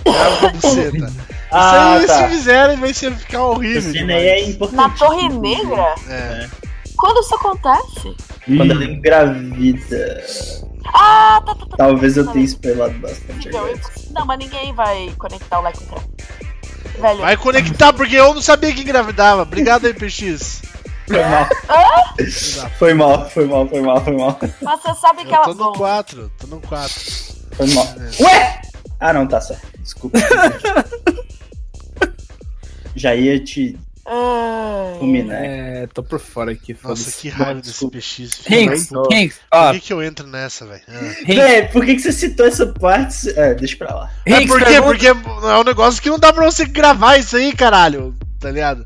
[0.03, 1.13] Com buceta.
[1.51, 2.27] Ah, Isso aí, tá.
[2.29, 3.91] se fizerem, vai ser ficar horrível.
[4.15, 4.75] aí é importante.
[4.77, 5.95] Na Torre Negra?
[6.07, 6.47] É.
[6.95, 8.15] Quando isso acontece?
[8.45, 10.23] Quando ela engravida.
[10.93, 11.77] Ah, tá, tá, tá.
[11.77, 12.51] Talvez eu tá, tenha tá.
[12.51, 13.79] spoilado bastante Então, eu-
[14.11, 16.01] Não, mas ninguém vai conectar o like com o
[17.01, 19.43] Velho, Vai conectar, porque eu não sabia que engravidava.
[19.43, 20.61] Obrigado aí, PX.
[21.07, 21.47] Foi mal.
[22.77, 24.37] Foi mal, foi mal, foi mal, foi mal.
[24.61, 25.45] mas você sabe que Eu ela.
[25.45, 26.93] tô no Bom, 4, tô no 4.
[27.53, 27.87] Foi mal.
[28.19, 28.61] Ué!
[28.99, 29.78] Ah, não, tá certo.
[29.93, 30.19] Desculpa.
[32.95, 35.43] Já ia te ai, fulminar.
[35.43, 37.89] É, tô por fora aqui, Nossa, que raiva desse.
[37.89, 38.89] PX.
[38.89, 39.15] da puta.
[39.15, 40.81] Hinks, Por que, que eu entro nessa, velho?
[40.87, 41.15] Ah.
[41.25, 43.29] Véi, por que, que você citou essa parte?
[43.37, 44.11] É, deixa pra lá.
[44.25, 44.65] É Hinks, por quê?
[44.65, 48.15] pergunta- Porque é um negócio que não dá pra você gravar isso aí, caralho.
[48.39, 48.85] Tá ligado?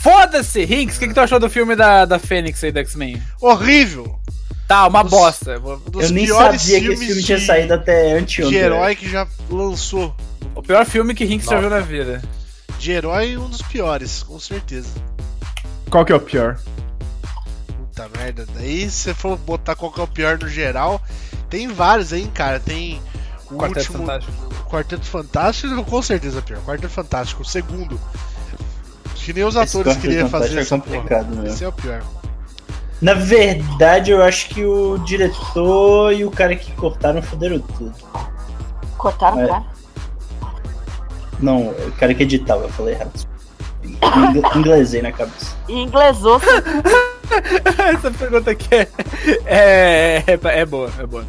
[0.00, 3.20] Foda-se, Hinks, o que, que tu achou do filme da, da Fênix aí do X-Men?
[3.40, 4.18] Horrível.
[4.70, 5.50] Tá, uma Os- bosta.
[5.50, 8.56] eu Um dos nem sabia que esse filme tinha de, saído até de anteontem.
[8.56, 10.14] herói que já lançou.
[10.54, 12.22] O pior filme que Hinks já viu na vida.
[12.78, 14.90] De herói, um dos piores, com certeza.
[15.90, 16.56] Qual que é o pior?
[17.66, 18.46] Puta merda.
[18.54, 21.02] Daí, se você for botar qual que é o pior no geral,
[21.48, 22.60] tem vários aí, cara.
[22.60, 23.02] Tem
[23.50, 23.98] o Quarteto último.
[24.06, 24.64] Fantástico.
[24.70, 26.60] Quarteto Fantástico, com certeza é pior.
[26.60, 28.00] Quarteto Fantástico, o segundo.
[29.16, 30.94] Que nem os Esse atores queriam fazer é essa porra.
[30.96, 31.46] complicado mesmo.
[31.48, 32.02] Esse é o pior.
[33.00, 37.92] Na verdade, eu acho que o diretor e o cara que cortaram fuderam tudo.
[38.98, 39.44] Cortaram É.
[39.44, 39.64] o cara?
[41.40, 43.12] Não, o cara que editava, eu falei errado.
[43.82, 45.56] Ingl- Inglesei na cabeça.
[45.68, 46.38] Inglesou.
[47.94, 48.88] Essa pergunta aqui é,
[49.46, 51.24] é, é, é boa, é boa.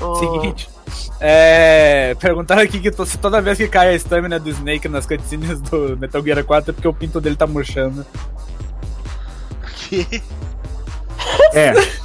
[0.00, 0.68] o- Seguinte.
[1.20, 5.60] É, perguntaram aqui que se toda vez que cai a stamina do Snake nas cutscenes
[5.62, 8.06] do Metal Gear 4 é porque o pinto dele tá murchando.
[9.88, 10.22] Que?
[11.52, 11.98] É, Essa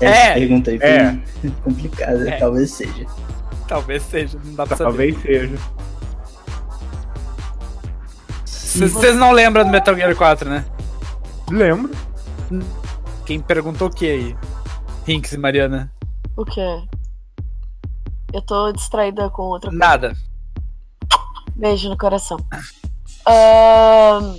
[0.00, 1.18] É, pergunta aí foi é.
[1.64, 2.38] complicada, É.
[2.38, 3.06] talvez seja.
[3.68, 5.14] Talvez seja, não dá pra saber.
[5.14, 5.58] talvez seja.
[8.44, 10.64] Vocês não lembram do Metal Gear 4, né?
[11.50, 11.90] Lembro.
[13.26, 14.36] Quem perguntou o que aí?
[15.06, 15.92] Rinks e Mariana?
[16.36, 16.82] O quê?
[18.32, 19.84] Eu tô distraída com outra coisa.
[19.84, 20.16] Nada.
[21.56, 22.38] Beijo no coração.
[23.26, 24.36] Ahn,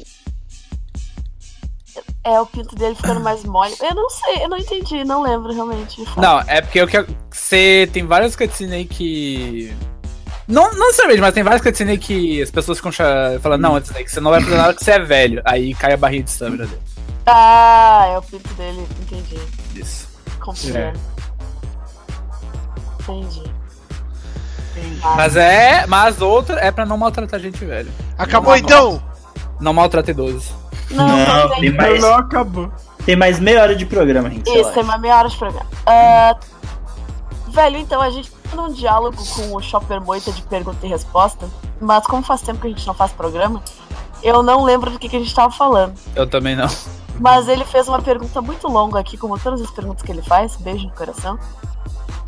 [2.23, 3.73] É o pinto dele ficando mais mole.
[3.81, 6.03] Eu não sei, eu não entendi, não lembro realmente.
[6.17, 9.75] Não, é porque eu que você tem várias cutscenes aí que.
[10.47, 12.91] Não, não necessariamente, mas tem várias cutscenes aí que as pessoas ficam
[13.41, 15.41] falando, não, Snake, você não vai fazer nada que você é velho.
[15.43, 16.81] Aí cai a barrinha de stamina dele.
[17.25, 19.39] Ah, é o pinto dele, entendi.
[19.75, 20.07] Isso.
[20.39, 20.99] Compreendo.
[22.99, 23.51] Entendi.
[25.01, 25.87] Mas é.
[25.87, 27.91] Mas outra é pra não maltratar gente velho.
[28.17, 29.03] Acabou Não, então?
[29.59, 30.60] Não maltrate idosos.
[30.91, 32.71] Não, Não, não, tem mais, Não acabou.
[33.05, 34.49] tem mais meia hora de programa, gente.
[34.49, 35.65] Isso, tem uma meia hora de programa.
[35.85, 36.35] Ah,
[37.47, 41.49] velho, então a gente tá num diálogo com o Shopper Moita de pergunta e resposta,
[41.79, 43.61] mas como faz tempo que a gente não faz programa,
[44.23, 45.93] eu não lembro do que, que a gente tava falando.
[46.15, 46.67] Eu também não.
[47.19, 50.55] Mas ele fez uma pergunta muito longa aqui, como todas as perguntas que ele faz,
[50.55, 51.37] beijo no coração.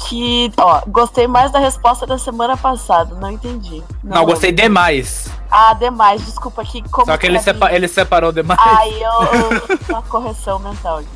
[0.09, 3.81] Que, ó, gostei mais da resposta da semana passada, não entendi.
[4.03, 5.31] Não, gostei demais.
[5.49, 6.81] Ah, demais, desculpa aqui.
[6.89, 8.59] Como Só que ele, mim- sepa ele separou demais.
[8.61, 11.07] Aí eu, eu uma correção mental aqui.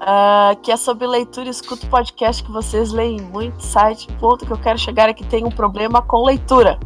[0.00, 4.06] Ah, que é sobre leitura e escuto podcast que vocês leem muito site.
[4.20, 6.78] Ponto que eu quero chegar é que tem um problema com leitura.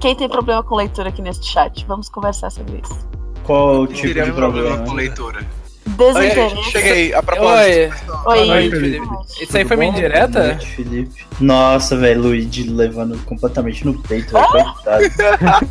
[0.00, 1.84] Quem tem problema com leitura aqui neste chat?
[1.86, 3.08] Vamos conversar sobre isso.
[3.44, 4.84] Qual o tipo de problema problema?
[4.84, 5.46] com leitura.
[5.86, 6.70] Desinteresse.
[6.70, 7.94] Cheguei, a propósito.
[8.26, 8.38] Oi.
[8.38, 9.06] Oi, Oi, Felipe.
[9.40, 10.46] Isso aí foi Boa indireta?
[10.48, 11.26] noite, Felipe.
[11.40, 14.48] Nossa, velho, Luigi levando completamente no peito, velho,
[14.82, 15.68] coitado.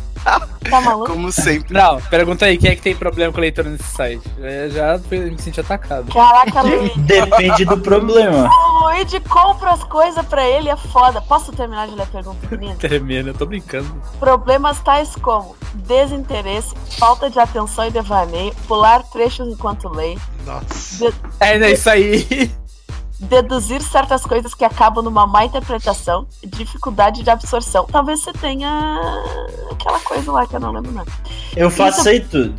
[0.70, 1.10] Tá maluco?
[1.10, 1.74] Como sempre.
[1.74, 4.22] Não, pergunta aí, quem é que tem problema com leitura nesse site?
[4.38, 6.12] Eu já me senti atacado.
[6.12, 6.98] Caraca, Luigi.
[7.00, 8.48] Depende do problema.
[8.48, 11.20] O Luigi compra as coisas pra ele, é foda.
[11.20, 12.76] Posso terminar de ler a pergunta, menina?
[12.76, 13.92] Tremendo, eu tô brincando.
[14.20, 20.01] Problemas tais como desinteresse, falta de atenção e devaneio, pular trechos enquanto lê,
[20.44, 21.12] Nossa.
[21.40, 22.50] É, é isso aí.
[23.22, 27.86] deduzir certas coisas que acabam numa má interpretação, dificuldade de absorção.
[27.90, 29.00] Talvez você tenha
[29.70, 31.10] aquela coisa lá que eu não lembro nada.
[31.56, 32.54] Eu faço Isso- aí tudo.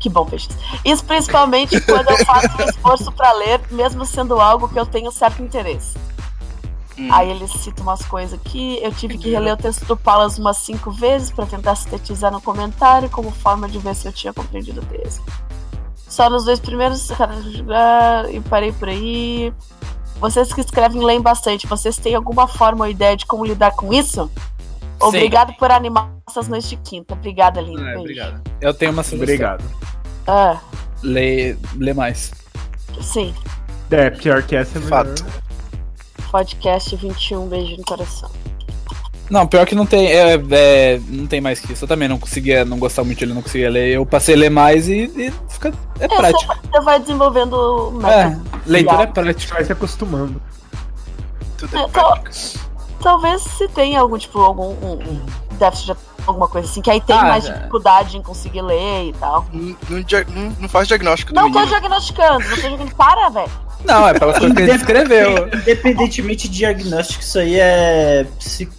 [0.00, 0.50] Que bom, peixes.
[0.84, 5.10] Isso principalmente quando eu faço um esforço pra ler, mesmo sendo algo que eu tenho
[5.12, 5.96] certo interesse.
[6.98, 7.08] Hum.
[7.12, 8.78] Aí ele cita umas coisas aqui.
[8.82, 12.40] Eu tive que reler o texto do Palas umas cinco vezes pra tentar sintetizar no
[12.40, 15.22] comentário, como forma de ver se eu tinha compreendido o texto.
[16.14, 17.08] Só nos dois primeiros
[18.30, 19.52] e parei por aí.
[20.20, 21.66] Vocês que escrevem leem bastante.
[21.66, 24.30] Vocês têm alguma forma ou ideia de como lidar com isso?
[25.00, 27.14] Obrigado por animar essas noites de quinta.
[27.14, 27.84] Obrigada, lindo.
[27.84, 28.40] É, obrigado.
[28.60, 29.24] Eu tenho uma sugestão.
[29.24, 29.64] Obrigado.
[30.28, 30.60] Ah,
[31.02, 32.30] Lê, lê mais.
[33.00, 33.34] sim.
[33.90, 35.06] É, pior que essa é melhor.
[35.06, 35.24] Fato.
[36.30, 38.30] Podcast 21, beijo no coração.
[39.30, 40.06] Não, pior que não tem.
[40.06, 41.84] É, é, não tem mais que isso.
[41.84, 43.88] Eu também não conseguia, não gostava muito, ele não conseguia ler.
[43.94, 45.72] Eu passei a ler mais e, e fica.
[45.98, 46.54] É É, prático.
[46.70, 48.50] Você vai desenvolvendo o É, método.
[48.66, 49.54] leitura é prática.
[49.54, 50.40] Vai se acostumando.
[51.56, 52.30] Tudo É, é tô- prática.
[53.02, 55.26] Talvez se tenha algum, tipo, algum um, um
[55.58, 57.52] déficit de alguma coisa assim, que aí tem Ah, mais é.
[57.52, 59.46] dificuldade em conseguir ler e tal.
[59.52, 61.66] Não, não não- faz diagnóstico do Não tô menino.
[61.80, 62.94] diagnosticando, não tô diagnosticando.
[62.96, 63.50] Para, velho.
[63.84, 65.48] Não, é pelas coisas que ele escreveu.
[65.48, 68.73] Independentemente de diagnóstico, isso aí é psico.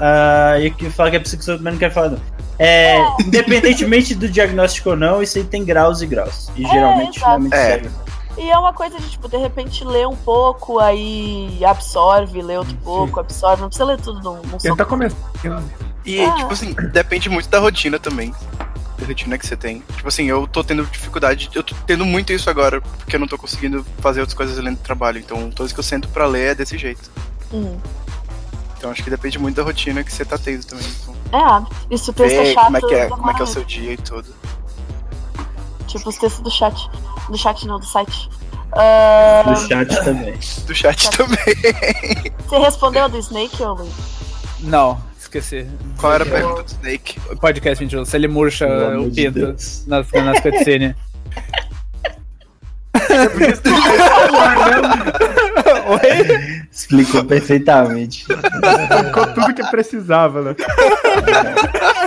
[0.00, 2.20] Ah, eu que falo que é psicossocial, mas não quero falar não.
[2.58, 6.50] É, independentemente do diagnóstico ou não, isso aí tem graus e graus.
[6.56, 7.38] E geralmente exato.
[7.42, 7.82] não é É.
[8.38, 12.76] E é uma coisa de, tipo, de repente ler um pouco, aí absorve, lê outro
[12.84, 13.60] pouco, absorve.
[13.62, 14.68] Não precisa ler tudo num, num só.
[14.68, 15.16] Tenta começar.
[16.06, 16.34] E, Ah.
[16.34, 18.32] tipo assim, depende muito da rotina também.
[18.98, 19.82] Da rotina que você tem.
[19.96, 23.26] Tipo assim, eu tô tendo dificuldade, eu tô tendo muito isso agora, porque eu não
[23.26, 25.18] tô conseguindo fazer outras coisas além do trabalho.
[25.18, 27.10] Então, todas que eu sento pra ler é desse jeito.
[27.52, 27.76] Hum.
[28.80, 30.86] Então, acho que depende muito da rotina que você tá tendo também.
[31.02, 31.66] Então, É.
[31.90, 32.64] E se o texto é ver chato.
[32.64, 34.34] como é que é, como é que é o seu dia e tudo.
[35.86, 36.88] Tipo os textos do chat.
[37.28, 38.30] Do chat não, do site.
[38.72, 40.32] Ah, Do chat também.
[40.66, 41.16] Do chat Tá.
[41.18, 41.36] também.
[42.48, 43.92] você respondeu a do Snake, ou Luiz?
[44.60, 44.98] Não.
[45.18, 45.68] esqueci.
[45.98, 47.20] Qual era a pergunta do Snake?
[47.30, 48.10] O podcast mentiroso.
[48.10, 48.66] Se ele murcha
[48.98, 49.84] o pinto Deus.
[49.86, 50.94] nas, nas cutscenes.
[56.70, 58.24] Explicou perfeitamente.
[58.24, 60.56] Ficou tudo que precisava, né?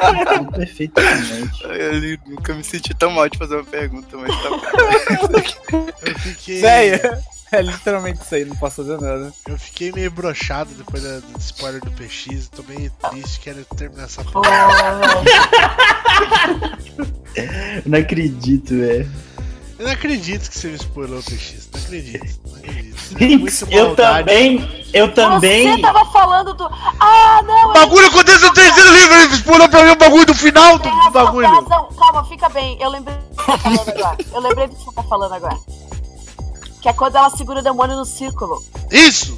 [0.03, 1.63] Explicou perfeitamente.
[1.63, 5.87] Eu nunca me senti tão mal de fazer uma pergunta, mas tá bom.
[6.05, 6.61] Eu fiquei.
[6.61, 9.31] Véia, é literalmente isso aí, não posso fazer nada.
[9.47, 12.49] Eu fiquei meio brochado depois da- do spoiler do PX.
[12.49, 14.49] Tô meio triste, quero terminar essa porra.
[17.85, 19.09] não acredito, velho.
[19.83, 21.69] Eu não acredito que você me spoilou o PX.
[21.73, 22.39] Não acredito.
[22.47, 22.93] Não acredito.
[23.39, 25.81] Muita eu também, eu Você também.
[25.81, 26.63] tava falando do.
[27.01, 27.71] Ah, não!
[27.71, 30.89] O bagulho acontece no terceiro livro, ele spoilou pra mim o bagulho do final do,
[30.89, 31.47] do bagulho.
[31.49, 31.89] razão.
[31.99, 32.77] Calma, fica bem.
[32.79, 34.17] Eu lembrei do que você tá falando agora.
[34.31, 35.59] Eu lembrei do que você tá falando agora.
[36.81, 38.63] Que é quando ela segura o demônio no círculo.
[38.89, 39.37] Isso!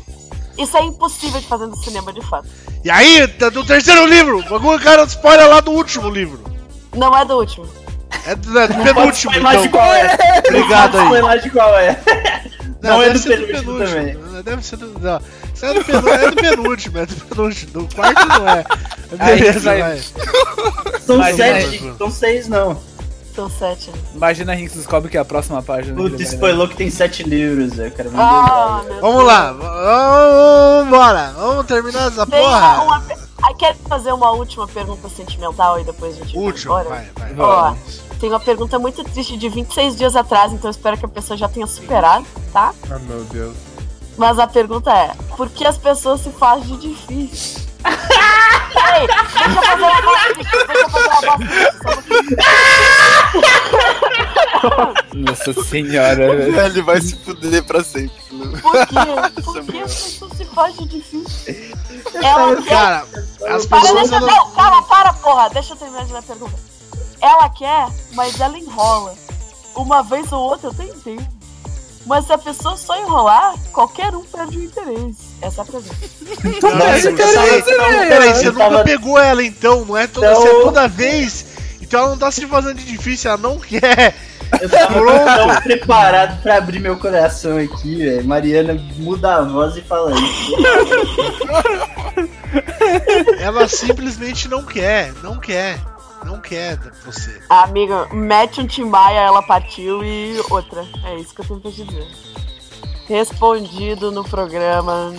[0.60, 2.48] Isso é impossível de fazer no cinema, de fato.
[2.84, 6.40] E aí, tá no terceiro livro, o bagulho, cara, spoiler lá do último livro.
[6.96, 7.68] Não é do último.
[8.28, 9.72] É do, é do penúltimo, spoiler de então.
[9.72, 10.18] qual é.
[10.48, 11.22] Obrigado aí.
[11.22, 12.00] Lá de qual é.
[12.82, 14.14] Não é deve do ser penúltimo também.
[14.16, 15.00] Não, Deve ser do.
[15.00, 15.22] Não.
[15.54, 17.72] Isso é do, penúltimo, é do penúltimo, é do penúltimo.
[17.72, 18.66] Do quarto não é.
[19.20, 20.02] Aí, Beleza, vai.
[21.00, 22.78] São Mas, sete, são seis não.
[23.36, 23.92] São sete.
[24.14, 25.96] Imagina a Rinks descobre que é a próxima página.
[25.96, 27.78] Puta, spoilou que tem sete livros.
[27.78, 28.18] Eu quero ver.
[28.20, 29.28] Ah, Vamos Deus.
[29.28, 31.34] lá, vamos embora.
[31.38, 32.82] Vamos terminar essa Tem porra.
[32.82, 33.04] uma.
[33.56, 36.90] Pe- Ah, quer fazer uma última pergunta sentimental e depois a gente vai Último, embora?
[36.90, 37.40] vai, vai.
[37.46, 37.80] Ó, vai.
[38.20, 41.48] tem uma pergunta muito triste de 26 dias atrás, então espero que a pessoa já
[41.48, 42.74] tenha superado, tá?
[42.90, 43.56] Ah, meu Deus.
[44.18, 47.62] Mas a pergunta é: por que as pessoas se fazem de difícil?
[48.76, 51.66] Peraí, deixa eu fazer uma voz triste, deixa eu fazer uma voz triste.
[51.82, 52.36] só pouquinho.
[55.14, 56.60] Nossa senhora, velho.
[56.66, 58.16] Ele vai se fuder pra sempre.
[58.62, 59.42] Por quê?
[59.44, 60.46] Por que as pessoas se
[60.78, 61.76] de difícil?
[62.16, 62.70] Ela quer.
[62.70, 63.08] Cara,
[63.48, 64.10] as Para, pessoas.
[64.10, 64.28] deixa eu.
[64.28, 65.50] Não, calma, para, porra.
[65.50, 66.56] Deixa eu terminar de ler a pergunta.
[67.22, 69.16] Ela quer, mas ela enrola.
[69.76, 71.20] Uma vez ou outra eu tentei.
[72.06, 75.16] Mas se a pessoa só enrolar, qualquer um perde o interesse.
[75.42, 75.96] Essa é a pergunta.
[76.62, 80.44] Nossa, Não, peraí, cara, peraí, você nunca tava- pegou ela então, não é toda, Então-
[80.46, 81.46] é toda vez.
[81.82, 84.16] Então ela não tá se fazendo de difícil, ela não quer.
[84.62, 88.24] Eu tava tão preparado pra abrir meu coração aqui, velho.
[88.28, 90.52] Mariana muda a voz e fala isso.
[93.40, 95.80] Ela simplesmente não quer, não quer,
[96.26, 97.42] não quer você.
[97.48, 100.86] Amiga, mete um Timbaia, ela partiu e outra.
[101.06, 102.08] É isso que eu tenho pra te dizer.
[103.08, 105.14] Respondido no programa.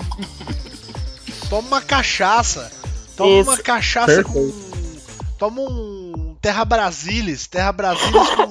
[1.49, 2.71] Toma uma cachaça.
[3.17, 3.51] Toma Isso.
[3.51, 4.53] uma cachaça com.
[5.39, 7.47] Toma um Terra Brasilis.
[7.47, 8.49] Terra Brasilis com,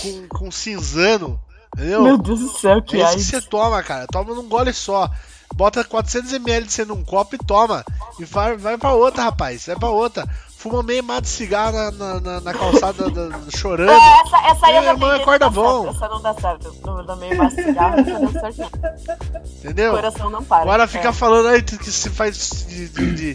[0.00, 1.38] com, com cinzano.
[1.76, 2.02] Entendeu?
[2.02, 4.06] Meu Deus do céu, é que isso que você toma, cara.
[4.06, 5.10] Toma num gole só.
[5.54, 7.84] Bota 400ml de você num copo e toma.
[8.18, 9.66] E vai, vai pra outra, rapaz.
[9.66, 10.26] Vai pra outra.
[10.62, 13.90] Fuma meio mato de cigarro na, na, na- na calçada da- chorando.
[13.90, 15.82] É, essa, essa aí já mãe, acorda bom.
[15.84, 15.96] certo.
[15.96, 16.76] Essa não dá certo.
[16.86, 18.78] No, no meio mais cigarro, essa não dá certo.
[18.80, 19.40] não.
[19.58, 19.92] Entendeu?
[19.92, 20.62] O coração não para.
[20.62, 20.86] Agora É.
[20.86, 23.34] fica falando aí que se faz de, de, de-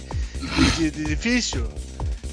[0.77, 1.67] de- de difícil.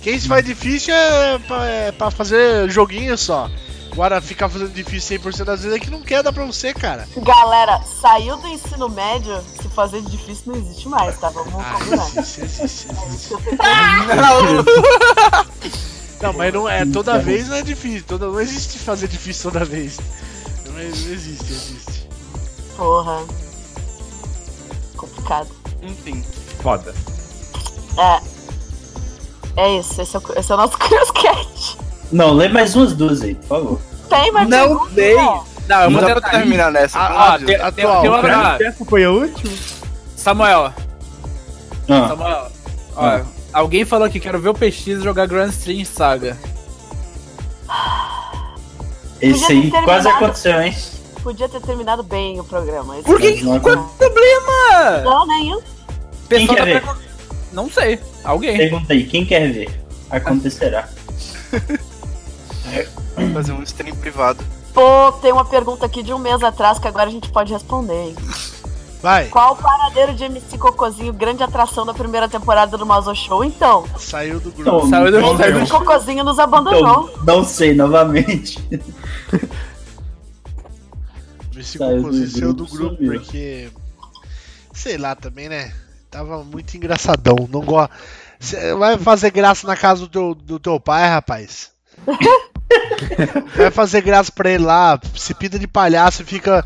[0.00, 3.50] Quem se faz difícil é pra, é pra fazer joguinho só.
[3.94, 7.08] Agora ficar fazendo difícil 100% das vezes é que não quer dar pra você, cara.
[7.18, 11.30] Galera, saiu do ensino médio, se fazer de difícil não existe mais, tá?
[11.30, 12.10] Vamos Ah, combinar.
[16.20, 18.04] Não, mas não é toda vez não é difícil.
[18.06, 19.98] Toda, não existe fazer difícil toda vez.
[20.66, 22.08] Não, é- não existe, existe.
[22.76, 23.22] Porra.
[24.96, 25.48] Complicado.
[25.82, 26.24] Enfim.
[26.62, 26.94] Foda.
[27.98, 28.34] É.
[29.56, 31.76] É isso, esse é o, esse é o nosso Curioscat.
[32.14, 33.80] Não, lê mais umas duas aí, por favor.
[34.08, 35.16] Tem, mas Não tem.
[35.16, 35.44] não.
[35.68, 36.30] Não, eu Não vou tentar.
[36.30, 36.98] terminar nessa.
[36.98, 38.02] Ah, ah, tem- atual.
[38.02, 39.52] tem uma- Pra essa foi a última?
[40.14, 40.72] Samuel,
[41.88, 42.52] Ah, Samuel,
[42.96, 43.20] ó,
[43.52, 46.36] alguém falou que quero ver o PX jogar Grand Stream Saga.
[49.20, 50.74] esse aí quase aconteceu, hein?
[51.22, 52.94] Podia ter terminado bem o programa.
[52.96, 53.40] Esse Por que?
[53.42, 53.88] Qual é o aconteceu.
[53.98, 55.00] problema?
[55.04, 55.60] Não, nenhum.
[56.28, 56.80] Quem Pessoal quer tá ver?
[56.82, 57.00] pergun-
[57.52, 57.98] Não sei.
[58.22, 58.56] Alguém.
[58.56, 59.80] Pergunta aí, quem quer ver?
[60.10, 60.88] Acontecerá.
[63.34, 64.42] Fazer um stream privado.
[64.72, 68.08] Pô, tem uma pergunta aqui de um mês atrás que agora a gente pode responder,
[68.08, 68.16] hein?
[69.02, 73.44] Vai, Qual o paradeiro de MC Cocozinho, grande atração da primeira temporada do Mazo Show?
[73.44, 74.62] Então, saiu do grupo.
[74.62, 77.10] Então, Saiu do- do- MC Cocozinho nos abandonou.
[77.12, 78.58] então, não sei, novamente.
[81.52, 83.70] Do Cocôzinho saiu do grupo, grupo porque.
[84.72, 85.72] Sei lá também, né?
[86.10, 87.36] Tava muito engraçadão.
[87.50, 87.94] Não gosta.
[88.78, 91.70] Vai fazer graça na casa do teu, do teu pai, rapaz.
[93.56, 96.64] Vai fazer graça pra ele lá, se pinta de palhaço e fica,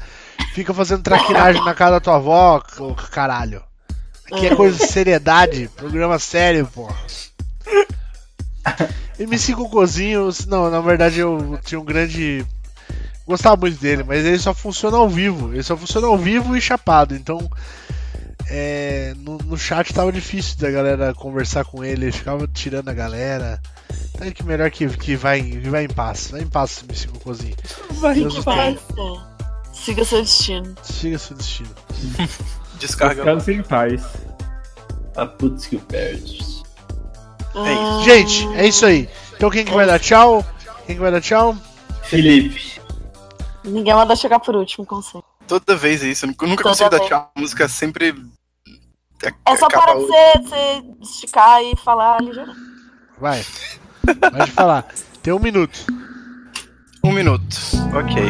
[0.54, 2.60] fica fazendo traquinagem na casa da tua avó,
[3.10, 3.62] caralho.
[4.30, 6.88] Aqui é coisa de seriedade, programa sério, pô.
[9.18, 12.44] MC Cocôzinho, não, na verdade eu tinha um grande.
[13.26, 15.52] Gostava muito dele, mas ele só funciona ao vivo.
[15.52, 17.14] Ele só funciona ao vivo e chapado.
[17.14, 17.50] Então,
[18.48, 22.06] é, no, no chat tava difícil da galera conversar com ele.
[22.06, 23.60] Ele ficava tirando a galera.
[24.18, 26.32] Então é que melhor que, que, vai, que vai em paz.
[26.32, 27.54] Vai em paz, MC Cocôzinho.
[28.00, 28.80] Vai Deus em paz.
[29.72, 30.74] Siga seu destino.
[30.82, 31.70] Siga seu destino.
[32.80, 33.22] Descarga.
[33.22, 34.02] Descanse em paz.
[35.14, 36.32] Ah, putz que o perde.
[36.34, 36.64] É isso.
[37.54, 39.08] Ah, Gente, é isso aí.
[39.36, 40.44] Então quem que vai dar tchau?
[40.84, 41.56] Quem que vai dar tchau?
[42.02, 42.80] Felipe.
[43.62, 45.28] Ninguém manda chegar por último, sempre.
[45.46, 46.26] Toda vez é isso.
[46.26, 47.08] Eu nunca Toda consigo dar vez.
[47.08, 47.30] tchau.
[47.36, 48.20] A música é sempre.
[49.46, 52.58] É só para você, você esticar e falar ligeiramente.
[53.20, 53.44] Vai.
[54.14, 54.86] Pode falar.
[55.22, 55.86] Tem um minuto.
[57.02, 57.56] Um minuto.
[57.94, 58.22] Ok.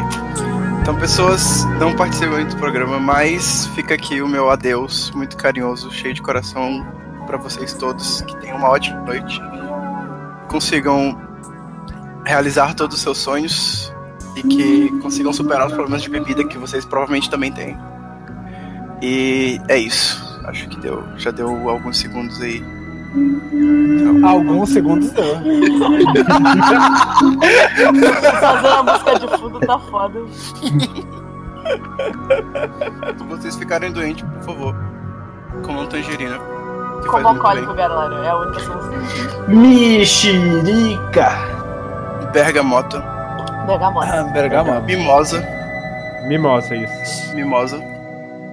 [0.80, 6.14] Então, pessoas, não participam do programa, mas fica aqui o meu adeus muito carinhoso, cheio
[6.14, 6.86] de coração
[7.26, 8.22] pra vocês todos.
[8.22, 9.40] Que tenham uma ótima noite.
[10.48, 11.20] Consigam
[12.24, 13.92] realizar todos os seus sonhos
[14.36, 17.76] e que consigam superar os problemas de bebida que vocês provavelmente também têm.
[19.02, 20.40] E é isso.
[20.44, 22.64] Acho que deu, já deu alguns segundos aí.
[24.24, 25.34] Alguns segundos deu.
[28.40, 30.20] Fazer a música de fundo tá foda.
[33.16, 34.74] Se vocês ficarem doentes, por favor,
[35.64, 36.38] comam tangerina.
[36.38, 38.24] Muito alcoólico, galera.
[38.26, 38.92] É a única solução.
[39.48, 41.28] Mexerica.
[42.32, 43.00] Bergamota,
[43.66, 44.06] Bergamota.
[44.20, 44.80] Ah, Bergamota.
[44.80, 45.42] mimosa,
[46.26, 47.34] Mimosa, isso.
[47.34, 47.80] mimosa,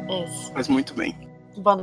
[0.10, 0.54] Isso.
[0.54, 1.14] faz muito bem.
[1.58, 1.76] Boa